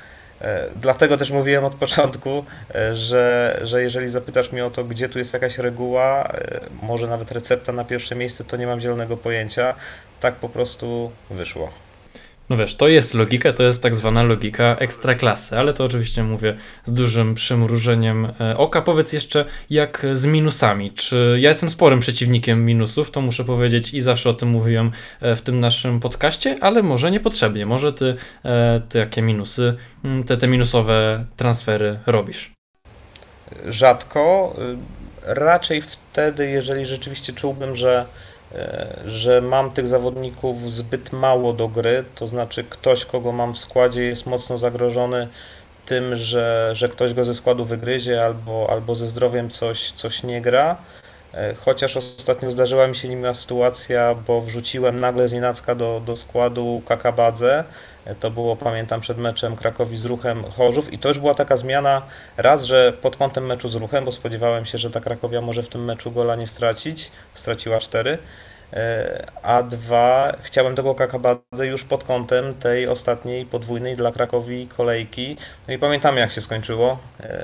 E, 0.42 0.70
dlatego 0.76 1.18
też 1.18 1.32
mówiłem 1.32 1.66
od 1.66 1.76
początku, 1.76 2.46
e, 2.76 2.96
że, 2.96 3.60
że 3.64 3.84
jeżeli 3.84 4.10
zapytasz 4.10 4.52
mnie 4.52 4.66
o 4.66 4.70
to, 4.70 4.84
gdzie 4.84 5.10
tu 5.10 5.20
jest 5.20 5.34
jakaś 5.34 5.58
reguła, 5.58 6.24
e, 6.24 6.60
może 6.82 7.08
nawet 7.08 7.32
recepta 7.32 7.72
na 7.72 7.84
pierwsze 7.84 8.16
miejsce, 8.16 8.44
to 8.44 8.58
nie 8.58 8.68
mam 8.68 8.80
zielonego 8.80 9.18
pojęcia. 9.18 9.76
Tak 10.20 10.36
po 10.36 10.50
prostu 10.50 11.12
wyszło. 11.30 11.72
No 12.50 12.58
wiesz, 12.58 12.76
to 12.76 12.88
jest 12.88 13.14
logika, 13.14 13.54
to 13.54 13.64
jest 13.64 13.84
tak 13.84 13.96
zwana 13.96 14.24
logika 14.24 14.76
ekstraklasy, 14.80 15.58
ale 15.58 15.74
to 15.74 15.84
oczywiście 15.84 16.24
mówię 16.24 16.56
z 16.84 16.92
dużym 16.92 17.36
przymrużeniem 17.36 18.28
e, 18.40 18.58
oka. 18.58 18.82
Powiedz 18.82 19.14
jeszcze, 19.14 19.46
jak 19.70 20.06
z 20.14 20.26
minusami. 20.26 20.92
Czy 20.92 21.38
ja 21.42 21.50
jestem 21.50 21.70
sporym 21.70 22.00
przeciwnikiem 22.00 22.66
minusów, 22.66 23.12
to 23.12 23.22
muszę 23.22 23.44
powiedzieć 23.44 23.94
i 23.94 24.02
zawsze 24.02 24.30
o 24.30 24.34
tym 24.34 24.50
mówiłem 24.50 24.92
e, 25.22 25.36
w 25.36 25.42
tym 25.42 25.60
naszym 25.60 26.00
podcaście, 26.00 26.58
ale 26.62 26.84
może 26.84 27.12
niepotrzebnie. 27.12 27.66
Może 27.66 27.94
ty, 27.94 28.16
e, 28.46 28.82
ty 28.90 28.98
jakie 28.98 29.22
minusy, 29.22 29.76
te, 30.26 30.38
te 30.38 30.48
minusowe 30.48 31.26
transfery 31.38 32.00
robisz? 32.06 32.52
Rzadko. 33.68 34.56
Raczej 35.24 35.82
wtedy, 35.82 36.50
jeżeli 36.50 36.86
rzeczywiście 36.86 37.34
czułbym, 37.34 37.76
że 37.76 38.06
że 39.06 39.42
mam 39.42 39.72
tych 39.72 39.88
zawodników 39.88 40.74
zbyt 40.74 41.12
mało 41.12 41.54
do 41.54 41.68
gry, 41.68 42.04
to 42.16 42.28
znaczy 42.28 42.64
ktoś, 42.64 43.06
kogo 43.06 43.32
mam 43.32 43.54
w 43.54 43.58
składzie 43.58 44.04
jest 44.04 44.26
mocno 44.26 44.58
zagrożony 44.58 45.28
tym, 45.86 46.16
że, 46.16 46.72
że 46.74 46.90
ktoś 46.90 47.14
go 47.14 47.24
ze 47.26 47.34
składu 47.34 47.66
wygryzie 47.66 48.26
albo, 48.26 48.68
albo 48.70 48.96
ze 48.96 49.08
zdrowiem 49.08 49.50
coś, 49.50 49.92
coś 49.92 50.24
nie 50.24 50.42
gra. 50.42 50.78
E, 51.34 51.54
chociaż 51.54 51.98
ostatnio 51.98 52.52
zdarzyła 52.52 52.88
mi 52.88 52.96
się 52.96 53.08
niemiła 53.08 53.34
sytuacja, 53.34 54.16
bo 54.28 54.42
wrzuciłem 54.42 55.00
nagle 55.00 55.28
z 55.28 55.34
nienacka 55.34 55.76
do, 55.76 56.02
do 56.06 56.16
składu 56.16 56.82
Kakabadze. 56.86 57.64
E, 58.10 58.16
to 58.16 58.32
było, 58.32 58.56
pamiętam, 58.56 59.02
przed 59.02 59.18
meczem 59.18 59.56
Krakowi 59.56 59.98
z 59.98 60.06
Ruchem 60.06 60.44
Chorzów 60.44 60.94
i 60.94 60.98
to 60.98 61.08
już 61.08 61.20
była 61.20 61.34
taka 61.34 61.58
zmiana, 61.58 62.02
raz, 62.38 62.64
że 62.64 62.94
pod 63.02 63.18
kątem 63.18 63.46
meczu 63.46 63.70
z 63.70 63.76
Ruchem, 63.76 64.06
bo 64.06 64.12
spodziewałem 64.12 64.66
się, 64.66 64.78
że 64.78 64.90
ta 64.90 65.00
Krakowia 65.00 65.42
może 65.42 65.64
w 65.64 65.70
tym 65.70 65.86
meczu 65.86 66.12
gola 66.12 66.36
nie 66.36 66.48
stracić, 66.48 67.12
straciła 67.34 67.80
4, 67.80 68.18
e, 68.74 69.26
a 69.44 69.64
dwa, 69.64 70.36
chciałem 70.42 70.76
tego 70.76 70.96
Kakabadze 70.96 71.68
już 71.68 71.84
pod 71.84 72.04
kątem 72.04 72.54
tej 72.54 72.88
ostatniej 72.88 73.46
podwójnej 73.46 73.96
dla 73.96 74.12
Krakowi 74.12 74.68
kolejki. 74.68 75.38
No 75.68 75.74
i 75.74 75.78
pamiętamy 75.78 76.20
jak 76.20 76.32
się 76.32 76.42
skończyło. 76.42 77.00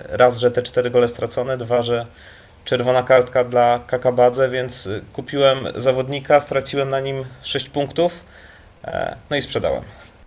Raz, 0.09 0.37
że 0.37 0.51
te 0.51 0.61
cztery 0.61 0.89
gole 0.89 1.07
stracone, 1.07 1.57
dwa, 1.57 1.81
że 1.81 2.05
czerwona 2.65 3.03
kartka 3.03 3.43
dla 3.43 3.79
Kakabadze, 3.87 4.49
więc 4.49 4.87
y, 4.87 5.01
kupiłem 5.13 5.57
zawodnika, 5.75 6.39
straciłem 6.39 6.89
na 6.89 6.99
nim 6.99 7.25
6 7.43 7.69
punktów, 7.69 8.25
e, 8.83 9.15
no 9.29 9.37
i 9.37 9.41
sprzedałem. 9.41 9.83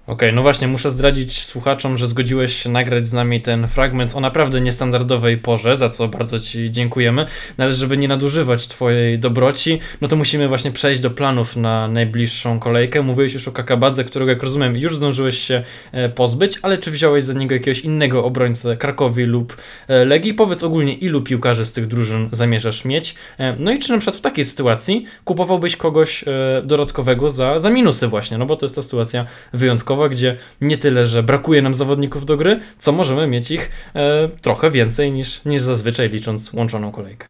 Okej, 0.09 0.33
no 0.33 0.43
właśnie, 0.43 0.69
muszę 0.69 0.91
zdradzić 0.91 1.45
słuchaczom, 1.45 1.97
że 1.97 2.07
zgodziłeś 2.07 2.63
się 2.63 2.71
nagrać 2.71 3.07
z 3.07 3.13
nami 3.13 3.41
ten 3.41 3.69
fragment 3.69 4.17
o 4.17 4.21
naprawdę 4.21 4.61
niestandardowej 4.61 5.39
porze, 5.39 5.77
za 5.77 5.89
co 5.89 6.09
bardzo 6.09 6.41
Ci 6.41 6.71
dziękujemy. 6.71 7.27
No 7.59 7.65
ale 7.65 7.73
żeby 7.73 7.97
nie 7.97 8.09
nadużywać 8.09 8.69
Twojej 8.69 9.19
dobroci, 9.19 9.79
no 10.01 10.09
to 10.09 10.17
musimy 10.17 10.49
właśnie 10.49 10.71
przejść 10.71 11.01
do 11.01 11.11
planów 11.11 11.57
na 11.57 11.89
najbliższą 11.89 12.61
kolejkę. 12.61 13.03
Mówiłeś 13.03 13.35
już 13.35 13.49
o 13.49 13.53
Kakabadze, 13.53 14.05
którego 14.05 14.31
jak 14.31 14.43
rozumiem 14.43 14.77
już 14.77 14.97
zdążyłeś 14.97 15.39
się 15.39 15.63
e, 15.93 16.09
pozbyć, 16.09 16.59
ale 16.63 16.79
czy 16.79 16.91
wziąłeś 16.91 17.25
za 17.25 17.33
niego 17.33 17.55
jakiegoś 17.55 17.81
innego 17.81 18.25
obrońcę 18.25 18.77
Krakowi 18.77 19.25
lub 19.25 19.57
e, 19.89 20.05
Legii? 20.05 20.35
Powiedz 20.35 20.63
ogólnie, 20.63 20.95
ilu 20.95 21.23
piłkarzy 21.23 21.67
z 21.67 21.73
tych 21.73 21.87
drużyn 21.87 22.29
zamierzasz 22.33 22.85
mieć? 22.85 23.15
E, 23.39 23.57
No 23.59 23.73
i 23.73 23.79
czy 23.79 23.93
na 23.93 23.99
przykład 23.99 24.17
w 24.17 24.21
takiej 24.21 24.45
sytuacji 24.45 25.05
kupowałbyś 25.25 25.77
kogoś 25.77 26.25
dodatkowego 26.65 27.31
za, 27.31 27.59
za 27.59 27.71
minusy 27.71 28.09
właśnie, 28.09 28.39
no 28.39 28.47
bo 28.47 28.57
to 28.57 28.67
jest 28.67 28.75
ta 28.75 28.83
sytuacja 28.83 29.27
wyjątkowa, 29.53 29.98
gdzie 30.09 30.37
nie 30.61 30.79
tyle, 30.79 31.07
że 31.07 31.23
brakuje 31.23 31.63
nam 31.63 31.75
zawodników 31.75 32.27
do 32.27 32.37
gry, 32.37 32.61
co 32.79 32.93
możemy 32.93 33.27
mieć 33.27 33.51
ich 33.51 33.71
e, 33.95 34.29
trochę 34.29 34.71
więcej 34.71 35.13
niż, 35.13 35.45
niż 35.45 35.63
zazwyczaj 35.63 36.09
licząc 36.09 36.53
łączoną 36.53 36.93
kolejkę. 36.93 37.27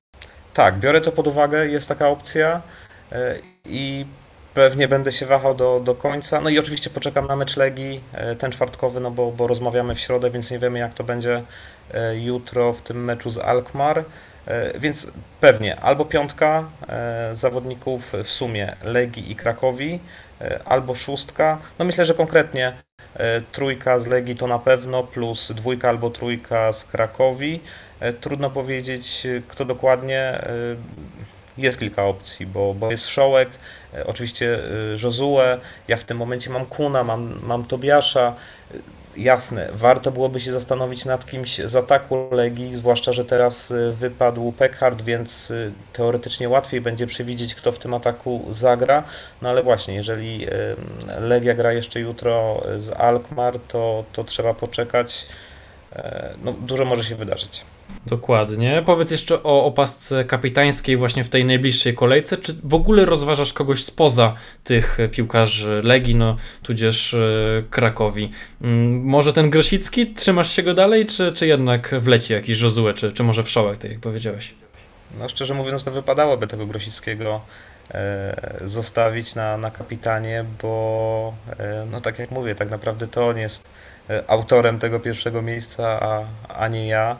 Tak, 0.54 0.78
biorę 0.78 1.00
to 1.00 1.12
pod 1.12 1.26
uwagę, 1.26 1.66
jest 1.66 1.88
taka 1.88 2.08
opcja 2.08 2.62
e, 3.12 3.38
i 3.64 4.06
pewnie 4.54 4.88
będę 4.88 5.12
się 5.12 5.26
wahał 5.26 5.54
do, 5.54 5.80
do 5.80 5.94
końca. 5.94 6.40
No 6.40 6.50
i 6.50 6.58
oczywiście 6.58 6.90
poczekam 6.90 7.26
na 7.26 7.36
mecz 7.36 7.56
Legii, 7.56 8.00
e, 8.12 8.36
ten 8.36 8.52
czwartkowy, 8.52 9.00
no 9.00 9.10
bo, 9.10 9.32
bo 9.32 9.46
rozmawiamy 9.46 9.94
w 9.94 10.00
środę, 10.00 10.30
więc 10.30 10.50
nie 10.50 10.58
wiemy 10.58 10.78
jak 10.78 10.94
to 10.94 11.04
będzie 11.04 11.42
e, 11.94 12.18
jutro 12.18 12.72
w 12.72 12.82
tym 12.82 13.04
meczu 13.04 13.30
z 13.30 13.38
Alkmaar. 13.38 14.04
E, 14.48 14.78
Więc 14.78 15.12
pewnie 15.40 15.80
albo 15.80 16.04
piątka 16.04 16.68
e, 16.88 17.30
zawodników 17.32 18.12
w 18.24 18.30
sumie 18.30 18.76
Legii 18.84 19.32
i 19.32 19.36
Krakowi, 19.36 20.00
e, 20.40 20.60
albo 20.64 20.94
szóstka. 20.94 21.58
No 21.78 21.84
myślę, 21.84 22.06
że 22.06 22.14
konkretnie 22.14 22.72
trójka 23.52 23.98
z 24.00 24.06
Legii 24.06 24.34
to 24.34 24.46
na 24.46 24.58
pewno, 24.58 25.02
plus 25.02 25.52
dwójka 25.52 25.88
albo 25.88 26.10
trójka 26.10 26.72
z 26.72 26.84
Krakowi. 26.84 27.60
Trudno 28.20 28.50
powiedzieć, 28.50 29.26
kto 29.48 29.64
dokładnie. 29.64 30.42
Jest 31.58 31.78
kilka 31.78 32.04
opcji, 32.04 32.46
bo, 32.46 32.74
bo 32.74 32.90
jest 32.90 33.06
Wszołek, 33.06 33.48
e, 33.94 34.06
oczywiście 34.06 34.58
Josue, 35.02 35.38
ja 35.88 35.96
w 35.96 36.04
tym 36.04 36.16
momencie 36.16 36.50
mam 36.50 36.66
Kuna, 36.66 37.04
mam, 37.04 37.40
mam 37.42 37.64
Tobiasza. 37.64 38.34
Jasne, 39.18 39.68
warto 39.72 40.10
byłoby 40.12 40.40
się 40.40 40.52
zastanowić 40.52 41.04
nad 41.04 41.26
kimś 41.26 41.58
z 41.58 41.76
ataku 41.76 42.28
Legii, 42.32 42.74
zwłaszcza, 42.74 43.12
że 43.12 43.24
teraz 43.24 43.70
e, 43.70 43.92
wypadł 43.92 44.52
Pekhard, 44.52 45.02
więc 45.02 45.50
e, 45.50 45.54
teoretycznie 45.92 46.48
łatwiej 46.48 46.80
będzie 46.80 47.06
przewidzieć, 47.06 47.54
kto 47.54 47.72
w 47.72 47.78
tym 47.78 47.94
ataku 47.94 48.44
zagra. 48.50 49.02
No 49.42 49.48
ale 49.48 49.62
właśnie, 49.62 49.94
jeżeli 49.94 50.46
Legia 51.20 51.54
gra 51.54 51.72
jeszcze 51.72 52.00
jutro 52.00 52.62
e, 52.68 52.80
z 52.80 52.90
Alkmaar, 52.90 53.58
to, 53.68 54.04
to 54.12 54.24
trzeba 54.24 54.54
poczekać. 54.54 55.26
E, 55.92 56.34
No, 56.42 56.52
dużo 56.52 56.84
może 56.84 57.04
się 57.04 57.16
wydarzyć. 57.16 57.64
Dokładnie. 58.06 58.82
Powiedz 58.86 59.10
jeszcze 59.10 59.42
o 59.42 59.64
opasce 59.64 60.24
kapitańskiej 60.24 60.96
właśnie 60.96 61.24
w 61.24 61.28
tej 61.28 61.44
najbliższej 61.44 61.94
kolejce. 61.94 62.36
Czy 62.36 62.54
w 62.64 62.74
ogóle 62.74 63.04
rozważasz 63.04 63.52
kogoś 63.52 63.84
spoza 63.84 64.34
tych 64.64 64.98
piłkarzy 65.10 65.80
Legii, 65.84 66.14
no 66.14 66.36
tudzież 66.62 67.14
e, 67.14 67.18
Krakowi? 67.70 68.30
Mm, 68.62 69.02
Może 69.02 69.32
ten 69.32 69.50
Grosicki? 69.50 70.06
Trzymasz 70.14 70.52
się 70.52 70.62
go 70.62 70.74
dalej, 70.74 71.06
czy, 71.06 71.32
czy 71.32 71.46
jednak 71.46 71.94
wleci 72.00 72.32
jakiś 72.32 72.60
Josue, 72.60 72.94
czy, 72.94 73.12
czy 73.12 73.22
może 73.22 73.44
Wszołek, 73.44 73.78
tak 73.78 73.90
jak 73.90 74.00
powiedziałeś? 74.00 74.54
No 75.18 75.28
szczerze 75.28 75.54
mówiąc, 75.54 75.84
to 75.84 75.90
wypadałoby 75.90 76.46
tego 76.46 76.66
Grosickiego 76.66 77.40
e, 77.90 78.58
zostawić 78.64 79.34
na, 79.34 79.56
na 79.56 79.70
kapitanie, 79.70 80.44
bo 80.62 81.34
e, 81.58 81.86
no 81.90 82.00
tak 82.00 82.18
jak 82.18 82.30
mówię, 82.30 82.54
tak 82.54 82.70
naprawdę 82.70 83.06
to 83.06 83.28
on 83.28 83.38
jest 83.38 83.68
autorem 84.28 84.78
tego 84.78 85.00
pierwszego 85.00 85.42
miejsca, 85.42 86.00
a, 86.00 86.24
a 86.48 86.68
nie 86.68 86.86
ja, 86.86 87.16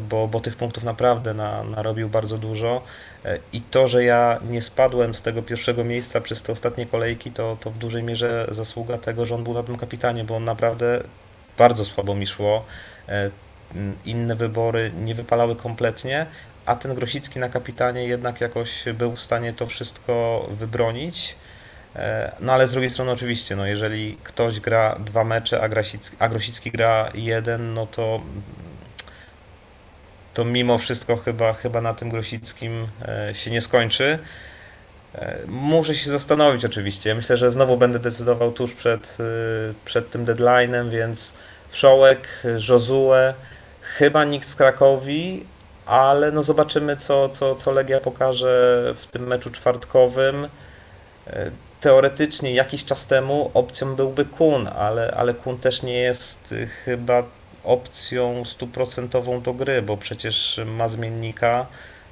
bo, 0.00 0.28
bo 0.28 0.40
tych 0.40 0.56
punktów 0.56 0.84
naprawdę 0.84 1.34
na, 1.34 1.64
narobił 1.64 2.08
bardzo 2.08 2.38
dużo 2.38 2.82
e, 3.24 3.38
i 3.52 3.60
to, 3.60 3.86
że 3.86 4.04
ja 4.04 4.40
nie 4.50 4.62
spadłem 4.62 5.14
z 5.14 5.22
tego 5.22 5.42
pierwszego 5.42 5.84
miejsca 5.84 6.20
przez 6.20 6.42
te 6.42 6.52
ostatnie 6.52 6.86
kolejki, 6.86 7.30
to, 7.30 7.56
to 7.60 7.70
w 7.70 7.78
dużej 7.78 8.02
mierze 8.02 8.48
zasługa 8.50 8.98
tego, 8.98 9.26
że 9.26 9.34
on 9.34 9.44
był 9.44 9.54
na 9.54 9.62
tym 9.62 9.76
kapitanie, 9.76 10.24
bo 10.24 10.36
on 10.36 10.44
naprawdę 10.44 11.02
bardzo 11.58 11.84
słabo 11.84 12.14
mi 12.14 12.26
szło. 12.26 12.64
E, 13.08 13.30
Inne 14.04 14.36
wybory 14.36 14.92
nie 14.96 15.14
wypalały 15.14 15.56
kompletnie, 15.56 16.26
a 16.66 16.76
ten 16.76 16.94
Grosicki 16.94 17.38
na 17.38 17.48
kapitanie 17.48 18.04
jednak 18.04 18.40
jakoś 18.40 18.84
był 18.94 19.16
w 19.16 19.20
stanie 19.20 19.52
to 19.52 19.66
wszystko 19.66 20.46
wybronić. 20.50 21.36
E, 21.96 22.32
No 22.40 22.52
ale 22.52 22.66
z 22.66 22.70
drugiej 22.72 22.90
strony 22.90 23.10
oczywiście, 23.12 23.56
no 23.56 23.66
jeżeli 23.66 24.16
ktoś 24.22 24.60
gra 24.60 24.96
dwa 24.98 25.24
mecze, 25.24 25.60
a 25.62 25.68
Grosicki, 25.68 26.16
a 26.18 26.28
Grosicki 26.28 26.70
gra 26.70 27.10
jeden, 27.14 27.74
no 27.74 27.86
to 27.86 28.20
to 30.34 30.44
mimo 30.44 30.78
wszystko 30.78 31.16
chyba, 31.16 31.52
chyba 31.52 31.80
na 31.80 31.94
tym 31.94 32.10
Grosickim 32.10 32.86
e, 33.02 33.34
się 33.34 33.50
nie 33.50 33.60
skończy. 33.60 34.18
E, 35.14 35.38
Muszę 35.46 35.94
się 35.94 36.10
zastanowić 36.10 36.64
oczywiście. 36.64 37.08
Ja 37.08 37.14
Myślę, 37.14 37.36
że 37.36 37.50
znowu 37.50 37.76
będę 37.76 37.98
decydował 37.98 38.52
tuż 38.52 38.74
przed, 38.74 39.18
e, 39.20 39.24
przed 39.84 40.10
tym 40.10 40.24
deadline'em, 40.24 40.90
więc 40.90 41.34
Wszołek, 41.68 42.28
Josue, 42.68 43.34
chyba 43.80 44.24
nikt 44.24 44.48
z 44.48 44.56
Krakowi, 44.56 45.46
ale 45.86 46.32
no 46.32 46.42
zobaczymy, 46.42 46.96
co, 46.96 47.28
co, 47.28 47.54
co 47.54 47.72
Legia 47.72 48.00
pokaże 48.00 48.84
w 48.96 49.06
tym 49.06 49.26
meczu 49.26 49.50
czwartkowym. 49.50 50.48
Teoretycznie 51.80 52.54
jakiś 52.54 52.84
czas 52.84 53.06
temu 53.06 53.50
opcją 53.54 53.94
byłby 53.94 54.24
Kun, 54.24 54.68
ale, 54.68 55.14
ale 55.16 55.34
Kun 55.34 55.58
też 55.58 55.82
nie 55.82 55.98
jest 55.98 56.54
chyba 56.84 57.22
opcją 57.64 58.44
stuprocentową 58.44 59.40
do 59.40 59.54
gry, 59.54 59.82
bo 59.82 59.96
przecież 59.96 60.60
ma 60.66 60.88
zmiennika, 60.88 61.66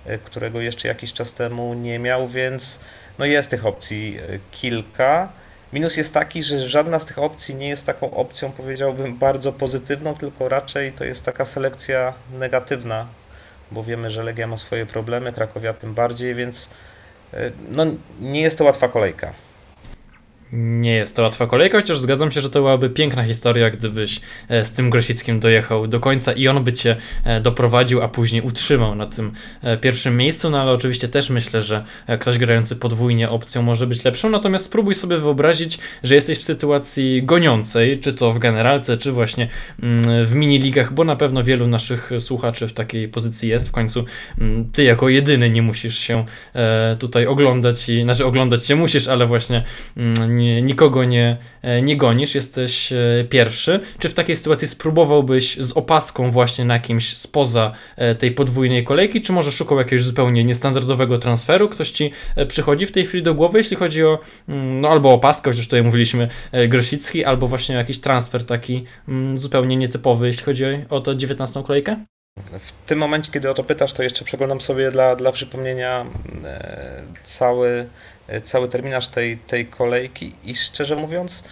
y, 0.06 0.18
którego 0.18 0.60
jeszcze 0.60 0.88
jakiś 0.88 1.12
czas 1.12 1.34
temu 1.34 1.74
nie 1.74 1.98
miał, 1.98 2.28
więc 2.28 2.80
no 3.18 3.24
jest 3.24 3.50
tych 3.50 3.66
opcji 3.66 4.18
y, 4.20 4.40
kilka. 4.50 5.32
Minus 5.72 5.96
jest 5.96 6.14
taki, 6.14 6.42
że 6.42 6.68
żadna 6.68 6.98
z 6.98 7.06
tych 7.06 7.18
opcji 7.18 7.54
nie 7.54 7.68
jest 7.68 7.86
taką 7.86 8.10
opcją, 8.10 8.52
powiedziałbym, 8.52 9.18
bardzo 9.18 9.52
pozytywną, 9.52 10.14
tylko 10.14 10.48
raczej 10.48 10.92
to 10.92 11.04
jest 11.04 11.24
taka 11.24 11.44
selekcja 11.44 12.14
negatywna, 12.32 13.06
bo 13.70 13.84
wiemy, 13.84 14.10
że 14.10 14.22
Legia 14.22 14.46
ma 14.46 14.56
swoje 14.56 14.86
problemy, 14.86 15.32
Krakowia 15.32 15.72
tym 15.72 15.94
bardziej, 15.94 16.34
więc 16.34 16.70
y, 17.34 17.52
no, 17.76 17.86
nie 18.20 18.40
jest 18.40 18.58
to 18.58 18.64
łatwa 18.64 18.88
kolejka. 18.88 19.32
Nie 20.52 20.94
jest 20.94 21.16
to 21.16 21.22
łatwa 21.22 21.46
kolejka, 21.46 21.78
chociaż 21.78 21.98
zgadzam 21.98 22.30
się, 22.30 22.40
że 22.40 22.50
to 22.50 22.58
byłaby 22.58 22.90
piękna 22.90 23.24
historia, 23.24 23.70
gdybyś 23.70 24.20
e, 24.48 24.64
z 24.64 24.72
tym 24.72 24.90
Grosickim 24.90 25.40
dojechał 25.40 25.86
do 25.86 26.00
końca 26.00 26.32
i 26.32 26.48
on 26.48 26.64
by 26.64 26.72
cię 26.72 26.96
e, 27.24 27.40
doprowadził, 27.40 28.02
a 28.02 28.08
później 28.08 28.42
utrzymał 28.42 28.94
na 28.94 29.06
tym 29.06 29.32
e, 29.62 29.76
pierwszym 29.76 30.16
miejscu, 30.16 30.50
no 30.50 30.60
ale 30.60 30.72
oczywiście 30.72 31.08
też 31.08 31.30
myślę, 31.30 31.62
że 31.62 31.84
ktoś 32.20 32.38
grający 32.38 32.76
podwójnie 32.76 33.30
opcją 33.30 33.62
może 33.62 33.86
być 33.86 34.04
lepszą, 34.04 34.30
natomiast 34.30 34.64
spróbuj 34.64 34.94
sobie 34.94 35.18
wyobrazić, 35.18 35.78
że 36.02 36.14
jesteś 36.14 36.38
w 36.38 36.44
sytuacji 36.44 37.22
goniącej, 37.22 38.00
czy 38.00 38.12
to 38.12 38.32
w 38.32 38.38
generalce, 38.38 38.96
czy 38.96 39.12
właśnie 39.12 39.48
mm, 39.82 40.24
w 40.26 40.34
mini-ligach, 40.34 40.92
bo 40.92 41.04
na 41.04 41.16
pewno 41.16 41.44
wielu 41.44 41.66
naszych 41.66 42.10
słuchaczy 42.18 42.68
w 42.68 42.72
takiej 42.72 43.08
pozycji 43.08 43.48
jest, 43.48 43.68
w 43.68 43.72
końcu 43.72 44.04
mm, 44.38 44.70
ty 44.72 44.82
jako 44.82 45.08
jedyny 45.08 45.50
nie 45.50 45.62
musisz 45.62 45.98
się 45.98 46.24
tutaj 46.98 47.26
oglądać 47.26 47.88
i, 47.88 48.02
znaczy 48.02 48.26
oglądać 48.26 48.66
się 48.66 48.76
musisz, 48.76 49.08
ale 49.08 49.26
właśnie 49.26 49.62
mm, 49.96 50.39
nikogo 50.40 51.04
nie, 51.04 51.36
e, 51.62 51.82
nie 51.82 51.96
gonisz, 51.96 52.34
jesteś 52.34 52.92
e, 52.92 52.98
pierwszy. 53.30 53.80
Czy 53.98 54.08
w 54.08 54.14
takiej 54.14 54.36
sytuacji 54.36 54.68
spróbowałbyś 54.68 55.56
z 55.56 55.72
opaską 55.72 56.30
właśnie 56.30 56.64
na 56.64 56.78
kimś 56.78 57.16
spoza 57.16 57.72
e, 57.96 58.14
tej 58.14 58.32
podwójnej 58.32 58.84
kolejki, 58.84 59.20
czy 59.20 59.32
może 59.32 59.52
szukał 59.52 59.78
jakiegoś 59.78 60.04
zupełnie 60.04 60.44
niestandardowego 60.44 61.18
transferu? 61.18 61.68
Ktoś 61.68 61.90
ci 61.90 62.12
przychodzi 62.48 62.86
w 62.86 62.92
tej 62.92 63.06
chwili 63.06 63.22
do 63.22 63.34
głowy, 63.34 63.58
jeśli 63.58 63.76
chodzi 63.76 64.04
o 64.04 64.18
mm, 64.48 64.80
no 64.80 64.88
albo 64.88 65.12
opaskę, 65.12 65.50
chociaż 65.50 65.64
tutaj 65.64 65.82
mówiliśmy 65.82 66.28
Grosicki, 66.68 67.24
albo 67.24 67.46
właśnie 67.46 67.74
jakiś 67.74 68.00
transfer 68.00 68.46
taki 68.46 68.84
mm, 69.08 69.38
zupełnie 69.38 69.76
nietypowy, 69.76 70.26
jeśli 70.26 70.44
chodzi 70.44 70.64
o, 70.90 71.00
tę 71.00 71.16
19 71.16 71.62
kolejkę? 71.62 71.96
W 72.58 72.72
tym 72.72 72.98
momencie, 72.98 73.32
kiedy 73.32 73.50
o 73.50 73.54
to 73.54 73.64
pytasz, 73.64 73.92
to 73.92 74.02
jeszcze 74.02 74.24
przeglądam 74.24 74.60
sobie 74.60 74.90
dla, 74.90 75.16
dla 75.16 75.32
przypomnienia 75.32 76.06
e, 76.44 77.02
cały, 77.22 77.86
cały 78.42 78.68
terminarz 78.68 79.08
tej, 79.08 79.38
tej 79.38 79.66
kolejki 79.66 80.34
i 80.44 80.54
szczerze 80.54 80.96
mówiąc, 80.96 81.44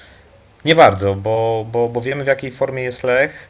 nie 0.64 0.76
bardzo, 0.76 1.14
bo, 1.14 1.66
bo, 1.72 1.88
bo 1.88 2.00
wiemy 2.00 2.24
w 2.24 2.26
jakiej 2.26 2.50
formie 2.50 2.82
jest 2.82 3.04
Lech. 3.04 3.48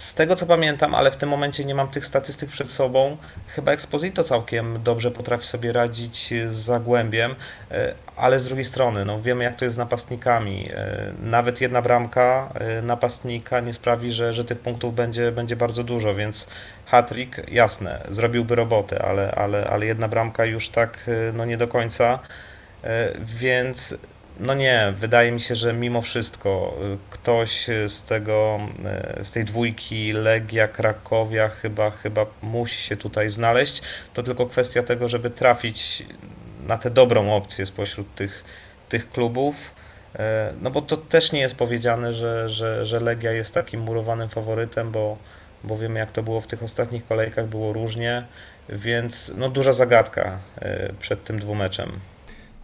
E, 0.00 0.10
Z 0.10 0.14
tego 0.14 0.36
co 0.36 0.46
pamiętam, 0.46 0.94
ale 0.94 1.10
w 1.10 1.16
tym 1.16 1.28
momencie 1.28 1.64
nie 1.64 1.74
mam 1.74 1.88
tych 1.88 2.06
statystyk 2.06 2.50
przed 2.50 2.70
sobą, 2.70 3.16
chyba 3.46 3.72
Exposito 3.72 4.24
całkiem 4.24 4.82
dobrze 4.82 5.10
potrafi 5.10 5.46
sobie 5.46 5.72
radzić 5.72 6.34
z 6.48 6.54
Zagłębiem, 6.54 7.34
e, 7.70 7.94
ale 8.16 8.40
z 8.40 8.44
drugiej 8.44 8.64
strony, 8.64 9.04
no 9.04 9.20
wiemy 9.20 9.44
jak 9.44 9.56
to 9.56 9.64
jest 9.64 9.74
z 9.74 9.78
napastnikami. 9.78 10.70
E, 10.74 11.12
Nawet 11.22 11.60
jedna 11.60 11.82
bramka 11.82 12.52
e, 12.54 12.82
napastnika 12.82 13.60
nie 13.60 13.72
sprawi, 13.72 14.12
że, 14.12 14.32
że 14.34 14.44
tych 14.44 14.58
punktów 14.58 14.94
będzie, 14.94 15.32
będzie 15.32 15.56
bardzo 15.56 15.84
dużo, 15.84 16.14
więc 16.14 16.48
hat-trick, 16.86 17.50
jasne, 17.50 18.00
zrobiłby 18.08 18.54
robotę, 18.54 19.02
ale, 19.02 19.30
ale, 19.32 19.66
ale 19.66 19.86
jedna 19.86 20.08
bramka 20.08 20.44
już 20.44 20.68
tak 20.68 20.98
e, 21.08 21.32
no 21.32 21.44
nie 21.44 21.56
do 21.56 21.68
końca. 21.68 22.18
E, 22.84 23.12
Więc 23.20 23.96
no 24.40 24.54
nie, 24.54 24.92
wydaje 24.96 25.32
mi 25.32 25.40
się, 25.40 25.54
że 25.54 25.72
mimo 25.72 26.02
wszystko 26.02 26.76
y, 26.94 26.98
ktoś 27.10 27.66
z 27.86 28.02
tego, 28.02 28.60
y, 29.20 29.24
z 29.24 29.30
tej 29.30 29.44
dwójki 29.44 30.12
Legia, 30.12 30.68
Krakowia 30.68 31.48
chyba, 31.48 31.90
chyba 31.90 32.26
musi 32.42 32.82
się 32.82 32.96
tutaj 32.96 33.30
znaleźć. 33.30 33.82
To 34.14 34.22
tylko 34.22 34.46
kwestia 34.46 34.82
tego, 34.82 35.08
żeby 35.08 35.30
trafić 35.30 36.06
na 36.66 36.78
tę 36.78 36.90
dobrą 36.90 37.34
opcję 37.34 37.66
spośród 37.66 38.14
tych, 38.14 38.44
tych 38.88 39.10
klubów. 39.10 39.74
Y, 40.14 40.18
No 40.60 40.70
bo 40.70 40.82
to 40.82 40.96
też 40.96 41.32
nie 41.32 41.40
jest 41.40 41.56
powiedziane, 41.56 42.14
że, 42.14 42.48
że, 42.48 42.86
że 42.86 43.00
Legia 43.00 43.32
jest 43.32 43.54
takim 43.54 43.80
murowanym 43.80 44.28
faworytem, 44.28 44.90
bo, 44.90 45.16
bo 45.64 45.76
wiemy 45.76 45.98
jak 46.00 46.10
to 46.10 46.22
było 46.22 46.40
w 46.40 46.46
tych 46.46 46.62
ostatnich 46.62 47.06
kolejkach, 47.06 47.46
było 47.46 47.72
różnie, 47.72 48.26
więc 48.68 49.32
no 49.36 49.48
duża 49.48 49.72
zagadka 49.72 50.38
przed 51.00 51.24
tym 51.24 51.38
dwumeczem. 51.38 52.00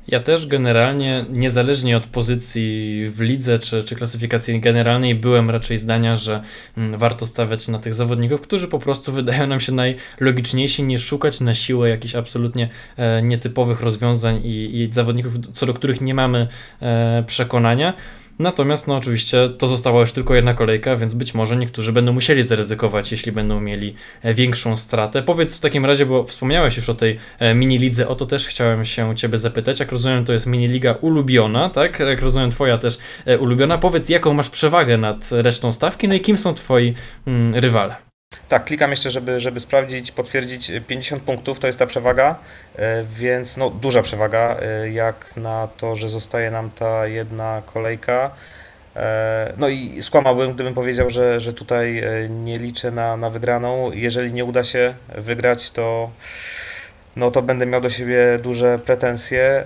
Ja 0.09 0.21
też 0.21 0.47
generalnie, 0.47 1.25
niezależnie 1.31 1.97
od 1.97 2.07
pozycji 2.07 3.05
w 3.11 3.21
lidze 3.21 3.59
czy, 3.59 3.85
czy 3.85 3.95
klasyfikacji 3.95 4.61
generalnej, 4.61 5.15
byłem 5.15 5.51
raczej 5.51 5.79
zdania, 5.79 6.17
że 6.17 6.43
mm, 6.77 6.99
warto 6.99 7.27
stawiać 7.27 7.69
na 7.69 7.79
tych 7.79 7.95
zawodników, 7.95 8.41
którzy 8.41 8.69
po 8.69 8.79
prostu 8.79 9.13
wydają 9.13 9.47
nam 9.47 9.61
się 9.61 9.73
najlogiczniejsi, 9.73 10.83
nie 10.83 10.99
szukać 10.99 11.41
na 11.41 11.55
siłę 11.55 11.89
jakichś 11.89 12.15
absolutnie 12.15 12.69
e, 12.97 13.23
nietypowych 13.23 13.81
rozwiązań 13.81 14.41
i, 14.45 14.81
i 14.81 14.93
zawodników, 14.93 15.33
co 15.53 15.67
do 15.67 15.75
których 15.75 16.01
nie 16.01 16.15
mamy 16.15 16.49
e, 16.83 17.25
przekonania. 17.27 17.95
Natomiast, 18.39 18.89
no 18.89 18.97
oczywiście, 18.97 19.49
to 19.59 19.67
została 19.67 20.01
już 20.01 20.13
tylko 20.13 20.35
jedna 20.35 20.55
kolejka, 20.55 20.97
więc 20.97 21.15
być 21.15 21.35
może 21.35 21.57
niektórzy 21.57 21.93
będą 21.93 22.13
musieli 22.13 22.43
zaryzykować, 22.43 23.13
jeśli 23.13 23.33
będą 23.33 23.61
mieli 23.61 23.95
e, 24.23 24.35
większą 24.35 24.77
stratę. 24.77 25.23
Powiedz 25.23 25.57
w 25.57 25.61
takim 25.61 25.85
razie, 25.85 26.07
bo 26.07 26.25
wspomniałeś 26.25 26.77
już 26.77 26.89
o 26.89 26.95
tej 26.95 27.19
e, 27.39 27.55
mini-lidze, 27.55 28.09
o 28.09 28.15
to 28.15 28.27
też 28.27 28.47
chciałem 28.47 28.85
się 28.85 29.17
Ciebie 29.17 29.39
zapytać. 29.39 29.81
Jak 29.81 29.93
rozumiem, 29.93 30.25
to 30.25 30.33
jest 30.33 30.47
mini-liga 30.47 30.95
ulubiona, 31.01 31.71
tak? 31.71 32.01
Jak 32.01 32.23
rozumiem, 32.23 32.51
Twoja 32.51 32.79
też 32.79 32.99
e, 33.27 33.39
ulubiona. 33.39 33.79
Powiedz, 33.79 34.09
jaką 34.09 34.35
masz 34.35 34.51
przewagę 34.51 34.99
nad 34.99 35.29
resztą 35.33 35.73
stawki, 35.73 36.09
no 36.09 36.15
i 36.15 36.21
kim 36.21 36.37
są 36.37 36.55
Twoi 36.55 36.95
mm, 37.27 37.55
rywale? 37.55 38.07
Tak, 38.49 38.65
klikam 38.65 38.91
jeszcze, 38.91 39.11
żeby, 39.11 39.41
żeby 39.41 39.61
sprawdzić, 39.61 40.13
potwierdzić. 40.13 40.73
50 40.87 41.23
punktów 41.23 41.59
to 41.59 41.67
jest 41.67 41.79
ta 41.79 41.87
przewaga, 41.87 42.39
e, 42.77 43.05
więc 43.05 43.57
no, 43.57 43.71
duża 43.71 44.03
przewaga, 44.03 44.57
e, 44.61 44.91
jak 44.91 45.37
na 45.37 45.69
to, 45.77 45.97
że 45.97 46.09
zostaje 46.09 46.51
nam 46.51 46.71
ta 46.71 47.07
jedna 47.07 47.63
kolejka. 47.67 48.31
E, 48.97 49.53
No 49.57 49.69
i 49.69 50.03
skłamałbym, 50.03 50.55
gdybym 50.55 50.75
powiedział, 50.75 51.11
że, 51.11 51.41
że 51.41 51.53
tutaj 51.53 52.03
nie 52.31 52.59
liczę 52.59 52.91
na, 52.91 53.17
na 53.17 53.31
wygraną. 53.31 53.93
Jeżeli 53.93 54.33
nie 54.33 54.45
uda 54.45 54.65
się 54.65 54.95
wygrać, 55.15 55.71
to, 55.71 56.11
no, 57.17 57.31
to 57.31 57.43
będę 57.43 57.67
miał 57.67 57.81
do 57.81 57.91
siebie 57.91 58.39
duże 58.43 58.79
pretensje. 58.79 59.65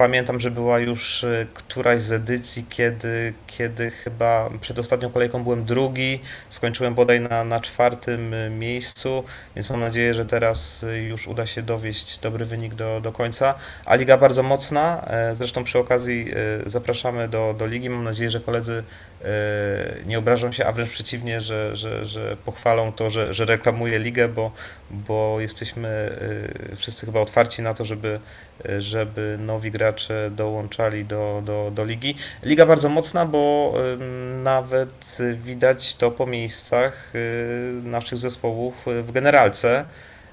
Pamiętam, 0.00 0.40
że 0.40 0.50
była 0.50 0.78
już 0.78 1.24
e, 1.24 1.46
któraś 1.54 2.00
z 2.00 2.12
edycji, 2.12 2.66
kiedy, 2.68 3.34
kiedy 3.46 3.90
chyba 3.90 4.50
przed 4.60 4.78
ostatnią 4.78 5.10
kolejką 5.10 5.44
byłem 5.44 5.64
drugi, 5.64 6.20
skończyłem 6.48 6.94
bodaj 6.94 7.20
na, 7.20 7.44
na 7.44 7.60
czwartym 7.60 8.34
e, 8.34 8.50
miejscu, 8.50 9.24
więc 9.56 9.70
mam 9.70 9.80
nadzieję, 9.80 10.14
że 10.14 10.26
teraz 10.26 10.84
e, 10.84 10.98
już 10.98 11.28
uda 11.28 11.46
się 11.46 11.62
dowieść 11.62 12.18
dobry 12.18 12.44
wynik 12.44 12.74
do, 12.74 13.00
do 13.00 13.12
końca. 13.12 13.54
A 13.84 13.94
liga 13.94 14.16
bardzo 14.16 14.42
mocna, 14.42 15.04
e, 15.06 15.36
zresztą 15.36 15.64
przy 15.64 15.78
okazji 15.78 16.32
e, 16.66 16.70
zapraszamy 16.70 17.28
do, 17.28 17.54
do 17.58 17.66
ligi. 17.66 17.90
Mam 17.90 18.04
nadzieję, 18.04 18.30
że 18.30 18.40
koledzy 18.40 18.82
e, 19.22 19.26
nie 20.06 20.18
obrażą 20.18 20.52
się, 20.52 20.66
a 20.66 20.72
wręcz 20.72 20.90
przeciwnie, 20.90 21.40
że, 21.40 21.76
że, 21.76 22.04
że 22.04 22.36
pochwalą 22.44 22.92
to, 22.92 23.10
że, 23.10 23.34
że 23.34 23.44
reklamuję 23.44 23.98
ligę, 23.98 24.28
bo, 24.28 24.52
bo 24.90 25.36
jesteśmy 25.40 26.18
wszyscy 26.76 27.06
chyba 27.06 27.20
otwarci 27.20 27.62
na 27.62 27.74
to, 27.74 27.84
żeby, 27.84 28.20
żeby 28.78 29.36
nowi 29.40 29.70
gracze 29.70 29.89
dołączali 30.30 31.04
do, 31.04 31.42
do, 31.44 31.70
do 31.74 31.84
ligi. 31.84 32.14
Liga 32.42 32.66
bardzo 32.66 32.88
mocna, 32.88 33.26
bo 33.26 33.74
nawet 34.42 35.18
widać 35.34 35.94
to 35.94 36.10
po 36.10 36.26
miejscach 36.26 37.14
y, 37.14 37.80
naszych 37.84 38.18
zespołów 38.18 38.86
w 39.02 39.12
generalce. 39.12 39.84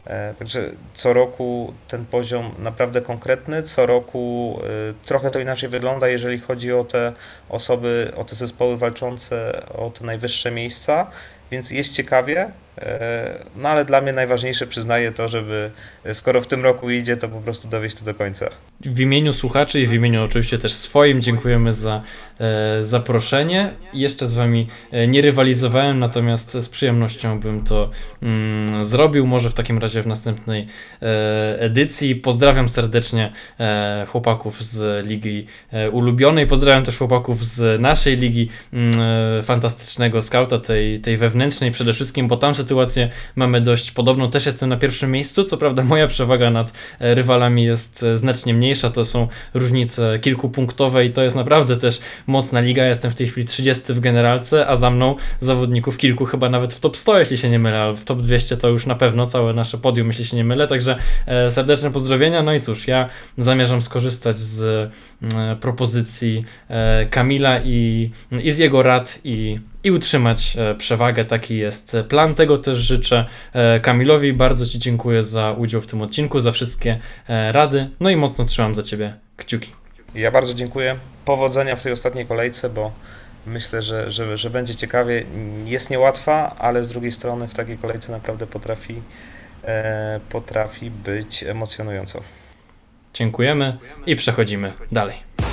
E, 0.07 0.33
Także 0.33 0.71
co 0.93 1.13
roku 1.13 1.73
ten 1.87 2.05
poziom 2.05 2.51
naprawdę 2.59 3.01
konkretny, 3.01 3.63
co 3.63 3.85
roku 3.85 4.59
y, 4.91 5.05
trochę 5.05 5.31
to 5.31 5.39
inaczej 5.39 5.69
wygląda, 5.69 6.07
jeżeli 6.07 6.39
chodzi 6.39 6.73
o 6.73 6.83
te 6.83 7.13
osoby, 7.49 8.11
o 8.15 8.23
te 8.23 8.35
zespoły 8.35 8.77
walczące 8.77 9.65
o 9.69 9.89
te 9.89 10.05
najwyższe 10.05 10.51
miejsca, 10.51 11.11
więc 11.51 11.71
jest 11.71 11.93
ciekawie, 11.93 12.51
no 13.55 13.69
ale 13.69 13.85
dla 13.85 14.01
mnie 14.01 14.13
najważniejsze 14.13 14.67
przyznaję 14.67 15.11
to, 15.11 15.29
żeby 15.29 15.71
e, 16.03 16.13
skoro 16.13 16.41
w 16.41 16.47
tym 16.47 16.63
roku 16.63 16.89
idzie, 16.89 17.17
to 17.17 17.29
po 17.29 17.41
prostu 17.41 17.67
dowieść 17.67 17.95
to 17.95 18.05
do 18.05 18.13
końca. 18.13 18.49
W 18.81 18.99
imieniu 18.99 19.33
słuchaczy 19.33 19.81
i 19.81 19.87
w 19.87 19.93
imieniu 19.93 20.23
oczywiście 20.23 20.57
też 20.57 20.73
swoim 20.73 21.21
dziękujemy 21.21 21.73
za 21.73 22.01
e, 22.39 22.83
zaproszenie. 22.83 23.71
Jeszcze 23.93 24.27
z 24.27 24.33
Wami 24.33 24.67
e, 24.91 25.07
nie 25.07 25.21
rywalizowałem, 25.21 25.99
natomiast 25.99 26.51
z 26.51 26.69
przyjemnością 26.69 27.39
bym 27.39 27.63
to 27.63 27.89
mm, 28.21 28.85
zrobił. 28.85 29.27
Może 29.27 29.49
w 29.49 29.53
takim 29.53 29.77
razie 29.77 30.01
w 30.01 30.07
następnej 30.07 30.67
e, 31.01 31.59
edycji. 31.59 32.15
Pozdrawiam 32.15 32.69
serdecznie 32.69 33.31
e, 33.59 34.05
chłopaków 34.09 34.63
z 34.63 35.07
Ligi 35.07 35.45
e, 35.71 35.89
Ulubionej. 35.89 36.47
Pozdrawiam 36.47 36.85
też 36.85 36.97
chłopaków 36.97 37.45
z 37.45 37.81
naszej 37.81 38.17
Ligi 38.17 38.49
mm, 38.73 38.93
e, 39.39 39.43
Fantastycznego 39.43 40.21
Skauta, 40.21 40.57
tej, 40.57 40.99
tej 40.99 41.17
wewnętrznej 41.17 41.71
przede 41.71 41.93
wszystkim, 41.93 42.27
bo 42.27 42.37
tam 42.37 42.55
sytuację 42.67 43.09
mamy 43.35 43.61
dość 43.61 43.91
podobną. 43.91 44.31
Też 44.31 44.45
jestem 44.45 44.69
na 44.69 44.77
pierwszym 44.77 45.11
miejscu. 45.11 45.43
Co 45.43 45.57
prawda 45.57 45.83
moja 45.83 46.07
przewaga 46.07 46.49
nad 46.49 46.73
e, 46.99 47.13
rywalami 47.13 47.63
jest 47.63 48.03
e, 48.03 48.17
znacznie 48.17 48.53
mniejsza, 48.53 48.89
to 48.89 49.05
są 49.05 49.27
różnice 49.53 50.19
kilkupunktowe 50.19 51.05
i 51.05 51.09
to 51.09 51.23
jest 51.23 51.35
naprawdę 51.35 51.77
też 51.77 51.99
mocna 52.27 52.59
liga. 52.59 52.85
Jestem 52.85 53.11
w 53.11 53.15
tej 53.15 53.27
chwili 53.27 53.47
30 53.47 53.93
w 53.93 53.99
generalce, 53.99 54.67
a 54.67 54.75
za 54.75 54.89
mną 54.89 55.15
zawodników 55.39 55.97
kilku, 55.97 56.25
chyba 56.25 56.49
nawet 56.49 56.73
w 56.73 56.79
top 56.79 56.97
100, 56.97 57.19
jeśli 57.19 57.37
się 57.37 57.49
nie 57.49 57.59
mylę, 57.59 57.93
w 57.97 58.05
top 58.05 58.21
200 58.21 58.57
to 58.57 58.69
już 58.69 58.85
na 58.85 58.95
pewno 58.95 59.27
całe 59.27 59.53
nasze 59.53 59.77
podium, 59.77 60.07
jeśli 60.07 60.25
się 60.25 60.37
nie 60.37 60.43
mylę. 60.43 60.67
Także 60.67 60.97
e, 61.25 61.51
serdeczne 61.51 61.91
pozdrowienia. 61.91 62.43
No 62.43 62.53
i 62.53 62.61
cóż, 62.61 62.87
ja 62.87 63.09
zamierzam 63.37 63.81
skorzystać 63.81 64.39
z 64.39 64.91
propozycji 65.61 66.43
Kamila 67.09 67.59
i, 67.59 68.11
i 68.43 68.51
z 68.51 68.57
jego 68.57 68.83
rad 68.83 69.19
i 69.23 69.59
i 69.87 69.91
utrzymać 69.91 70.57
e, 70.57 70.75
przewagę. 70.75 71.25
Taki 71.25 71.57
jest 71.57 71.97
plan. 72.09 72.35
Tego 72.35 72.57
też 72.57 72.77
życzę 72.77 73.25
e, 73.53 73.79
Kamilowi. 73.79 74.33
Bardzo 74.33 74.65
Ci 74.65 74.79
dziękuję 74.79 75.23
za 75.23 75.51
udział 75.51 75.81
w 75.81 75.87
tym 75.87 76.01
odcinku, 76.01 76.39
za 76.39 76.51
wszystkie 76.51 76.99
e, 77.27 77.51
rady. 77.51 77.89
No 77.99 78.09
i 78.09 78.15
mocno 78.15 78.45
trzymam 78.45 78.75
za 78.75 78.83
Ciebie 78.83 79.13
kciuki. 79.37 79.71
Ja 80.15 80.31
bardzo 80.31 80.53
dziękuję. 80.53 80.97
Powodzenia 81.25 81.75
w 81.75 81.83
tej 81.83 81.91
ostatniej 81.91 82.25
kolejce, 82.25 82.69
bo 82.69 82.91
myślę, 83.45 83.81
że, 83.81 84.11
że, 84.11 84.37
że 84.37 84.49
będzie 84.49 84.75
ciekawie. 84.75 85.23
Jest 85.65 85.89
niełatwa, 85.89 86.55
ale 86.59 86.83
z 86.83 86.87
drugiej 86.87 87.11
strony 87.11 87.47
w 87.47 87.53
takiej 87.53 87.77
kolejce 87.77 88.11
naprawdę 88.11 88.47
potrafi, 88.47 89.01
e, 89.63 90.19
potrafi 90.29 90.91
być 90.91 91.43
emocjonująco. 91.43 92.21
Dziękujemy 93.13 93.77
i 94.05 94.15
przechodzimy 94.15 94.73
dalej. 94.91 95.46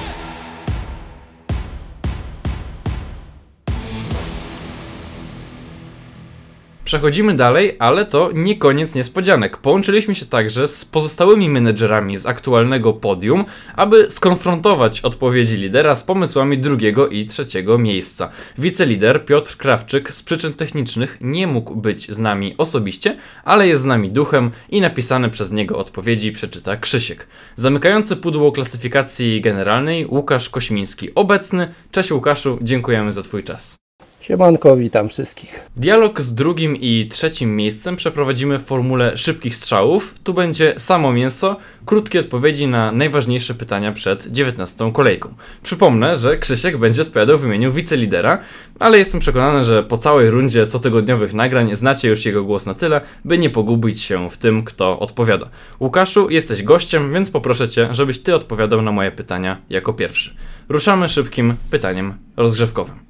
Przechodzimy 6.85 7.35
dalej, 7.35 7.77
ale 7.79 8.05
to 8.05 8.31
nie 8.35 8.57
koniec 8.57 8.94
niespodzianek. 8.94 9.57
Połączyliśmy 9.57 10.14
się 10.14 10.27
także 10.27 10.68
z 10.68 10.85
pozostałymi 10.85 11.49
menedżerami 11.49 12.16
z 12.16 12.27
aktualnego 12.27 12.92
podium, 12.92 13.44
aby 13.77 14.11
skonfrontować 14.11 15.01
odpowiedzi 15.01 15.57
lidera 15.57 15.97
z 15.97 16.05
pomysłami 16.05 16.59
drugiego 16.59 17.09
i 17.09 17.27
trzeciego 17.27 17.79
miejsca. 17.79 18.31
Wicelider 18.59 19.25
Piotr 19.25 19.57
Krawczyk 19.57 20.11
z 20.11 20.23
przyczyn 20.23 20.53
technicznych 20.53 21.18
nie 21.20 21.47
mógł 21.47 21.77
być 21.77 22.11
z 22.11 22.18
nami 22.18 22.55
osobiście, 22.59 23.16
ale 23.44 23.68
jest 23.68 23.83
z 23.83 23.87
nami 23.87 24.11
duchem 24.11 24.51
i 24.68 24.81
napisane 24.81 25.31
przez 25.31 25.53
niego 25.53 25.79
odpowiedzi 25.79 26.33
przeczyta 26.33 26.77
Krzysiek. 26.77 27.27
Zamykający 27.57 28.16
pudło 28.16 28.53
klasyfikacji 28.53 29.40
generalnej 29.40 30.07
Łukasz 30.07 30.51
Kośmiński 30.51 31.14
obecny. 31.14 31.68
Cześć 31.90 32.12
Łukaszu, 32.12 32.59
dziękujemy 32.62 33.12
za 33.12 33.23
Twój 33.23 33.44
czas. 33.44 33.84
Siemanko, 34.27 34.77
witam 34.77 35.09
wszystkich. 35.09 35.61
Dialog 35.77 36.21
z 36.21 36.35
drugim 36.35 36.77
i 36.77 37.09
trzecim 37.11 37.57
miejscem 37.57 37.97
przeprowadzimy 37.97 38.59
w 38.59 38.65
formule 38.65 39.17
szybkich 39.17 39.57
strzałów. 39.57 40.15
Tu 40.23 40.35
będzie 40.35 40.75
samo 40.79 41.13
mięso, 41.13 41.57
krótkie 41.87 42.21
odpowiedzi 42.21 42.67
na 42.67 42.93
najważniejsze 42.93 43.55
pytania 43.55 43.93
przed 43.93 44.27
19 44.27 44.93
kolejką. 44.93 45.35
Przypomnę, 45.63 46.17
że 46.17 46.39
Krzysiek 46.39 46.79
będzie 46.79 47.03
odpowiadał 47.03 47.39
w 47.39 47.45
imieniu 47.45 47.73
wicelidera, 47.73 48.39
ale 48.79 48.99
jestem 48.99 49.21
przekonany, 49.21 49.65
że 49.65 49.83
po 49.83 49.99
całej 49.99 50.31
rundzie 50.31 50.67
cotygodniowych 50.67 51.35
nagrań 51.35 51.77
znacie 51.77 52.09
już 52.09 52.27
jego 52.27 52.45
głos 52.45 52.67
na 52.67 52.75
tyle, 52.75 53.01
by 53.25 53.39
nie 53.39 53.51
pogubić 53.51 54.03
się 54.03 54.31
w 54.31 54.37
tym, 54.37 54.63
kto 54.63 54.99
odpowiada. 54.99 55.49
Łukaszu, 55.81 56.31
jesteś 56.31 56.63
gościem, 56.63 57.13
więc 57.13 57.31
poproszę 57.31 57.69
cię, 57.69 57.89
żebyś 57.91 58.19
ty 58.19 58.35
odpowiadał 58.35 58.83
na 58.83 58.93
moje 58.93 59.13
pytania 59.13 59.57
jako 59.71 59.93
pierwszy. 59.93 60.35
Ruszamy 60.69 61.09
szybkim 61.09 61.55
pytaniem 61.71 62.15
rozgrzewkowym. 62.37 63.04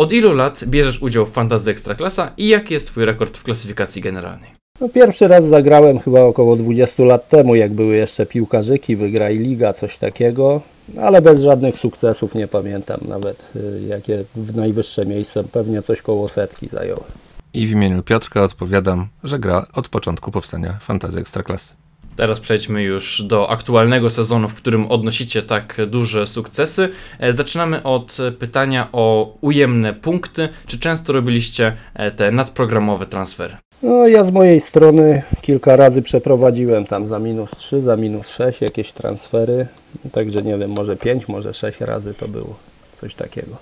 Od 0.00 0.12
ilu 0.12 0.32
lat 0.34 0.64
bierzesz 0.64 1.02
udział 1.02 1.26
w 1.26 1.30
Fantasy 1.30 1.70
Ekstraklasa 1.70 2.32
i 2.36 2.48
jaki 2.48 2.74
jest 2.74 2.86
twój 2.86 3.04
rekord 3.04 3.38
w 3.38 3.42
klasyfikacji 3.42 4.02
generalnej? 4.02 4.50
No, 4.80 4.88
pierwszy 4.88 5.28
raz 5.28 5.44
zagrałem 5.44 5.98
chyba 5.98 6.20
około 6.20 6.56
20 6.56 7.02
lat 7.02 7.28
temu, 7.28 7.54
jak 7.54 7.72
były 7.72 7.96
jeszcze 7.96 8.26
piłkarzyki, 8.26 8.96
wygraj 8.96 9.38
liga, 9.38 9.72
coś 9.72 9.98
takiego, 9.98 10.60
ale 11.00 11.22
bez 11.22 11.40
żadnych 11.40 11.78
sukcesów 11.78 12.34
nie 12.34 12.48
pamiętam 12.48 13.00
nawet 13.08 13.52
y, 13.56 13.82
jakie 13.88 14.24
w 14.34 14.56
najwyższe 14.56 15.06
miejsce, 15.06 15.44
pewnie 15.44 15.82
coś 15.82 16.02
koło 16.02 16.28
setki 16.28 16.68
zająłem. 16.72 17.10
I 17.54 17.66
w 17.66 17.70
imieniu 17.70 18.02
Piotrka 18.02 18.42
odpowiadam, 18.42 19.08
że 19.24 19.38
gra 19.38 19.66
od 19.72 19.88
początku 19.88 20.30
powstania 20.30 20.78
Fantazji 20.80 21.20
Ekstraklasy. 21.20 21.74
Teraz 22.20 22.40
przejdźmy 22.40 22.82
już 22.82 23.22
do 23.22 23.50
aktualnego 23.50 24.10
sezonu, 24.10 24.48
w 24.48 24.54
którym 24.54 24.86
odnosicie 24.86 25.42
tak 25.42 25.76
duże 25.86 26.26
sukcesy. 26.26 26.88
E, 27.18 27.32
Zaczynamy 27.32 27.82
od 27.82 28.16
pytania 28.38 28.88
o 28.92 29.34
ujemne 29.40 29.94
punkty. 29.94 30.48
Czy 30.66 30.78
często 30.78 31.12
robiliście 31.12 31.76
e, 31.94 32.10
te 32.10 32.30
nadprogramowe 32.30 33.06
transfery? 33.06 33.56
No 33.82 34.08
ja 34.08 34.24
z 34.24 34.32
mojej 34.32 34.60
strony 34.60 35.22
kilka 35.40 35.76
razy 35.76 36.02
przeprowadziłem 36.02 36.86
tam 36.86 37.08
za 37.08 37.18
minus 37.18 37.50
3, 37.50 37.82
za 37.82 37.96
minus 37.96 38.28
6 38.28 38.60
jakieś 38.60 38.92
transfery, 38.92 39.66
także 40.12 40.42
nie 40.42 40.58
wiem, 40.58 40.70
może 40.70 40.96
5, 40.96 41.28
może 41.28 41.54
6 41.54 41.80
razy 41.80 42.14
to 42.14 42.28
było, 42.28 42.56
coś 43.00 43.14
takiego. 43.14 43.56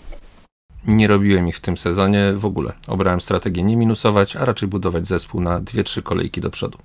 Nie 0.87 1.07
robiłem 1.07 1.49
ich 1.49 1.57
w 1.57 1.61
tym 1.61 1.79
sezonie 1.79 2.33
w 2.37 2.44
ogóle. 2.44 2.73
Obrałem 2.88 3.21
strategię 3.21 3.62
nie 3.62 3.77
minusować, 3.77 4.37
a 4.37 4.44
raczej 4.44 4.68
budować 4.68 5.07
zespół 5.07 5.40
na 5.40 5.61
2-3 5.61 6.03
kolejki 6.03 6.40
do 6.40 6.51
przodu. 6.51 6.79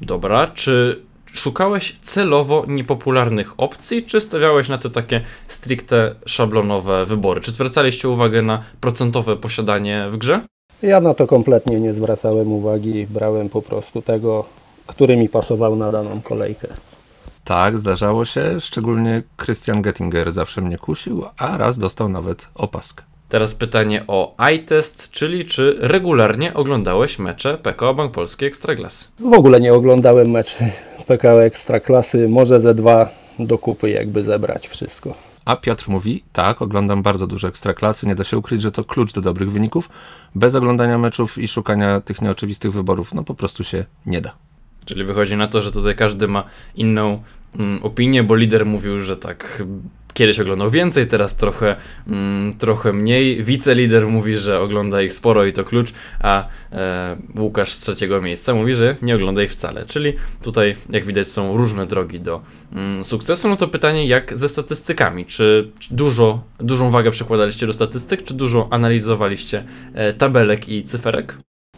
Dobra, 0.00 0.46
czy 0.46 1.02
szukałeś 1.32 1.98
celowo 2.02 2.64
niepopularnych 2.68 3.54
opcji, 3.56 4.02
czy 4.02 4.20
stawiałeś 4.20 4.68
na 4.68 4.78
te 4.78 4.90
takie 4.90 5.20
stricte 5.48 6.14
szablonowe 6.26 7.06
wybory? 7.06 7.40
Czy 7.40 7.50
zwracaliście 7.50 8.08
uwagę 8.08 8.42
na 8.42 8.62
procentowe 8.80 9.36
posiadanie 9.36 10.06
w 10.10 10.16
grze? 10.16 10.40
Ja 10.82 11.00
na 11.00 11.14
to 11.14 11.26
kompletnie 11.26 11.80
nie 11.80 11.94
zwracałem 11.94 12.52
uwagi, 12.52 13.06
brałem 13.10 13.48
po 13.48 13.62
prostu 13.62 14.02
tego, 14.02 14.44
który 14.86 15.16
mi 15.16 15.28
pasował 15.28 15.76
na 15.76 15.92
daną 15.92 16.20
kolejkę. 16.20 16.68
Tak, 17.44 17.78
zdarzało 17.78 18.24
się, 18.24 18.60
szczególnie 18.60 19.22
Christian 19.44 19.82
Gettinger 19.82 20.32
zawsze 20.32 20.60
mnie 20.60 20.78
kusił, 20.78 21.24
a 21.38 21.56
raz 21.56 21.78
dostał 21.78 22.08
nawet 22.08 22.48
opaskę. 22.54 23.02
Teraz 23.28 23.54
pytanie 23.54 24.04
o 24.08 24.36
iTest, 24.54 25.10
czyli 25.10 25.44
czy 25.44 25.76
regularnie 25.80 26.54
oglądałeś 26.54 27.18
mecze 27.18 27.58
PKO 27.58 27.94
Bank 27.94 28.12
Polski 28.12 28.44
Ekstraklasy? 28.44 29.08
W 29.18 29.32
ogóle 29.32 29.60
nie 29.60 29.74
oglądałem 29.74 30.30
meczy 30.30 30.70
PKO 31.12 31.44
Ekstraklasy, 31.44 32.28
może 32.28 32.60
ze 32.60 32.74
dwa 32.74 33.08
do 33.38 33.58
kupy 33.58 33.90
jakby 33.90 34.24
zebrać 34.24 34.68
wszystko. 34.68 35.14
A 35.44 35.56
Piotr 35.56 35.88
mówi, 35.88 36.24
tak, 36.32 36.62
oglądam 36.62 37.02
bardzo 37.02 37.26
dużo 37.26 37.48
ekstraklasy, 37.48 38.06
nie 38.06 38.14
da 38.14 38.24
się 38.24 38.38
ukryć, 38.38 38.62
że 38.62 38.72
to 38.72 38.84
klucz 38.84 39.12
do 39.12 39.20
dobrych 39.20 39.52
wyników. 39.52 39.88
Bez 40.34 40.54
oglądania 40.54 40.98
meczów 40.98 41.38
i 41.38 41.48
szukania 41.48 42.00
tych 42.00 42.22
nieoczywistych 42.22 42.72
wyborów, 42.72 43.14
no 43.14 43.24
po 43.24 43.34
prostu 43.34 43.64
się 43.64 43.84
nie 44.06 44.20
da. 44.20 44.34
Czyli 44.84 45.04
wychodzi 45.04 45.36
na 45.36 45.48
to, 45.48 45.60
że 45.60 45.72
tutaj 45.72 45.96
każdy 45.96 46.28
ma 46.28 46.44
inną 46.74 47.22
mm, 47.58 47.82
opinię, 47.82 48.22
bo 48.22 48.34
lider 48.34 48.66
mówił, 48.66 49.02
że 49.02 49.16
tak 49.16 49.62
kiedyś 50.14 50.40
oglądał 50.40 50.70
więcej, 50.70 51.06
teraz 51.06 51.36
trochę, 51.36 51.76
mm, 52.06 52.54
trochę 52.54 52.92
mniej. 52.92 53.44
Wicelider 53.44 54.06
mówi, 54.06 54.36
że 54.36 54.60
ogląda 54.60 55.02
ich 55.02 55.12
sporo 55.12 55.44
i 55.44 55.52
to 55.52 55.64
klucz, 55.64 55.92
a 56.20 56.48
e, 56.72 57.16
Łukasz 57.38 57.72
z 57.72 57.78
trzeciego 57.78 58.22
miejsca 58.22 58.54
mówi, 58.54 58.74
że 58.74 58.96
nie 59.02 59.14
ogląda 59.14 59.42
ich 59.42 59.52
wcale. 59.52 59.86
Czyli 59.86 60.12
tutaj, 60.42 60.76
jak 60.90 61.06
widać, 61.06 61.28
są 61.28 61.56
różne 61.56 61.86
drogi 61.86 62.20
do 62.20 62.40
mm, 62.72 63.04
sukcesu. 63.04 63.48
No 63.48 63.56
to 63.56 63.68
pytanie, 63.68 64.06
jak 64.06 64.36
ze 64.36 64.48
statystykami? 64.48 65.26
Czy 65.26 65.70
dużo, 65.90 66.42
dużą 66.58 66.90
wagę 66.90 67.10
przykładaliście 67.10 67.66
do 67.66 67.72
statystyk, 67.72 68.24
czy 68.24 68.34
dużo 68.34 68.68
analizowaliście 68.70 69.64
e, 69.94 70.12
tabelek 70.12 70.68
i 70.68 70.84
cyferek? 70.84 71.36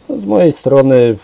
No, 0.09 0.19
z 0.19 0.25
mojej 0.25 0.51
strony 0.51 1.15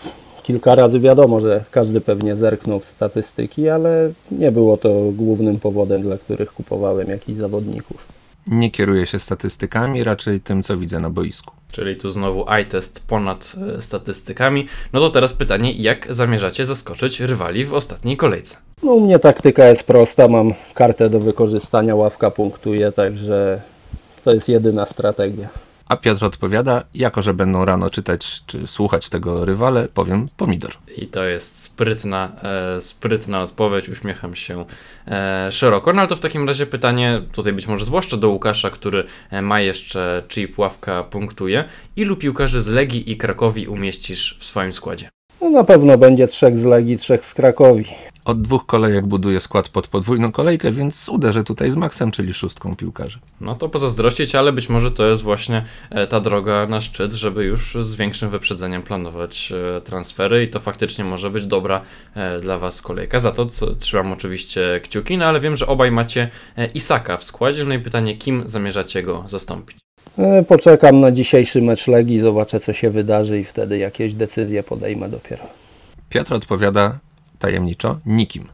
kilka 0.42 0.74
razy 0.74 1.00
wiadomo, 1.00 1.40
że 1.40 1.64
każdy 1.70 2.00
pewnie 2.00 2.36
zerknął 2.36 2.80
w 2.80 2.84
statystyki, 2.84 3.68
ale 3.68 4.12
nie 4.30 4.52
było 4.52 4.76
to 4.76 4.88
głównym 5.12 5.60
powodem, 5.60 6.02
dla 6.02 6.18
których 6.18 6.52
kupowałem 6.52 7.08
jakichś 7.08 7.38
zawodników. 7.38 8.08
Nie 8.46 8.70
kieruję 8.70 9.06
się 9.06 9.18
statystykami, 9.18 10.04
raczej 10.04 10.40
tym, 10.40 10.62
co 10.62 10.76
widzę 10.76 11.00
na 11.00 11.10
boisku. 11.10 11.54
Czyli 11.72 11.96
tu 11.96 12.10
znowu 12.10 12.44
iTest 12.62 13.06
ponad 13.06 13.52
e, 13.78 13.82
statystykami. 13.82 14.66
No 14.92 15.00
to 15.00 15.10
teraz 15.10 15.32
pytanie, 15.32 15.72
jak 15.72 16.14
zamierzacie 16.14 16.64
zaskoczyć 16.64 17.20
rywali 17.20 17.64
w 17.64 17.74
ostatniej 17.74 18.16
kolejce? 18.16 18.56
No 18.82 18.92
u 18.92 19.00
mnie 19.00 19.18
taktyka 19.18 19.68
jest 19.68 19.82
prosta, 19.82 20.28
mam 20.28 20.54
kartę 20.74 21.10
do 21.10 21.20
wykorzystania, 21.20 21.94
ławka 21.94 22.30
punktuje, 22.30 22.92
także 22.92 23.60
to 24.24 24.34
jest 24.34 24.48
jedyna 24.48 24.86
strategia. 24.86 25.48
A 25.92 25.96
Piotr 25.96 26.24
odpowiada, 26.24 26.84
jako 26.94 27.22
że 27.22 27.34
będą 27.34 27.64
rano 27.64 27.90
czytać 27.90 28.42
czy 28.46 28.66
słuchać 28.66 29.08
tego 29.08 29.44
rywale, 29.44 29.88
powiem 29.94 30.28
pomidor. 30.36 30.70
I 30.96 31.06
to 31.06 31.24
jest 31.24 31.58
sprytna, 31.58 32.32
e, 32.76 32.80
sprytna 32.80 33.42
odpowiedź, 33.42 33.88
uśmiecham 33.88 34.34
się 34.34 34.64
e, 35.06 35.48
szeroko. 35.52 35.92
No 35.92 36.00
ale 36.00 36.08
to 36.08 36.16
w 36.16 36.20
takim 36.20 36.48
razie 36.48 36.66
pytanie, 36.66 37.22
tutaj 37.32 37.52
być 37.52 37.66
może 37.66 37.84
zwłaszcza 37.84 38.16
do 38.16 38.28
Łukasza, 38.28 38.70
który 38.70 39.04
e, 39.30 39.42
ma 39.42 39.60
jeszcze 39.60 40.22
chip, 40.28 40.58
ławka 40.58 41.04
punktuje. 41.04 41.64
Ilu 41.96 42.16
piłkarzy 42.16 42.62
z 42.62 42.68
Legii 42.68 43.10
i 43.10 43.16
Krakowi 43.16 43.66
umieścisz 43.66 44.36
w 44.40 44.44
swoim 44.44 44.72
składzie? 44.72 45.08
No 45.40 45.50
na 45.50 45.64
pewno 45.64 45.98
będzie 45.98 46.28
trzech 46.28 46.58
z 46.58 46.64
Legii, 46.64 46.98
trzech 46.98 47.24
z 47.24 47.34
Krakowi. 47.34 47.84
Od 48.24 48.42
dwóch 48.42 48.66
kolejek 48.66 49.06
buduję 49.06 49.40
skład 49.40 49.68
pod 49.68 49.88
podwójną 49.88 50.32
kolejkę, 50.32 50.72
więc 50.72 51.08
uderzę 51.08 51.44
tutaj 51.44 51.70
z 51.70 51.76
maksem, 51.76 52.10
czyli 52.10 52.34
szóstką 52.34 52.76
piłkarzy. 52.76 53.18
No 53.40 53.54
to 53.54 53.68
pozazdrościć, 53.68 54.34
ale 54.34 54.52
być 54.52 54.68
może 54.68 54.90
to 54.90 55.06
jest 55.06 55.22
właśnie 55.22 55.64
e, 55.90 56.06
ta 56.06 56.20
droga 56.20 56.66
na 56.66 56.80
szczyt, 56.80 57.12
żeby 57.12 57.44
już 57.44 57.76
z 57.80 57.94
większym 57.94 58.30
wyprzedzeniem 58.30 58.82
planować 58.82 59.52
e, 59.76 59.80
transfery 59.80 60.44
i 60.44 60.48
to 60.48 60.60
faktycznie 60.60 61.04
może 61.04 61.30
być 61.30 61.46
dobra 61.46 61.80
e, 62.14 62.40
dla 62.40 62.58
Was 62.58 62.82
kolejka. 62.82 63.18
Za 63.18 63.32
to 63.32 63.46
co, 63.46 63.74
trzymam 63.74 64.12
oczywiście 64.12 64.80
kciuki, 64.84 65.18
no 65.18 65.24
ale 65.24 65.40
wiem, 65.40 65.56
że 65.56 65.66
obaj 65.66 65.90
macie 65.90 66.30
Isaka 66.74 67.16
w 67.16 67.24
składzie, 67.24 67.64
no 67.64 67.74
i 67.74 67.78
pytanie, 67.78 68.16
kim 68.16 68.42
zamierzacie 68.46 69.02
go 69.02 69.24
zastąpić? 69.28 69.78
Poczekam 70.48 71.00
na 71.00 71.12
dzisiejszy 71.12 71.62
mecz 71.62 71.86
Legii, 71.86 72.20
zobaczę 72.20 72.60
co 72.60 72.72
się 72.72 72.90
wydarzy 72.90 73.40
i 73.40 73.44
wtedy 73.44 73.78
jakieś 73.78 74.14
decyzje 74.14 74.62
podejmę 74.62 75.08
dopiero. 75.08 75.44
Piotr 76.08 76.34
odpowiada 76.34 76.98
tajemniczo 77.42 77.98
nikim. 78.06 78.48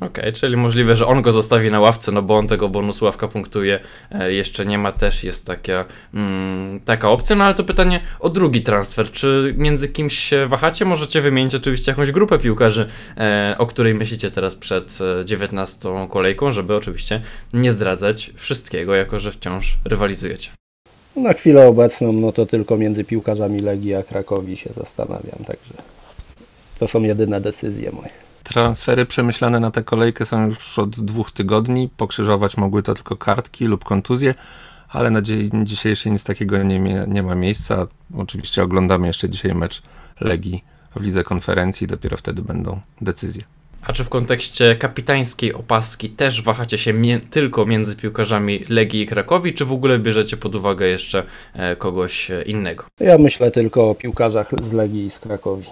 Okej, 0.00 0.32
czyli 0.32 0.56
możliwe, 0.56 0.96
że 0.96 1.06
on 1.06 1.22
go 1.22 1.32
zostawi 1.32 1.70
na 1.70 1.80
ławce, 1.80 2.12
no 2.12 2.22
bo 2.22 2.38
on 2.38 2.48
tego 2.48 2.68
bonusu 2.68 3.04
ławka 3.04 3.28
punktuje 3.28 3.80
e, 4.10 4.32
jeszcze 4.32 4.66
nie 4.66 4.78
ma, 4.78 4.92
też 4.92 5.24
jest 5.24 5.46
taka, 5.46 5.84
mm, 6.14 6.80
taka 6.80 7.10
opcja, 7.10 7.36
no 7.36 7.44
ale 7.44 7.54
to 7.54 7.64
pytanie 7.64 8.00
o 8.20 8.28
drugi 8.28 8.62
transfer, 8.62 9.10
czy 9.10 9.54
między 9.56 9.88
kimś 9.88 10.18
się 10.18 10.46
wahacie? 10.46 10.84
Możecie 10.84 11.20
wymienić 11.20 11.54
oczywiście 11.54 11.92
jakąś 11.92 12.12
grupę 12.12 12.38
piłkarzy, 12.38 12.86
e, 13.16 13.54
o 13.58 13.66
której 13.66 13.94
myślicie 13.94 14.30
teraz 14.30 14.56
przed 14.56 14.98
e, 15.20 15.24
19 15.24 16.08
kolejką, 16.10 16.52
żeby 16.52 16.76
oczywiście 16.76 17.20
nie 17.52 17.72
zdradzać 17.72 18.30
wszystkiego, 18.34 18.94
jako 18.94 19.18
że 19.18 19.32
wciąż 19.32 19.78
rywalizujecie. 19.84 20.50
Na 21.16 21.32
chwilę 21.32 21.68
obecną, 21.68 22.12
no 22.12 22.32
to 22.32 22.46
tylko 22.46 22.76
między 22.76 23.04
piłkarzami 23.04 23.60
Legii 23.60 23.94
a 23.94 24.02
Krakowi 24.02 24.56
się 24.56 24.70
zastanawiam, 24.76 25.44
także 25.46 25.74
to 26.80 26.88
są 26.88 27.02
jedyne 27.02 27.40
decyzje 27.40 27.92
moje. 27.92 28.08
Transfery 28.44 29.06
przemyślane 29.06 29.60
na 29.60 29.70
tę 29.70 29.82
kolejkę 29.82 30.26
są 30.26 30.46
już 30.46 30.78
od 30.78 31.00
dwóch 31.00 31.32
tygodni. 31.32 31.88
Pokrzyżować 31.96 32.56
mogły 32.56 32.82
to 32.82 32.94
tylko 32.94 33.16
kartki 33.16 33.64
lub 33.64 33.84
kontuzje, 33.84 34.34
ale 34.88 35.10
na 35.10 35.22
dzień 35.22 35.50
dzisiejszy 35.66 36.10
nic 36.10 36.24
takiego 36.24 36.62
nie, 36.62 37.04
nie 37.08 37.22
ma 37.22 37.34
miejsca. 37.34 37.86
Oczywiście 38.16 38.62
oglądamy 38.62 39.06
jeszcze 39.06 39.28
dzisiaj 39.28 39.54
mecz 39.54 39.82
Legii 40.20 40.64
w 40.96 41.02
lidze 41.02 41.24
konferencji, 41.24 41.86
dopiero 41.86 42.16
wtedy 42.16 42.42
będą 42.42 42.80
decyzje. 43.00 43.44
A 43.82 43.92
czy 43.92 44.04
w 44.04 44.08
kontekście 44.08 44.76
kapitańskiej 44.76 45.54
opaski 45.54 46.10
też 46.10 46.42
wahacie 46.42 46.78
się 46.78 46.92
mie- 46.92 47.20
tylko 47.30 47.66
między 47.66 47.96
piłkarzami 47.96 48.64
Legii 48.68 49.02
i 49.02 49.06
Krakowi, 49.06 49.54
czy 49.54 49.64
w 49.64 49.72
ogóle 49.72 49.98
bierzecie 49.98 50.36
pod 50.36 50.54
uwagę 50.54 50.86
jeszcze 50.86 51.24
e, 51.54 51.76
kogoś 51.76 52.30
e, 52.30 52.42
innego? 52.42 52.84
Ja 53.00 53.18
myślę 53.18 53.50
tylko 53.50 53.90
o 53.90 53.94
piłkarzach 53.94 54.50
z 54.70 54.72
Legii 54.72 55.04
i 55.04 55.10
z 55.10 55.18
Krakowi. 55.18 55.64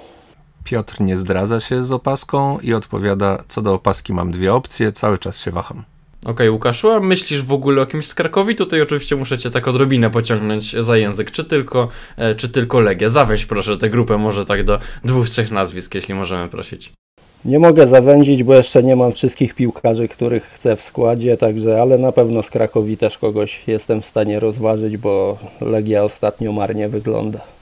Piotr 0.71 1.01
nie 1.01 1.17
zdradza 1.17 1.61
się 1.61 1.83
z 1.83 1.93
opaską 1.93 2.59
i 2.59 2.73
odpowiada, 2.75 3.45
co 3.49 3.63
do 3.63 3.75
opaski 3.75 4.13
mam 4.13 4.31
dwie 4.31 4.55
opcje, 4.55 4.93
cały 4.93 5.19
czas 5.19 5.41
się 5.41 5.51
waham. 5.51 5.85
Okej, 6.27 6.51
Łukaszu, 6.51 6.91
a 6.91 7.01
myślisz 7.01 7.43
w 7.43 7.53
ogóle 7.53 7.83
o 7.83 7.87
kimś 7.87 8.07
z 8.07 8.15
Krakowi? 8.15 8.57
Tutaj 8.57 8.83
oczywiście 8.83 9.17
muszę 9.17 9.39
cię 9.39 9.51
tak 9.51 9.69
odrobinę 9.69 10.11
pociągnąć 10.11 10.73
za 10.73 10.97
język. 10.97 11.31
Czy 11.31 11.45
tylko, 11.45 11.89
e, 12.17 12.35
czy 12.35 12.49
tylko 12.49 12.81
Legia? 12.81 13.09
Zawieź 13.09 13.47
proszę 13.47 13.77
tę 13.79 13.91
grupę 13.91 14.19
może 14.19 14.47
tak 14.47 14.65
do 14.65 14.79
dwóch, 15.05 15.29
trzech 15.29 15.51
nazwisk, 15.51 15.95
jeśli 15.95 16.15
możemy 16.15 16.49
prosić. 16.49 16.93
Nie 17.45 17.59
mogę 17.59 17.89
zawęzić, 17.89 18.43
bo 18.43 18.55
jeszcze 18.55 18.83
nie 18.83 18.97
mam 18.97 19.13
wszystkich 19.13 19.55
piłkarzy, 19.55 20.09
których 20.09 20.45
chcę 20.45 20.77
w 20.77 20.83
składzie, 20.83 21.37
także, 21.37 21.83
ale 21.83 21.99
na 21.99 22.13
pewno 22.13 22.43
z 22.43 22.51
Krakowi 22.51 22.97
też 22.97 23.19
kogoś 23.19 23.63
jestem 23.67 24.03
w 24.03 24.07
stanie 24.07 24.41
rozważyć, 24.41 24.97
bo 24.97 25.39
Legia 25.61 26.05
ostatnio 26.05 26.53
marnie 26.53 26.89
wygląda. 26.89 27.58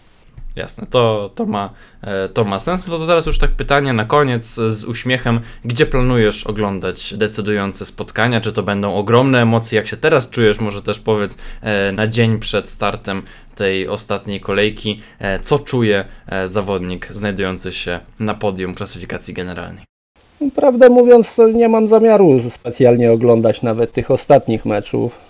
Jasne, 0.56 0.86
to, 0.90 1.30
to, 1.34 1.46
ma, 1.46 1.70
e, 2.02 2.28
to 2.28 2.44
ma 2.44 2.58
sens. 2.58 2.86
No 2.86 2.98
to 2.98 3.06
teraz 3.06 3.26
już 3.26 3.38
tak 3.38 3.50
pytanie 3.50 3.92
na 3.92 4.04
koniec 4.04 4.46
z 4.54 4.84
uśmiechem. 4.84 5.40
Gdzie 5.64 5.86
planujesz 5.86 6.46
oglądać 6.46 7.14
decydujące 7.14 7.86
spotkania? 7.86 8.40
Czy 8.40 8.52
to 8.52 8.62
będą 8.62 8.94
ogromne 8.94 9.42
emocje? 9.42 9.76
Jak 9.76 9.88
się 9.88 9.96
teraz 9.96 10.30
czujesz? 10.30 10.60
Może 10.60 10.82
też 10.82 11.00
powiedz 11.00 11.38
e, 11.62 11.92
na 11.92 12.06
dzień 12.06 12.38
przed 12.38 12.70
startem 12.70 13.22
tej 13.54 13.88
ostatniej 13.88 14.40
kolejki, 14.40 15.00
e, 15.18 15.40
co 15.40 15.58
czuje 15.58 16.04
zawodnik 16.44 17.06
znajdujący 17.06 17.72
się 17.72 18.00
na 18.20 18.34
podium 18.34 18.74
klasyfikacji 18.74 19.34
generalnej? 19.34 19.84
Prawdę 20.54 20.88
mówiąc, 20.88 21.34
nie 21.54 21.68
mam 21.68 21.88
zamiaru 21.88 22.50
specjalnie 22.50 23.12
oglądać 23.12 23.62
nawet 23.62 23.92
tych 23.92 24.10
ostatnich 24.10 24.64
meczów. 24.64 25.25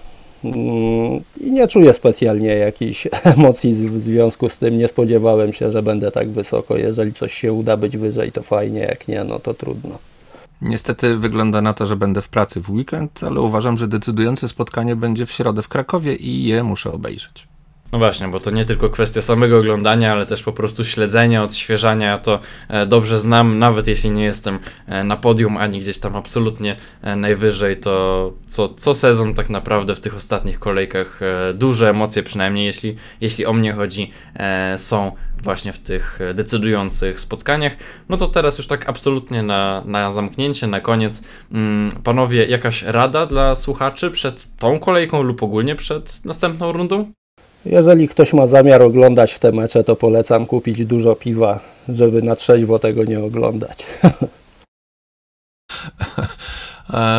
Mm, 0.54 1.20
I 1.40 1.50
nie 1.52 1.68
czuję 1.68 1.92
specjalnie 1.92 2.48
jakichś 2.48 3.08
emocji 3.36 3.74
w 3.74 4.02
związku 4.02 4.48
z 4.48 4.58
tym. 4.58 4.78
Nie 4.78 4.88
spodziewałem 4.88 5.52
się, 5.52 5.72
że 5.72 5.82
będę 5.82 6.10
tak 6.10 6.28
wysoko. 6.28 6.76
Jeżeli 6.76 7.14
coś 7.14 7.34
się 7.34 7.52
uda 7.52 7.76
być 7.76 7.96
wyżej, 7.96 8.32
to 8.32 8.42
fajnie, 8.42 8.80
jak 8.80 9.08
nie, 9.08 9.24
no 9.24 9.38
to 9.38 9.54
trudno. 9.54 9.98
Niestety 10.62 11.16
wygląda 11.16 11.62
na 11.62 11.72
to, 11.72 11.86
że 11.86 11.96
będę 11.96 12.22
w 12.22 12.28
pracy 12.28 12.60
w 12.60 12.70
weekend, 12.70 13.20
ale 13.22 13.40
uważam, 13.40 13.78
że 13.78 13.88
decydujące 13.88 14.48
spotkanie 14.48 14.96
będzie 14.96 15.26
w 15.26 15.32
środę 15.32 15.62
w 15.62 15.68
Krakowie 15.68 16.14
i 16.14 16.44
je 16.44 16.62
muszę 16.62 16.92
obejrzeć. 16.92 17.48
No 17.92 17.98
właśnie, 17.98 18.28
bo 18.28 18.40
to 18.40 18.50
nie 18.50 18.64
tylko 18.64 18.90
kwestia 18.90 19.22
samego 19.22 19.58
oglądania, 19.58 20.12
ale 20.12 20.26
też 20.26 20.42
po 20.42 20.52
prostu 20.52 20.84
śledzenia, 20.84 21.42
odświeżania. 21.42 22.06
Ja 22.06 22.18
to 22.18 22.40
e, 22.68 22.86
dobrze 22.86 23.20
znam, 23.20 23.58
nawet 23.58 23.86
jeśli 23.86 24.10
nie 24.10 24.24
jestem 24.24 24.58
e, 24.86 25.04
na 25.04 25.16
podium 25.16 25.56
ani 25.56 25.80
gdzieś 25.80 25.98
tam 25.98 26.16
absolutnie 26.16 26.76
e, 27.02 27.16
najwyżej, 27.16 27.76
to 27.76 28.32
co, 28.46 28.68
co 28.68 28.94
sezon 28.94 29.34
tak 29.34 29.50
naprawdę 29.50 29.94
w 29.96 30.00
tych 30.00 30.16
ostatnich 30.16 30.58
kolejkach 30.58 31.20
duże 31.54 31.90
emocje, 31.90 32.22
przynajmniej 32.22 32.66
jeśli, 32.66 32.96
jeśli 33.20 33.46
o 33.46 33.52
mnie 33.52 33.72
chodzi, 33.72 34.10
są 34.76 35.12
właśnie 35.42 35.72
w 35.72 35.78
tych 35.78 36.18
decydujących 36.34 37.20
spotkaniach. 37.20 37.76
No 38.08 38.16
to 38.16 38.26
teraz 38.26 38.58
już 38.58 38.66
tak 38.66 38.88
absolutnie 38.88 39.42
na, 39.42 39.82
na 39.86 40.12
zamknięcie, 40.12 40.66
na 40.66 40.80
koniec. 40.80 41.22
Mm, 41.52 41.90
panowie, 42.04 42.46
jakaś 42.46 42.82
rada 42.82 43.26
dla 43.26 43.56
słuchaczy 43.56 44.10
przed 44.10 44.56
tą 44.58 44.78
kolejką 44.78 45.22
lub 45.22 45.42
ogólnie 45.42 45.76
przed 45.76 46.24
następną 46.24 46.72
rundą? 46.72 47.12
Jeżeli 47.66 48.08
ktoś 48.08 48.32
ma 48.32 48.46
zamiar 48.46 48.82
oglądać 48.82 49.38
te 49.38 49.52
mecze, 49.52 49.84
to 49.84 49.96
polecam 49.96 50.46
kupić 50.46 50.86
dużo 50.86 51.14
piwa, 51.14 51.60
żeby 51.88 52.22
na 52.22 52.36
trzeźwo 52.36 52.78
tego 52.78 53.04
nie 53.04 53.20
oglądać. 53.20 53.86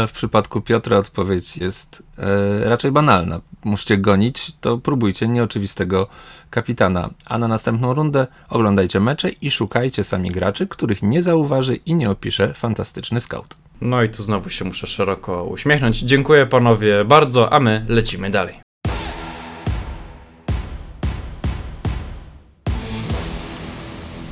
w 0.07 0.11
przypadku 0.13 0.61
Piotra 0.61 0.97
odpowiedź 0.97 1.57
jest 1.57 2.03
e, 2.17 2.69
raczej 2.69 2.91
banalna. 2.91 3.41
Musicie 3.63 3.97
gonić, 3.97 4.51
to 4.61 4.77
próbujcie 4.77 5.27
nieoczywistego 5.27 6.07
kapitana. 6.49 7.09
A 7.25 7.37
na 7.37 7.47
następną 7.47 7.93
rundę 7.93 8.27
oglądajcie 8.49 8.99
mecze 8.99 9.29
i 9.29 9.51
szukajcie 9.51 10.03
sami 10.03 10.31
graczy, 10.31 10.67
których 10.67 11.03
nie 11.03 11.23
zauważy 11.23 11.75
i 11.75 11.95
nie 11.95 12.09
opisze 12.09 12.53
fantastyczny 12.53 13.21
scout. 13.21 13.57
No 13.81 14.03
i 14.03 14.09
tu 14.09 14.23
znowu 14.23 14.49
się 14.49 14.65
muszę 14.65 14.87
szeroko 14.87 15.43
uśmiechnąć. 15.43 15.99
Dziękuję 15.99 16.45
panowie 16.45 17.05
bardzo, 17.05 17.53
a 17.53 17.59
my 17.59 17.85
lecimy 17.89 18.29
dalej. 18.29 18.66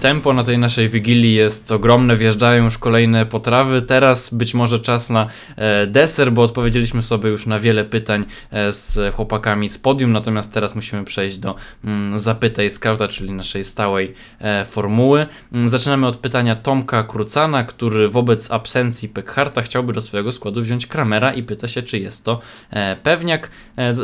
Tempo 0.05 0.33
na 0.33 0.43
tej 0.43 0.57
naszej 0.57 0.89
wigilii 0.89 1.33
jest 1.33 1.71
ogromne, 1.71 2.15
wjeżdżają 2.15 2.63
już 2.63 2.77
kolejne 2.77 3.25
potrawy. 3.25 3.81
Teraz 3.81 4.33
być 4.33 4.53
może 4.53 4.79
czas 4.79 5.09
na 5.09 5.27
e, 5.55 5.87
deser, 5.87 6.31
bo 6.31 6.41
odpowiedzieliśmy 6.41 7.01
sobie 7.01 7.29
już 7.29 7.45
na 7.45 7.59
wiele 7.59 7.85
pytań 7.85 8.25
e, 8.51 8.73
z 8.73 9.15
chłopakami 9.15 9.69
z 9.69 9.77
podium, 9.77 10.11
natomiast 10.11 10.53
teraz 10.53 10.75
musimy 10.75 11.03
przejść 11.03 11.37
do 11.37 11.55
mm, 11.83 12.19
zapytaj 12.19 12.69
skauta, 12.69 13.07
czyli 13.07 13.31
naszej 13.31 13.63
stałej 13.63 14.13
e, 14.39 14.65
formuły. 14.65 15.25
Mm, 15.53 15.69
zaczynamy 15.69 16.07
od 16.07 16.17
pytania 16.17 16.55
Tomka 16.55 17.03
Krucana, 17.03 17.63
który 17.63 18.09
wobec 18.09 18.51
absencji 18.51 19.09
Pekharta 19.09 19.61
chciałby 19.61 19.93
do 19.93 20.01
swojego 20.01 20.31
składu 20.31 20.61
wziąć 20.61 20.87
Kramera 20.87 21.33
i 21.33 21.43
pyta 21.43 21.67
się, 21.67 21.83
czy 21.83 21.99
jest 21.99 22.25
to 22.25 22.39
pewniak. 23.03 23.49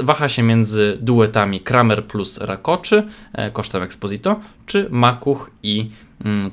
Waha 0.03 0.29
się 0.29 0.43
między 0.43 0.97
duetami 1.01 1.59
Kramer 1.59 2.05
plus 2.05 2.37
Rakoczy 2.37 3.03
kosztem 3.53 3.83
Exposito, 3.83 4.39
czy 4.65 4.87
Makuch 4.89 5.51
i 5.63 5.90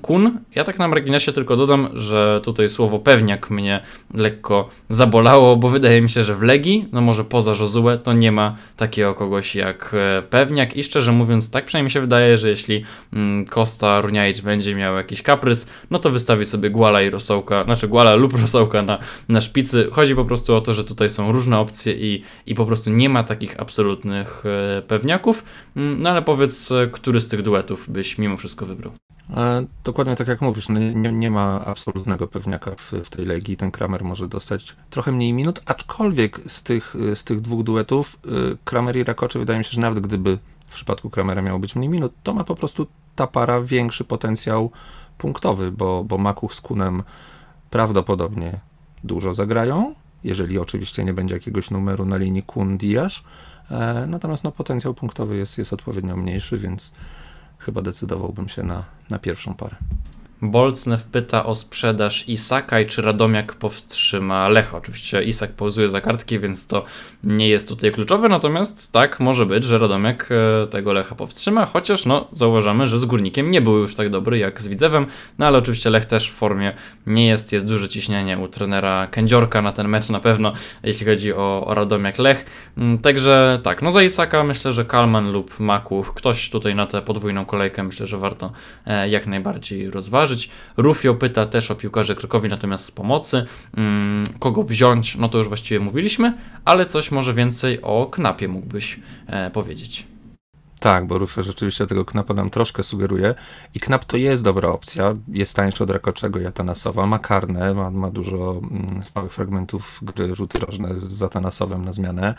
kun. 0.03 0.39
Ja 0.55 0.65
tak 0.65 0.79
na 0.79 0.89
marginesie 0.89 1.33
tylko 1.33 1.57
dodam, 1.57 1.89
że 1.95 2.41
tutaj 2.45 2.69
słowo 2.69 2.99
pewniak 2.99 3.51
mnie 3.51 3.81
lekko 4.15 4.69
zabolało, 4.89 5.57
bo 5.57 5.69
wydaje 5.69 6.03
mi 6.03 6.11
się, 6.11 6.23
że 6.23 6.35
w 6.35 6.43
Legii, 6.43 6.89
no 6.93 7.01
może 7.01 7.25
poza 7.25 7.51
Josue, 7.51 7.99
to 8.03 8.13
nie 8.13 8.33
ma 8.33 8.57
takiego 8.77 9.15
kogoś 9.15 9.55
jak 9.55 9.95
e, 9.95 10.23
pewniak 10.23 10.77
i 10.77 10.85
szczerze 10.85 11.13
mówiąc, 11.13 11.51
tak 11.51 11.65
przynajmniej 11.65 11.91
się 11.91 12.01
wydaje, 12.01 12.37
że 12.37 12.49
jeśli 12.49 12.85
mm, 13.13 13.45
Runiaic 14.01 14.41
będzie 14.41 14.75
miał 14.75 14.97
jakiś 14.97 15.23
kaprys, 15.23 15.71
no 15.91 15.99
to 15.99 16.11
wystawi 16.11 16.45
sobie 16.45 16.71
Guala 16.71 17.03
i 17.03 17.11
Rosołka, 17.11 17.65
znaczy 17.65 17.89
Guala 17.89 18.15
lub 18.15 18.41
Rosołka 18.41 18.83
na, 18.83 18.99
na 19.29 19.41
szpicy. 19.41 19.89
Chodzi 19.93 20.15
po 20.15 20.25
prostu 20.25 20.55
o 20.55 20.61
to, 20.61 20.75
że 20.75 20.85
tutaj 20.85 21.11
są 21.11 21.33
różne 21.33 21.59
opcje 21.59 21.93
i, 21.93 22.23
i 22.47 22.55
po 22.55 22.67
prostu 22.67 22.91
nie 22.91 23.09
ma 23.09 23.23
takich 23.23 23.61
absolutnych 23.61 24.45
e, 24.47 24.83
pewniaków. 24.83 25.45
Mm, 25.77 26.03
no 26.03 26.11
ale 26.11 26.23
powiedz, 26.23 26.73
e, 26.73 26.87
który 26.93 27.21
z 27.21 27.29
tych 27.29 27.43
duetów 27.43 27.91
byś 27.91 28.19
mimo 28.19 28.37
wszystko 28.37 28.67
wybrał? 28.67 28.93
E, 29.37 29.67
dokładnie 29.85 30.17
tak 30.17 30.29
jak 30.29 30.41
mówisz, 30.41 30.69
no 30.69 30.81
nie, 30.81 31.13
nie, 31.13 31.31
ma 31.31 31.65
absolutnego 31.65 32.29
pewniaka 32.29 32.71
w, 32.77 32.93
w 32.93 33.11
tej 33.11 33.27
legii. 33.27 33.57
Ten 33.57 33.71
Kramer 33.71 34.05
może 34.05 34.29
dostać 34.29 34.77
trochę 34.91 35.13
mniej 35.13 35.33
minut, 35.33 35.61
aczkolwiek 35.67 36.41
z 36.47 36.63
tych, 36.63 36.95
z 37.15 37.25
tych 37.25 37.41
dwóch 37.41 37.63
duetów 37.63 38.19
y, 38.53 38.57
Kramer 38.65 38.97
i 38.97 39.05
Rakoczy 39.05 39.39
wydaje 39.39 39.59
mi 39.59 39.65
się, 39.65 39.71
że 39.71 39.81
nawet 39.81 40.01
gdyby 40.01 40.39
w 40.67 40.75
przypadku 40.75 41.11
Kramera 41.11 41.43
miało 41.43 41.59
być 41.59 41.77
mniej 41.77 41.89
minut, 41.89 42.13
to 42.23 42.35
ma 42.35 42.45
po 42.45 42.55
prostu 42.55 42.87
ta 43.17 43.27
para 43.27 43.61
większy 43.63 44.05
potencjał 44.05 44.71
punktowy, 45.19 45.73
bo, 45.73 46.05
bo 46.05 46.19
Makuch 46.19 46.55
z 46.55 46.61
Kunem 46.61 47.03
prawdopodobnie 47.71 48.61
dużo 49.05 49.35
zagrają, 49.35 49.95
jeżeli 50.25 50.59
oczywiście 50.59 51.05
nie 51.05 51.15
będzie 51.15 51.35
jakiegoś 51.35 51.71
numeru 51.71 52.05
na 52.05 52.17
linii 52.17 52.43
Kun-Diasz, 52.43 53.25
e, 53.71 54.07
natomiast 54.09 54.45
no, 54.45 54.53
potencjał 54.53 54.95
punktowy 54.95 55.37
jest, 55.37 55.59
jest 55.59 55.73
odpowiednio 55.73 56.17
mniejszy, 56.17 56.59
więc 56.59 56.93
chyba 57.59 57.83
decydowałbym 57.83 58.49
się 58.49 58.63
na, 58.63 58.85
na 59.11 59.19
pierwszą 59.19 59.55
parę. 59.55 59.77
Bolcnew 60.43 61.03
pyta 61.03 61.47
o 61.47 61.55
sprzedaż 61.55 62.29
Isaka 62.29 62.81
i 62.81 62.87
czy 62.87 63.03
Radomiak 63.03 63.55
powstrzyma 63.55 64.49
Lecha. 64.49 64.77
Oczywiście 64.77 65.23
Isak 65.23 65.53
pauzuje 65.53 65.89
za 65.89 66.01
kartki, 66.01 66.39
więc 66.39 66.67
to 66.67 66.85
nie 67.25 67.49
jest 67.49 67.69
tutaj 67.69 67.93
kluczowe, 67.93 68.29
natomiast 68.29 68.93
tak, 68.93 69.21
może 69.21 69.47
być, 69.47 69.65
że 69.65 69.79
Radomiak 69.79 70.29
e, 70.31 70.67
tego 70.67 70.93
Lecha 70.93 71.15
powstrzyma, 71.15 71.67
chociaż 71.67 72.07
no, 72.07 72.29
zauważamy, 72.33 72.87
że 72.87 72.99
z 72.99 73.05
Górnikiem 73.05 73.51
nie 73.51 73.61
był 73.61 73.79
już 73.79 73.95
tak 73.95 74.11
dobry 74.11 74.39
jak 74.39 74.61
z 74.61 74.69
Widzewem, 74.69 75.07
no 75.39 75.47
ale 75.47 75.59
oczywiście 75.59 75.91
Lech 75.91 76.05
też 76.05 76.31
w 76.31 76.35
formie 76.35 76.73
nie 77.07 77.27
jest, 77.27 77.53
jest 77.53 77.69
duże 77.69 77.89
ciśnienie 77.89 78.39
u 78.39 78.49
trenera 78.49 79.07
Kędziorka 79.07 79.63
na 79.63 79.73
ten 79.73 79.89
mecz 79.89 80.09
na 80.09 80.21
pewno, 80.21 80.53
jeśli 80.83 81.07
chodzi 81.07 81.33
o, 81.33 81.67
o 81.67 81.75
Radomiak 81.75 82.19
Lech, 82.19 82.45
mm, 82.77 82.99
także 82.99 83.61
tak, 83.63 83.83
no 83.83 83.93
za 83.93 84.03
Isaka 84.03 84.45
myślę, 84.45 84.73
że 84.73 84.85
Kalman 84.85 85.33
lub 85.33 85.61
Makuch, 85.61 86.15
ktoś 86.15 86.51
tutaj 86.51 86.75
na 86.75 86.87
tę 86.87 87.03
podwójną 87.03 87.45
kolejkę 87.45 87.83
myślę, 87.83 88.07
że 88.07 88.19
warto 88.19 88.53
e, 88.87 89.09
jak 89.09 89.27
najbardziej 89.27 89.91
rozważyć. 89.91 90.28
Rufio 90.77 91.15
pyta 91.15 91.47
też 91.47 91.71
o 91.71 91.75
piłkarzy 91.75 92.15
Krakowi, 92.15 92.49
natomiast 92.49 92.85
z 92.85 92.91
pomocy. 92.91 93.47
Hmm, 93.77 94.25
kogo 94.39 94.63
wziąć? 94.63 95.17
No 95.17 95.29
to 95.29 95.39
już 95.39 95.49
właściwie 95.49 95.81
mówiliśmy, 95.81 96.35
ale 96.65 96.87
coś 96.87 97.11
może 97.11 97.35
więcej 97.35 97.83
o 97.83 98.07
Knapie 98.07 98.49
mógłbyś 98.49 99.01
e, 99.27 99.51
powiedzieć. 99.51 100.07
Tak, 100.81 101.07
bo 101.07 101.19
Rufio 101.19 101.43
rzeczywiście 101.43 101.87
tego 101.87 102.05
Knapa 102.05 102.35
nam 102.35 102.51
troszkę 102.51 102.83
sugeruje 102.83 103.35
i 103.75 103.81
Knap 103.81 104.05
to 104.05 104.17
jest 104.17 104.45
dobra 104.45 104.69
opcja, 104.69 105.15
jest 105.29 105.57
tańszy 105.57 105.85
od 105.85 105.91
Rakoczego 105.91 106.41
i 106.41 106.47
Atanasowa, 106.47 107.07
ma 107.07 107.19
karne, 107.19 107.75
ma, 107.75 107.91
ma 107.91 108.11
dużo 108.11 108.61
mm, 108.71 109.03
stałych 109.05 109.33
fragmentów 109.33 110.01
gry 110.03 110.35
rzuty 110.35 110.59
rożne 110.59 110.89
z 110.99 111.23
Atanasowem 111.23 111.85
na 111.85 111.93
zmianę. 111.93 112.35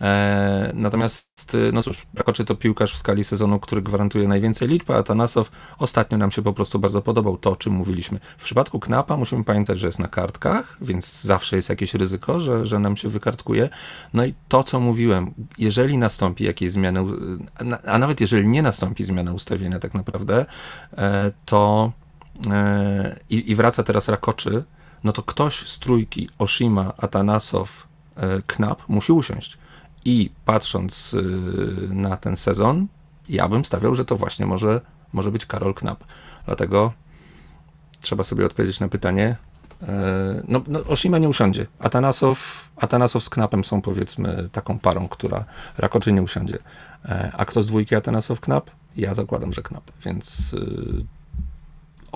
E, 0.00 0.70
natomiast, 0.74 1.56
no 1.72 1.82
cóż, 1.82 2.06
Rakoczy 2.14 2.44
to 2.44 2.54
piłkarz 2.54 2.94
w 2.94 2.98
skali 2.98 3.24
sezonu, 3.24 3.60
który 3.60 3.82
gwarantuje 3.82 4.28
najwięcej 4.28 4.68
liczb, 4.68 4.90
a 4.90 4.94
Atanasow 4.94 5.50
ostatnio 5.78 6.18
nam 6.18 6.30
się 6.30 6.42
po 6.42 6.52
prostu 6.52 6.78
bardzo 6.78 7.02
podobał, 7.02 7.38
to 7.38 7.50
o 7.50 7.56
czym 7.56 7.72
mówiliśmy. 7.72 8.20
W 8.38 8.44
przypadku 8.44 8.80
Knapa 8.80 9.16
musimy 9.16 9.44
pamiętać, 9.44 9.78
że 9.78 9.86
jest 9.86 9.98
na 9.98 10.08
kartkach, 10.08 10.76
więc 10.80 11.22
zawsze 11.22 11.56
jest 11.56 11.68
jakieś 11.68 11.94
ryzyko, 11.94 12.40
że, 12.40 12.66
że 12.66 12.78
nam 12.78 12.96
się 12.96 13.08
wykartkuje. 13.08 13.68
No 14.14 14.24
i 14.24 14.34
to, 14.48 14.64
co 14.64 14.80
mówiłem, 14.80 15.34
jeżeli 15.58 15.98
nastąpi 15.98 16.44
jakieś 16.44 16.70
zmiany 16.70 17.04
a 17.86 17.98
nawet 17.98 18.20
jeżeli 18.20 18.48
nie 18.48 18.62
nastąpi 18.62 19.04
zmiana 19.04 19.32
ustawienia 19.32 19.78
tak 19.78 19.94
naprawdę, 19.94 20.46
e, 20.98 21.32
to 21.44 21.92
e, 22.50 23.20
i, 23.30 23.50
i 23.50 23.54
wraca 23.54 23.82
teraz 23.82 24.08
Rakoczy, 24.08 24.64
no 25.04 25.12
to 25.12 25.22
ktoś 25.22 25.68
z 25.68 25.78
trójki, 25.78 26.28
Oshima, 26.38 26.92
Atanasow, 26.98 27.88
e, 28.16 28.42
Knap 28.46 28.88
musi 28.88 29.12
usiąść. 29.12 29.58
I 30.04 30.30
patrząc 30.44 31.16
na 31.90 32.16
ten 32.16 32.36
sezon, 32.36 32.86
ja 33.28 33.48
bym 33.48 33.64
stawiał, 33.64 33.94
że 33.94 34.04
to 34.04 34.16
właśnie 34.16 34.46
może, 34.46 34.80
może 35.12 35.30
być 35.30 35.46
Karol 35.46 35.74
Knap. 35.74 36.04
Dlatego 36.46 36.92
trzeba 38.00 38.24
sobie 38.24 38.46
odpowiedzieć 38.46 38.80
na 38.80 38.88
pytanie, 38.88 39.36
no, 40.48 40.62
no 40.68 40.80
Oshima 40.84 41.18
nie 41.18 41.28
usiądzie. 41.28 41.66
Atanasow, 41.78 42.68
Atanasow 42.76 43.24
z 43.24 43.30
Knapem 43.30 43.64
są 43.64 43.82
powiedzmy 43.82 44.48
taką 44.52 44.78
parą, 44.78 45.08
która 45.08 45.44
Rakoczy 45.78 46.12
nie 46.12 46.22
usiądzie. 46.22 46.58
E, 47.04 47.32
a 47.36 47.44
kto 47.44 47.62
z 47.62 47.66
dwójki 47.66 47.94
Atanasow 47.94 48.40
Knap? 48.40 48.70
Ja 48.96 49.14
zakładam, 49.14 49.52
że 49.52 49.62
knap, 49.62 49.90
więc 50.04 50.52
yy, 50.52 51.04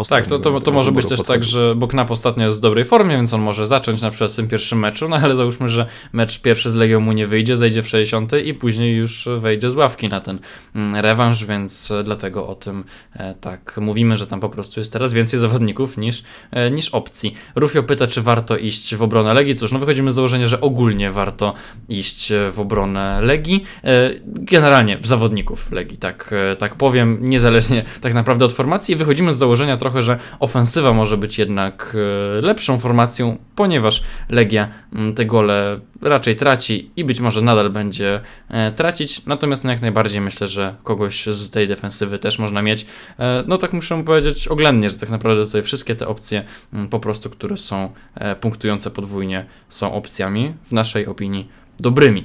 tak, 0.08 0.26
to, 0.26 0.38
to, 0.38 0.60
to 0.60 0.72
może 0.72 0.92
być 0.92 1.06
też 1.06 1.22
tak, 1.22 1.44
że 1.44 1.74
bo 1.74 1.88
Knap 1.88 2.10
ostatnio 2.10 2.46
jest 2.46 2.58
w 2.58 2.62
dobrej 2.62 2.84
formie, 2.84 3.16
więc 3.16 3.32
on 3.32 3.40
może 3.40 3.66
zacząć 3.66 4.02
na 4.02 4.10
przykład 4.10 4.32
w 4.32 4.36
tym 4.36 4.48
pierwszym 4.48 4.78
meczu, 4.78 5.08
no 5.08 5.16
ale 5.16 5.34
załóżmy, 5.34 5.68
że 5.68 5.86
mecz 6.12 6.40
pierwszy 6.40 6.70
z 6.70 6.74
Legią 6.74 7.00
mu 7.00 7.12
nie 7.12 7.26
wyjdzie, 7.26 7.56
zejdzie 7.56 7.82
w 7.82 7.88
60 7.88 8.32
i 8.44 8.54
później 8.54 8.96
już 8.96 9.28
wejdzie 9.38 9.70
z 9.70 9.76
ławki 9.76 10.08
na 10.08 10.20
ten 10.20 10.38
mm, 10.74 11.04
rewanż, 11.04 11.44
więc 11.44 11.92
dlatego 12.04 12.48
o 12.48 12.54
tym 12.54 12.84
e, 13.12 13.34
tak 13.34 13.76
mówimy, 13.80 14.16
że 14.16 14.26
tam 14.26 14.40
po 14.40 14.48
prostu 14.48 14.80
jest 14.80 14.92
teraz 14.92 15.12
więcej 15.12 15.40
zawodników 15.40 15.96
niż, 15.96 16.22
e, 16.50 16.70
niż 16.70 16.88
opcji. 16.88 17.34
Rufio 17.54 17.82
pyta, 17.82 18.06
czy 18.06 18.22
warto 18.22 18.56
iść 18.56 18.94
w 18.94 19.02
obronę 19.02 19.34
Legii. 19.34 19.54
Cóż, 19.54 19.72
no 19.72 19.78
wychodzimy 19.78 20.10
z 20.10 20.14
założenia, 20.14 20.46
że 20.46 20.60
ogólnie 20.60 21.10
warto 21.10 21.54
iść 21.88 22.32
w 22.52 22.60
obronę 22.60 23.20
Legii. 23.22 23.64
E, 23.84 24.10
generalnie 24.26 24.98
w 24.98 25.06
zawodników 25.06 25.72
Legii, 25.72 25.98
tak, 25.98 26.34
tak 26.58 26.74
powiem, 26.74 27.18
niezależnie 27.22 27.84
tak 28.00 28.14
naprawdę 28.14 28.44
od 28.44 28.52
formacji. 28.52 28.96
Wychodzimy 28.96 29.34
z 29.34 29.38
założenia 29.38 29.76
trochę, 29.84 30.02
że 30.02 30.18
ofensywa 30.40 30.92
może 30.92 31.16
być 31.16 31.38
jednak 31.38 31.96
e, 32.38 32.40
lepszą 32.40 32.78
formacją, 32.78 33.38
ponieważ 33.54 34.02
Legia 34.28 34.68
mm, 34.92 35.14
te 35.14 35.26
gole 35.26 35.78
raczej 36.02 36.36
traci 36.36 36.90
i 36.96 37.04
być 37.04 37.20
może 37.20 37.42
nadal 37.42 37.70
będzie 37.70 38.20
e, 38.48 38.72
tracić. 38.72 39.26
Natomiast 39.26 39.64
no 39.64 39.70
jak 39.70 39.82
najbardziej 39.82 40.20
myślę, 40.20 40.48
że 40.48 40.74
kogoś 40.82 41.26
z 41.26 41.50
tej 41.50 41.68
defensywy 41.68 42.18
też 42.18 42.38
można 42.38 42.62
mieć. 42.62 42.86
E, 43.18 43.44
no 43.46 43.58
tak 43.58 43.72
muszę 43.72 44.04
powiedzieć 44.04 44.48
oględnie, 44.48 44.90
że 44.90 44.98
tak 44.98 45.10
naprawdę 45.10 45.44
tutaj 45.46 45.62
wszystkie 45.62 45.94
te 45.94 46.08
opcje 46.08 46.44
mm, 46.72 46.88
po 46.88 47.00
prostu, 47.00 47.30
które 47.30 47.56
są 47.56 47.92
punktujące 48.40 48.90
podwójnie, 48.90 49.46
są 49.68 49.92
opcjami 49.92 50.54
w 50.62 50.72
naszej 50.72 51.06
opinii 51.06 51.48
dobrymi. 51.80 52.24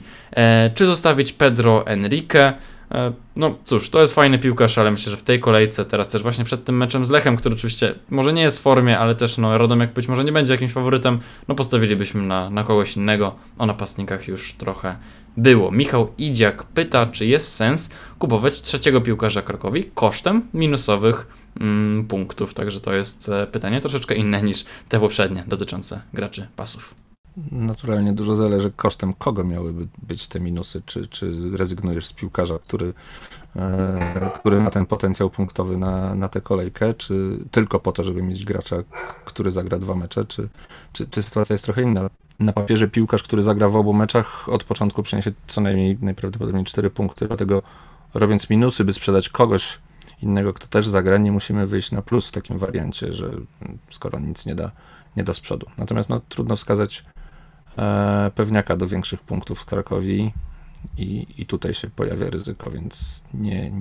Czy 0.75 0.85
zostawić 0.85 1.33
Pedro 1.33 1.87
Enrique? 1.87 2.53
E, 2.91 3.13
no 3.35 3.55
cóż, 3.63 3.89
to 3.89 4.01
jest 4.01 4.13
fajny 4.13 4.39
piłkarz, 4.39 4.77
ale 4.77 4.91
myślę, 4.91 5.11
że 5.11 5.17
w 5.17 5.23
tej 5.23 5.39
kolejce, 5.39 5.85
teraz 5.85 6.09
też 6.09 6.21
właśnie 6.21 6.45
przed 6.45 6.65
tym 6.65 6.77
meczem 6.77 7.05
z 7.05 7.09
Lechem, 7.09 7.37
który 7.37 7.55
oczywiście 7.55 7.95
może 8.09 8.33
nie 8.33 8.41
jest 8.41 8.59
w 8.59 8.61
formie, 8.61 8.99
ale 8.99 9.15
też 9.15 9.37
no, 9.37 9.57
Radomiak 9.57 9.93
być 9.93 10.07
może 10.07 10.23
nie 10.23 10.31
będzie 10.31 10.53
jakimś 10.53 10.71
faworytem, 10.71 11.19
no 11.47 11.55
postawilibyśmy 11.55 12.21
na, 12.21 12.49
na 12.49 12.63
kogoś 12.63 12.97
innego. 12.97 13.35
O 13.57 13.65
napastnikach 13.65 14.27
już 14.27 14.53
trochę 14.53 14.95
było. 15.37 15.71
Michał 15.71 16.13
Idziak 16.17 16.63
pyta, 16.63 17.05
czy 17.05 17.25
jest 17.25 17.55
sens 17.55 17.93
kupować 18.19 18.61
trzeciego 18.61 19.01
piłkarza 19.01 19.41
Krakowi 19.41 19.83
kosztem 19.83 20.47
minusowych 20.53 21.27
mm, 21.59 22.07
punktów. 22.07 22.53
Także 22.53 22.79
to 22.79 22.93
jest 22.93 23.29
e, 23.29 23.47
pytanie 23.47 23.81
troszeczkę 23.81 24.15
inne 24.15 24.41
niż 24.43 24.65
te 24.89 24.99
poprzednie 24.99 25.43
dotyczące 25.47 26.01
graczy 26.13 26.47
pasów. 26.55 26.95
Naturalnie 27.51 28.13
dużo 28.13 28.35
zależy 28.35 28.71
kosztem 28.71 29.13
kogo 29.13 29.43
miałyby 29.43 29.87
być 30.03 30.27
te 30.27 30.39
minusy. 30.39 30.81
Czy, 30.85 31.07
czy 31.07 31.33
rezygnujesz 31.57 32.05
z 32.05 32.13
piłkarza, 32.13 32.59
który, 32.59 32.93
e, 33.55 34.31
który 34.39 34.61
ma 34.61 34.69
ten 34.69 34.85
potencjał 34.85 35.29
punktowy 35.29 35.77
na, 35.77 36.15
na 36.15 36.29
tę 36.29 36.41
kolejkę, 36.41 36.93
czy 36.93 37.37
tylko 37.51 37.79
po 37.79 37.91
to, 37.91 38.03
żeby 38.03 38.21
mieć 38.21 38.45
gracza, 38.45 38.75
który 39.25 39.51
zagra 39.51 39.79
dwa 39.79 39.95
mecze, 39.95 40.25
czy, 40.25 40.49
czy, 40.93 41.07
czy 41.07 41.23
sytuacja 41.23 41.53
jest 41.53 41.65
trochę 41.65 41.81
inna. 41.81 42.09
Na 42.39 42.53
papierze 42.53 42.87
piłkarz, 42.87 43.23
który 43.23 43.43
zagra 43.43 43.69
w 43.69 43.75
obu 43.75 43.93
meczach, 43.93 44.49
od 44.49 44.63
początku 44.63 45.03
przyniesie 45.03 45.31
co 45.47 45.61
najmniej 45.61 45.97
najprawdopodobniej 46.01 46.65
cztery 46.65 46.89
punkty, 46.89 47.27
dlatego 47.27 47.61
robiąc 48.13 48.49
minusy, 48.49 48.85
by 48.85 48.93
sprzedać 48.93 49.29
kogoś 49.29 49.79
innego, 50.21 50.53
kto 50.53 50.67
też 50.67 50.87
zagra, 50.87 51.17
nie 51.17 51.31
musimy 51.31 51.67
wyjść 51.67 51.91
na 51.91 52.01
plus 52.01 52.27
w 52.27 52.31
takim 52.31 52.57
wariancie, 52.57 53.13
że 53.13 53.31
skoro 53.89 54.19
nic 54.19 54.45
nie 54.45 54.55
da, 54.55 54.71
nie 55.17 55.23
da 55.23 55.33
z 55.33 55.39
przodu. 55.39 55.65
Natomiast 55.77 56.09
no, 56.09 56.21
trudno 56.29 56.55
wskazać 56.55 57.05
pewniaka 58.35 58.77
do 58.77 58.87
większych 58.87 59.21
punktów 59.21 59.59
w 59.59 59.65
Krakowi 59.65 60.33
i, 60.97 61.25
i 61.37 61.45
tutaj 61.45 61.73
się 61.73 61.89
pojawia 61.89 62.29
ryzyko, 62.29 62.71
więc 62.71 63.23
nie, 63.33 63.71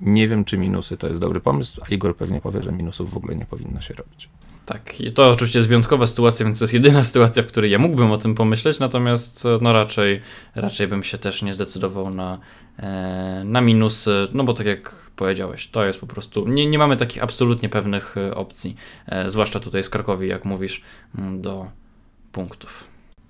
nie 0.00 0.28
wiem, 0.28 0.44
czy 0.44 0.58
minusy 0.58 0.96
to 0.96 1.08
jest 1.08 1.20
dobry 1.20 1.40
pomysł, 1.40 1.80
a 1.84 1.94
Igor 1.94 2.16
pewnie 2.16 2.40
powie, 2.40 2.62
że 2.62 2.72
minusów 2.72 3.10
w 3.10 3.16
ogóle 3.16 3.36
nie 3.36 3.46
powinno 3.46 3.80
się 3.80 3.94
robić. 3.94 4.28
Tak, 4.66 5.00
i 5.00 5.12
to 5.12 5.30
oczywiście 5.30 5.58
jest 5.58 5.68
wyjątkowa 5.68 6.06
sytuacja, 6.06 6.44
więc 6.44 6.58
to 6.58 6.64
jest 6.64 6.74
jedyna 6.74 7.04
sytuacja, 7.12 7.42
w 7.42 7.46
której 7.46 7.70
ja 7.70 7.78
mógłbym 7.78 8.12
o 8.12 8.18
tym 8.18 8.34
pomyśleć, 8.34 8.78
natomiast 8.78 9.44
no 9.60 9.72
raczej, 9.72 10.20
raczej 10.54 10.88
bym 10.88 11.02
się 11.02 11.18
też 11.18 11.42
nie 11.42 11.54
zdecydował 11.54 12.10
na, 12.10 12.38
e, 12.78 13.42
na 13.44 13.60
minusy, 13.60 14.28
no 14.32 14.44
bo 14.44 14.54
tak 14.54 14.66
jak 14.66 14.94
powiedziałeś, 15.16 15.68
to 15.68 15.86
jest 15.86 16.00
po 16.00 16.06
prostu, 16.06 16.48
nie, 16.48 16.66
nie 16.66 16.78
mamy 16.78 16.96
takich 16.96 17.22
absolutnie 17.22 17.68
pewnych 17.68 18.16
e, 18.16 18.34
opcji, 18.34 18.76
zwłaszcza 19.26 19.60
tutaj 19.60 19.82
z 19.82 19.90
Krakowi, 19.90 20.28
jak 20.28 20.44
mówisz, 20.44 20.82
do 21.38 21.66
punktów. 22.34 22.84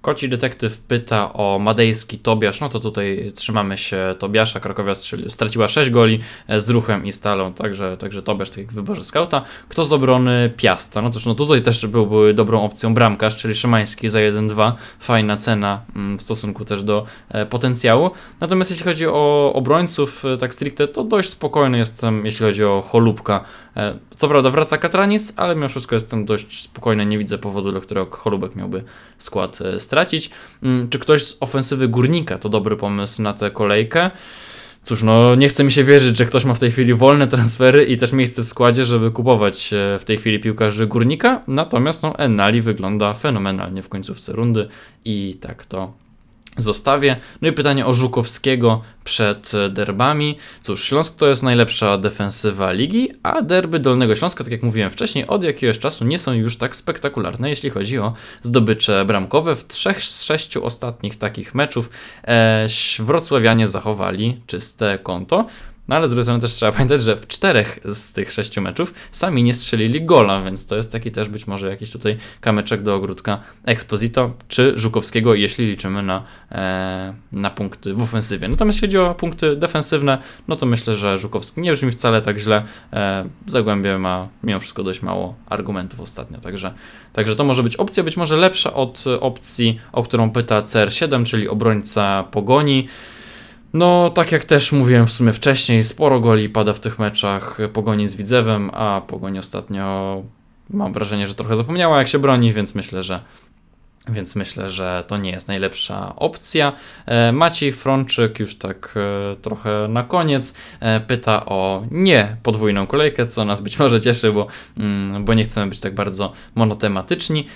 Koci 0.05 0.29
detektyw 0.29 0.81
pyta 0.81 1.33
o 1.33 1.59
madejski 1.59 2.19
Tobiasz, 2.19 2.61
no 2.61 2.69
to 2.69 2.81
tutaj 2.81 3.33
trzymamy 3.35 3.77
się 3.77 4.15
Tobiasza. 4.19 4.61
Krakowia 4.61 4.93
straciła 5.29 5.69
6 5.69 5.91
goli 5.91 6.21
e, 6.49 6.61
z 6.61 6.71
ruchem 6.71 7.07
i 7.07 7.13
stalą, 7.13 7.53
także, 7.53 7.97
także 7.97 8.23
Tobiasz 8.23 8.51
tak 8.51 8.67
w 8.67 8.75
wyborze 8.75 9.05
skauta. 9.05 9.43
Kto 9.69 9.85
z 9.85 9.93
obrony 9.93 10.53
Piasta? 10.57 11.03
No 11.03 11.11
cóż, 11.11 11.27
no 11.27 11.35
tutaj 11.35 11.63
też 11.63 11.87
byłby 11.87 12.35
dobrą 12.35 12.63
opcją 12.63 12.95
bramkarz, 12.95 13.37
czyli 13.37 13.55
Szymański 13.55 14.09
za 14.09 14.19
1-2. 14.19 14.73
Fajna 14.99 15.37
cena 15.37 15.83
mm, 15.97 16.19
w 16.19 16.23
stosunku 16.23 16.65
też 16.65 16.83
do 16.83 17.05
e, 17.29 17.47
potencjału. 17.47 18.11
Natomiast 18.41 18.71
jeśli 18.71 18.85
chodzi 18.85 19.07
o 19.07 19.53
obrońców, 19.55 20.25
e, 20.25 20.37
tak 20.37 20.55
stricte, 20.55 20.89
to 20.89 21.05
dość 21.05 21.31
spokojny 21.31 21.79
jestem, 21.79 22.25
jeśli 22.25 22.47
chodzi 22.47 22.65
o 22.65 22.83
Cholubka. 22.83 23.45
Co 24.17 24.29
prawda 24.29 24.51
wraca 24.51 24.79
Katranis, 24.79 25.35
ale 25.37 25.55
mimo 25.55 25.69
wszystko 25.69 25.95
jestem 25.95 26.25
dość 26.25 26.63
spokojny, 26.63 27.07
nie 27.07 27.19
widzę 27.19 27.39
powodu, 27.39 27.73
dla 27.73 27.81
którego 27.81 28.17
Cholubek 28.17 28.57
miałby 28.57 28.85
skład 29.19 29.59
stracić. 29.79 29.94
Mm, 30.63 30.89
czy 30.89 30.99
ktoś 30.99 31.25
z 31.25 31.37
ofensywy 31.41 31.89
Górnika 31.89 32.39
to 32.39 32.49
dobry 32.49 32.77
pomysł 32.77 33.23
na 33.23 33.33
tę 33.33 33.51
kolejkę? 33.51 34.11
Cóż, 34.83 35.03
no 35.03 35.35
nie 35.35 35.49
chce 35.49 35.65
mi 35.65 35.73
się 35.73 35.85
wierzyć, 35.85 36.17
że 36.17 36.27
ktoś 36.27 36.45
ma 36.45 36.55
w 36.55 36.59
tej 36.59 36.71
chwili 36.71 36.95
wolne 36.95 37.27
transfery 37.27 37.85
i 37.85 37.97
też 37.97 38.13
miejsce 38.13 38.43
w 38.43 38.47
składzie, 38.47 38.85
żeby 38.85 39.11
kupować 39.11 39.73
e, 39.73 39.99
w 39.99 40.05
tej 40.05 40.19
chwili 40.19 40.41
piłkarzy 40.41 40.87
Górnika, 40.87 41.43
natomiast 41.47 42.03
no 42.03 42.19
Enali 42.19 42.61
wygląda 42.61 43.15
fenomenalnie 43.15 43.83
w 43.83 43.89
końcówce 43.89 44.33
rundy 44.33 44.69
i 45.05 45.37
tak 45.41 45.67
to 45.67 46.04
zostawię. 46.57 47.17
No 47.43 47.49
i 47.49 47.53
pytanie 47.53 47.87
o 47.87 47.95
Żukowskiego 47.95 48.83
przed 49.05 49.53
derbami. 49.71 50.39
Cóż, 50.63 50.85
Śląsk 50.85 51.19
to 51.19 51.27
jest 51.27 51.43
najlepsza 51.43 51.99
defensywa 51.99 52.73
ligi, 52.73 53.09
a 53.23 53.43
derby 53.43 53.79
Dolnego 53.79 54.15
Śląska, 54.15 54.45
tak 54.45 54.53
jak 54.53 54.63
mówiłem 54.63 54.91
wcześniej, 54.91 55.27
od 55.27 55.45
jakiegoś 55.45 55.79
czasu 55.79 56.05
nie 56.05 56.19
są 56.19 56.33
już 56.33 56.57
tak 56.57 56.77
spektakularne, 56.77 57.51
jeśli 57.51 57.71
chodzi 57.71 57.99
o 57.99 58.15
zdobycze 58.43 59.05
bramkowe. 59.05 59.57
W 59.57 59.67
trzech 59.67 60.03
z 60.03 60.23
sześciu 60.23 60.65
ostatnich 60.65 61.17
takich 61.17 61.55
meczów 61.55 61.91
e, 62.25 62.67
wrocławianie 62.99 63.69
zachowali 63.69 64.41
czyste 64.47 64.99
konto. 65.03 65.47
No 65.89 65.97
ale 65.97 66.07
z 66.07 66.11
drugiej 66.11 66.25
strony 66.25 66.41
też 66.41 66.53
trzeba 66.53 66.73
pamiętać, 66.73 67.03
że 67.03 67.17
w 67.17 67.27
czterech 67.27 67.79
z 67.85 68.13
tych 68.13 68.33
sześciu 68.33 68.63
meczów 68.63 68.95
sami 69.11 69.43
nie 69.43 69.55
strzelili 69.55 70.03
gola, 70.03 70.43
więc 70.43 70.67
to 70.67 70.77
jest 70.77 70.93
taki 70.93 71.11
też 71.11 71.29
być 71.29 71.47
może 71.47 71.69
jakiś 71.69 71.91
tutaj 71.91 72.19
kamyczek 72.41 72.83
do 72.83 72.95
ogródka 72.95 73.41
Exposito 73.65 74.31
czy 74.49 74.73
Żukowskiego, 74.77 75.35
jeśli 75.35 75.67
liczymy 75.67 76.03
na, 76.03 76.23
e, 76.53 77.15
na 77.33 77.51
punkty 77.51 77.95
w 77.95 78.03
ofensywie. 78.03 78.49
Natomiast 78.49 78.77
jeśli 78.77 78.89
chodzi 78.89 78.99
o 78.99 79.15
punkty 79.15 79.57
defensywne, 79.57 80.19
no 80.49 80.57
to 80.57 80.67
myślę, 80.67 80.97
że 80.97 81.19
Żukowski 81.19 81.61
nie 81.61 81.73
brzmi 81.73 81.93
wcale 81.93 82.23
tak 82.23 82.39
źle. 82.39 82.63
E, 82.93 83.29
Zagłębie 83.47 83.99
ma 83.99 84.29
mimo 84.43 84.61
wszystko 84.61 84.83
dość 84.83 85.03
mało 85.03 85.35
argumentów 85.47 86.01
ostatnio, 86.01 86.41
także, 86.41 86.75
także 87.13 87.37
to 87.37 87.45
może 87.45 87.63
być 87.63 87.77
opcja, 87.77 88.03
być 88.03 88.17
może 88.17 88.37
lepsza 88.37 88.75
od 88.75 89.05
opcji, 89.21 89.79
o 89.93 90.03
którą 90.03 90.31
pyta 90.31 90.63
CR7, 90.63 91.25
czyli 91.25 91.49
obrońca 91.49 92.25
Pogoni. 92.31 92.89
No, 93.75 94.11
tak 94.11 94.33
jak 94.33 94.45
też 94.45 94.73
mówiłem 94.73 95.07
w 95.07 95.13
sumie 95.13 95.33
wcześniej, 95.33 95.85
sporo 95.85 96.21
goli 96.21 96.49
pada 96.49 96.73
w 96.73 96.81
tych 96.81 96.99
meczach 96.99 97.59
Pogoni 97.73 98.09
z 98.09 98.15
Widzewem, 98.15 98.71
a 98.73 99.03
Pogoń 99.07 99.39
ostatnio 99.39 100.23
mam 100.71 100.93
wrażenie, 100.93 101.27
że 101.27 101.35
trochę 101.35 101.57
zapomniała 101.57 101.99
jak 101.99 102.09
się 102.09 102.19
broni, 102.19 102.53
więc 102.53 102.75
myślę, 102.75 103.03
że 103.03 103.21
więc 104.09 104.37
myślę, 104.37 104.71
że 104.71 105.05
to 105.07 105.17
nie 105.17 105.31
jest 105.31 105.49
najlepsza 105.49 106.17
opcja. 106.17 106.73
E, 107.07 107.33
Maciej 107.33 107.73
Frączyk 107.73 108.39
już 108.39 108.59
tak 108.59 108.95
e, 108.97 109.37
trochę 109.37 109.87
na 109.89 110.03
koniec 110.03 110.55
e, 110.81 111.01
pyta 111.01 111.47
o 111.47 111.83
nie 111.91 112.37
podwójną 112.43 112.87
kolejkę, 112.87 113.27
co 113.27 113.45
nas 113.45 113.61
być 113.61 113.79
może 113.79 114.01
cieszy, 114.01 114.33
bo, 114.33 114.47
mm, 114.79 115.25
bo 115.25 115.35
nie 115.35 115.45
chcemy 115.45 115.67
być 115.67 115.81
tak 115.81 115.95
bardzo 115.95 116.33
monotematyczni. 116.55 117.47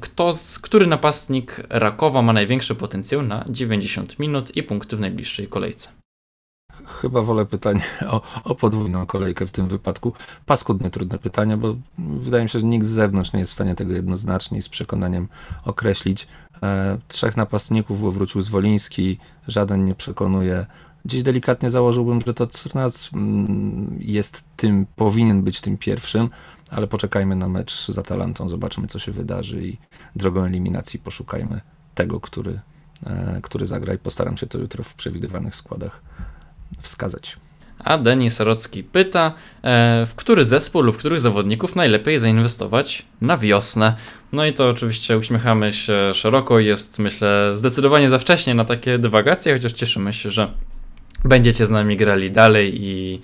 Kto 0.00 0.32
z, 0.32 0.58
który 0.58 0.86
napastnik 0.86 1.66
Rakowa 1.68 2.22
ma 2.22 2.32
największy 2.32 2.74
potencjał 2.74 3.22
na 3.22 3.44
90 3.48 4.18
minut 4.18 4.56
i 4.56 4.62
punkty 4.62 4.96
w 4.96 5.00
najbliższej 5.00 5.48
kolejce? 5.48 6.01
Chyba 6.86 7.22
wolę 7.22 7.46
pytanie 7.46 7.82
o, 8.08 8.22
o, 8.44 8.54
podwójną 8.54 9.06
kolejkę 9.06 9.46
w 9.46 9.50
tym 9.50 9.68
wypadku. 9.68 10.12
Paskudnie 10.46 10.90
trudne 10.90 11.18
pytanie, 11.18 11.56
bo 11.56 11.76
wydaje 11.98 12.42
mi 12.42 12.50
się, 12.50 12.58
że 12.58 12.66
nikt 12.66 12.86
z 12.86 12.90
zewnątrz 12.90 13.32
nie 13.32 13.40
jest 13.40 13.52
w 13.52 13.54
stanie 13.54 13.74
tego 13.74 13.92
jednoznacznie 13.92 14.58
i 14.58 14.62
z 14.62 14.68
przekonaniem 14.68 15.28
określić. 15.64 16.28
E, 16.62 16.98
trzech 17.08 17.36
napastników, 17.36 18.14
wrócił 18.14 18.40
z 18.40 18.48
Woliński, 18.48 19.18
żaden 19.48 19.84
nie 19.84 19.94
przekonuje. 19.94 20.66
Dziś 21.04 21.22
delikatnie 21.22 21.70
założyłbym, 21.70 22.20
że 22.26 22.34
to 22.34 22.46
Cernac 22.46 23.10
mm, 23.12 23.96
jest 24.00 24.48
tym, 24.56 24.86
powinien 24.96 25.42
być 25.42 25.60
tym 25.60 25.78
pierwszym, 25.78 26.28
ale 26.70 26.86
poczekajmy 26.86 27.36
na 27.36 27.48
mecz 27.48 27.86
z 27.90 27.98
Atalantą, 27.98 28.48
zobaczmy 28.48 28.86
co 28.86 28.98
się 28.98 29.12
wydarzy 29.12 29.66
i 29.66 29.78
drogą 30.16 30.44
eliminacji 30.44 30.98
poszukajmy 30.98 31.60
tego, 31.94 32.20
który, 32.20 32.60
e, 33.06 33.40
który 33.42 33.66
zagra 33.66 33.94
i 33.94 33.98
postaram 33.98 34.36
się 34.36 34.46
to 34.46 34.58
jutro 34.58 34.84
w 34.84 34.94
przewidywanych 34.94 35.56
składach 35.56 36.02
wskazać. 36.80 37.36
A 37.84 37.98
Denis 37.98 38.40
Rocki 38.40 38.84
pyta, 38.84 39.32
e, 39.62 40.06
w 40.06 40.14
który 40.14 40.44
zespół 40.44 40.82
lub 40.82 40.96
których 40.96 41.20
zawodników 41.20 41.76
najlepiej 41.76 42.18
zainwestować 42.18 43.06
na 43.20 43.36
wiosnę. 43.36 43.94
No 44.32 44.46
i 44.46 44.52
to 44.52 44.70
oczywiście 44.70 45.18
uśmiechamy 45.18 45.72
się 45.72 46.14
szeroko, 46.14 46.58
jest 46.58 46.98
myślę 46.98 47.52
zdecydowanie 47.54 48.08
za 48.08 48.18
wcześnie 48.18 48.54
na 48.54 48.64
takie 48.64 48.98
dywagacje, 48.98 49.52
chociaż 49.52 49.72
cieszymy 49.72 50.12
się, 50.12 50.30
że 50.30 50.52
będziecie 51.24 51.66
z 51.66 51.70
nami 51.70 51.96
grali 51.96 52.30
dalej 52.30 52.84
i, 52.84 53.20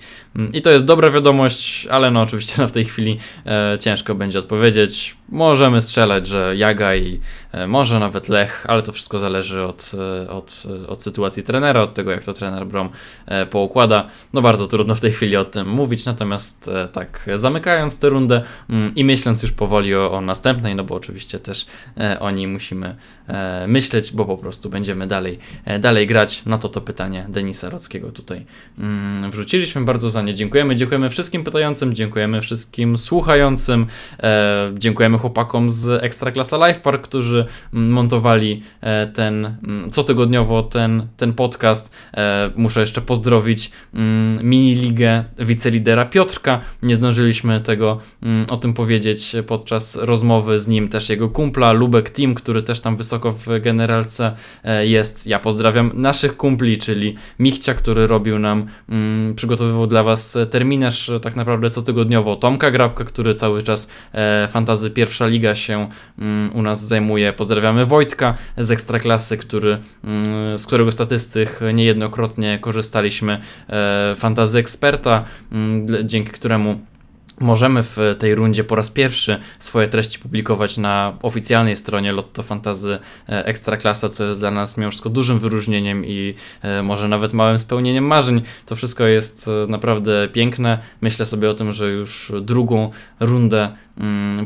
i 0.53 0.61
to 0.61 0.69
jest 0.69 0.85
dobra 0.85 1.09
wiadomość, 1.09 1.87
ale 1.87 2.11
no 2.11 2.21
oczywiście 2.21 2.61
na 2.61 2.67
w 2.67 2.71
tej 2.71 2.85
chwili 2.85 3.17
e, 3.45 3.77
ciężko 3.79 4.15
będzie 4.15 4.39
odpowiedzieć. 4.39 5.15
Możemy 5.29 5.81
strzelać, 5.81 6.27
że 6.27 6.53
Jaga 6.57 6.95
i 6.95 7.19
e, 7.51 7.67
może 7.67 7.99
nawet 7.99 8.29
Lech, 8.29 8.65
ale 8.67 8.81
to 8.81 8.91
wszystko 8.91 9.19
zależy 9.19 9.63
od, 9.63 9.91
e, 10.23 10.29
od, 10.29 10.63
od 10.87 11.03
sytuacji 11.03 11.43
trenera, 11.43 11.81
od 11.81 11.93
tego 11.93 12.11
jak 12.11 12.23
to 12.23 12.33
trener 12.33 12.67
Brom 12.67 12.89
e, 13.25 13.45
poukłada. 13.45 14.07
No 14.33 14.41
bardzo 14.41 14.67
trudno 14.67 14.95
w 14.95 14.99
tej 14.99 15.11
chwili 15.11 15.37
o 15.37 15.45
tym 15.45 15.69
mówić, 15.69 16.05
natomiast 16.05 16.67
e, 16.67 16.87
tak 16.87 17.29
zamykając 17.35 17.99
tę 17.99 18.09
rundę 18.09 18.41
mm, 18.69 18.95
i 18.95 19.03
myśląc 19.03 19.43
już 19.43 19.51
powoli 19.51 19.95
o, 19.95 20.11
o 20.11 20.21
następnej, 20.21 20.75
no 20.75 20.83
bo 20.83 20.95
oczywiście 20.95 21.39
też 21.39 21.65
e, 21.97 22.19
o 22.19 22.31
niej 22.31 22.47
musimy 22.47 22.95
e, 23.27 23.67
myśleć, 23.67 24.11
bo 24.11 24.25
po 24.25 24.37
prostu 24.37 24.69
będziemy 24.69 25.07
dalej, 25.07 25.39
e, 25.65 25.79
dalej 25.79 26.07
grać. 26.07 26.41
No 26.45 26.57
to 26.57 26.69
to 26.69 26.81
pytanie 26.81 27.25
Denisa 27.29 27.69
Rockiego 27.89 28.11
tutaj 28.11 28.45
mm, 28.79 29.31
wrzuciliśmy. 29.31 29.81
Bardzo 29.81 30.09
za 30.09 30.21
nie 30.21 30.33
dziękujemy. 30.33 30.75
Dziękujemy 30.75 31.09
wszystkim 31.09 31.43
pytającym, 31.43 31.93
dziękujemy 31.93 32.41
wszystkim 32.41 32.97
słuchającym, 32.97 33.87
e, 34.19 34.71
dziękujemy 34.77 35.17
chłopakom 35.17 35.69
z 35.69 36.03
Ekstraklasa 36.03 36.57
Live 36.57 36.79
Park, 36.79 37.03
którzy 37.03 37.45
mm, 37.73 37.91
montowali 37.91 38.63
e, 38.81 39.07
ten 39.07 39.45
mm, 39.45 39.89
cotygodniowo 39.89 40.63
ten, 40.63 41.07
ten 41.17 41.33
podcast. 41.33 41.91
E, 42.13 42.51
muszę 42.55 42.79
jeszcze 42.79 43.01
pozdrowić 43.01 43.71
mm, 43.93 44.49
mini 44.49 44.75
ligę 44.75 45.23
wicelidera 45.39 46.05
Piotrka. 46.05 46.61
Nie 46.83 46.95
zdążyliśmy 46.95 47.61
tego 47.61 47.99
o 48.47 48.57
tym 48.57 48.73
powiedzieć 48.73 49.35
podczas 49.47 49.95
rozmowy 49.95 50.59
z 50.59 50.67
nim, 50.67 50.87
też 50.87 51.09
jego 51.09 51.29
kumpla 51.29 51.71
Lubek 51.71 52.09
Team, 52.09 52.35
który 52.35 52.61
też 52.61 52.79
tam 52.79 52.97
wysoko 52.97 53.31
w 53.31 53.47
generalce 53.61 54.35
jest. 54.81 55.27
Ja 55.27 55.39
pozdrawiam 55.39 55.91
naszych 55.93 56.37
kumpli, 56.37 56.77
czyli 56.77 57.15
Michcia, 57.39 57.73
który 57.79 58.07
robił 58.07 58.39
nam, 58.39 58.65
mm, 58.89 59.35
przygotowywał 59.35 59.87
dla 59.87 60.03
Was 60.03 60.37
terminarz 60.51 61.09
e, 61.09 61.19
tak 61.19 61.35
naprawdę 61.35 61.69
cotygodniowo, 61.69 62.35
Tomka 62.35 62.71
Grabka, 62.71 63.03
który 63.03 63.35
cały 63.35 63.63
czas 63.63 63.89
e, 64.13 64.47
fantazy 64.47 64.91
pierwsza 64.91 65.27
liga 65.27 65.55
się 65.55 65.89
mm, 66.19 66.55
u 66.55 66.61
nas 66.61 66.87
zajmuje. 66.87 67.33
Pozdrawiamy 67.33 67.85
Wojtka 67.85 68.35
z 68.57 68.71
Ekstraklasy, 68.71 69.37
który, 69.37 69.77
mm, 70.03 70.57
z 70.57 70.65
którego 70.65 70.91
statystyk 70.91 71.59
niejednokrotnie 71.73 72.59
korzystaliśmy. 72.59 73.41
E, 73.69 74.15
fantazy 74.15 74.59
eksperta, 74.59 75.23
mm, 75.51 75.87
dzięki 76.07 76.29
któremu 76.29 76.79
Możemy 77.39 77.83
w 77.83 77.97
tej 78.19 78.35
rundzie 78.35 78.63
po 78.63 78.75
raz 78.75 78.91
pierwszy 78.91 79.39
swoje 79.59 79.87
treści 79.87 80.19
publikować 80.19 80.77
na 80.77 81.17
oficjalnej 81.21 81.75
stronie 81.75 82.11
Lotto 82.11 82.43
Fantazy 82.43 82.99
e, 83.29 83.45
Ekstraklasa, 83.45 84.09
co 84.09 84.23
jest 84.23 84.39
dla 84.39 84.51
nas 84.51 84.77
mimo 84.77 84.91
wszystko 84.91 85.09
dużym 85.09 85.39
wyróżnieniem 85.39 86.05
i 86.05 86.35
e, 86.61 86.83
może 86.83 87.07
nawet 87.07 87.33
małym 87.33 87.59
spełnieniem 87.59 88.07
marzeń. 88.07 88.41
To 88.65 88.75
wszystko 88.75 89.03
jest 89.03 89.47
e, 89.47 89.71
naprawdę 89.71 90.27
piękne. 90.27 90.79
Myślę 91.01 91.25
sobie 91.25 91.49
o 91.49 91.53
tym, 91.53 91.73
że 91.73 91.89
już 91.89 92.31
drugą 92.41 92.91
rundę 93.19 93.69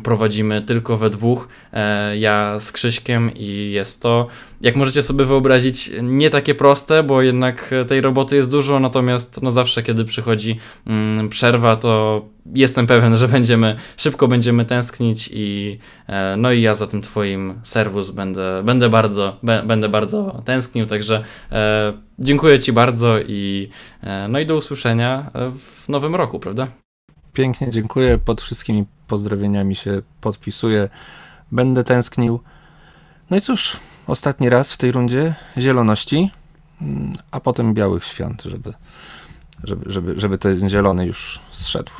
prowadzimy 0.03 0.61
tylko 0.61 0.97
we 0.97 1.09
dwóch, 1.09 1.47
e, 1.73 2.17
ja 2.17 2.59
z 2.59 2.71
Krzyśkiem 2.71 3.31
i 3.35 3.71
jest 3.71 4.01
to, 4.01 4.27
jak 4.61 4.75
możecie 4.75 5.03
sobie 5.03 5.25
wyobrazić, 5.25 5.91
nie 6.01 6.29
takie 6.29 6.55
proste, 6.55 7.03
bo 7.03 7.21
jednak 7.21 7.71
tej 7.87 8.01
roboty 8.01 8.35
jest 8.35 8.51
dużo, 8.51 8.79
natomiast 8.79 9.41
no 9.41 9.51
zawsze 9.51 9.83
kiedy 9.83 10.05
przychodzi 10.05 10.59
mm, 10.87 11.29
przerwa, 11.29 11.75
to 11.75 12.21
jestem 12.55 12.87
pewien, 12.87 13.15
że 13.15 13.27
będziemy, 13.27 13.75
szybko 13.97 14.27
będziemy 14.27 14.65
tęsknić 14.65 15.29
i 15.33 15.79
e, 16.07 16.37
no 16.37 16.51
i 16.51 16.61
ja 16.61 16.73
za 16.73 16.87
tym 16.87 17.01
twoim 17.01 17.59
serwus 17.63 18.09
będę, 18.09 18.61
będę 18.65 18.89
bardzo, 18.89 19.37
będę 19.43 19.89
bardzo 19.89 20.41
tęsknił, 20.45 20.85
także 20.85 21.23
e, 21.51 21.93
dziękuję 22.19 22.59
ci 22.59 22.73
bardzo 22.73 23.19
i 23.19 23.69
no 24.29 24.39
i 24.39 24.45
do 24.45 24.55
usłyszenia 24.55 25.31
w 25.83 25.89
nowym 25.89 26.15
roku, 26.15 26.39
prawda? 26.39 26.67
Pięknie 27.33 27.69
dziękuję. 27.69 28.17
Pod 28.17 28.41
wszystkimi 28.41 28.85
pozdrowieniami 29.07 29.75
się 29.75 30.01
podpisuję. 30.21 30.89
Będę 31.51 31.83
tęsknił. 31.83 32.39
No 33.29 33.37
i 33.37 33.41
cóż, 33.41 33.77
ostatni 34.07 34.49
raz 34.49 34.73
w 34.73 34.77
tej 34.77 34.91
rundzie 34.91 35.35
zieloności, 35.57 36.31
mm, 36.81 37.13
a 37.31 37.39
potem 37.39 37.73
białych 37.73 38.05
świąt, 38.05 38.43
żeby, 38.43 38.73
żeby, 39.63 39.91
żeby, 39.91 40.19
żeby 40.19 40.37
ten 40.37 40.69
zielony 40.69 41.05
już 41.05 41.39
zszedł. 41.51 41.91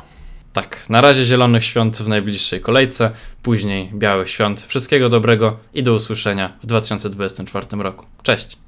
Tak, 0.52 0.88
na 0.88 1.00
razie 1.00 1.24
zielonych 1.24 1.64
świąt 1.64 1.96
w 1.96 2.08
najbliższej 2.08 2.60
kolejce, 2.60 3.10
później 3.42 3.90
białych 3.94 4.30
świąt. 4.30 4.60
Wszystkiego 4.60 5.08
dobrego 5.08 5.56
i 5.74 5.82
do 5.82 5.94
usłyszenia 5.94 6.52
w 6.62 6.66
2024 6.66 7.66
roku. 7.82 8.06
Cześć! 8.22 8.63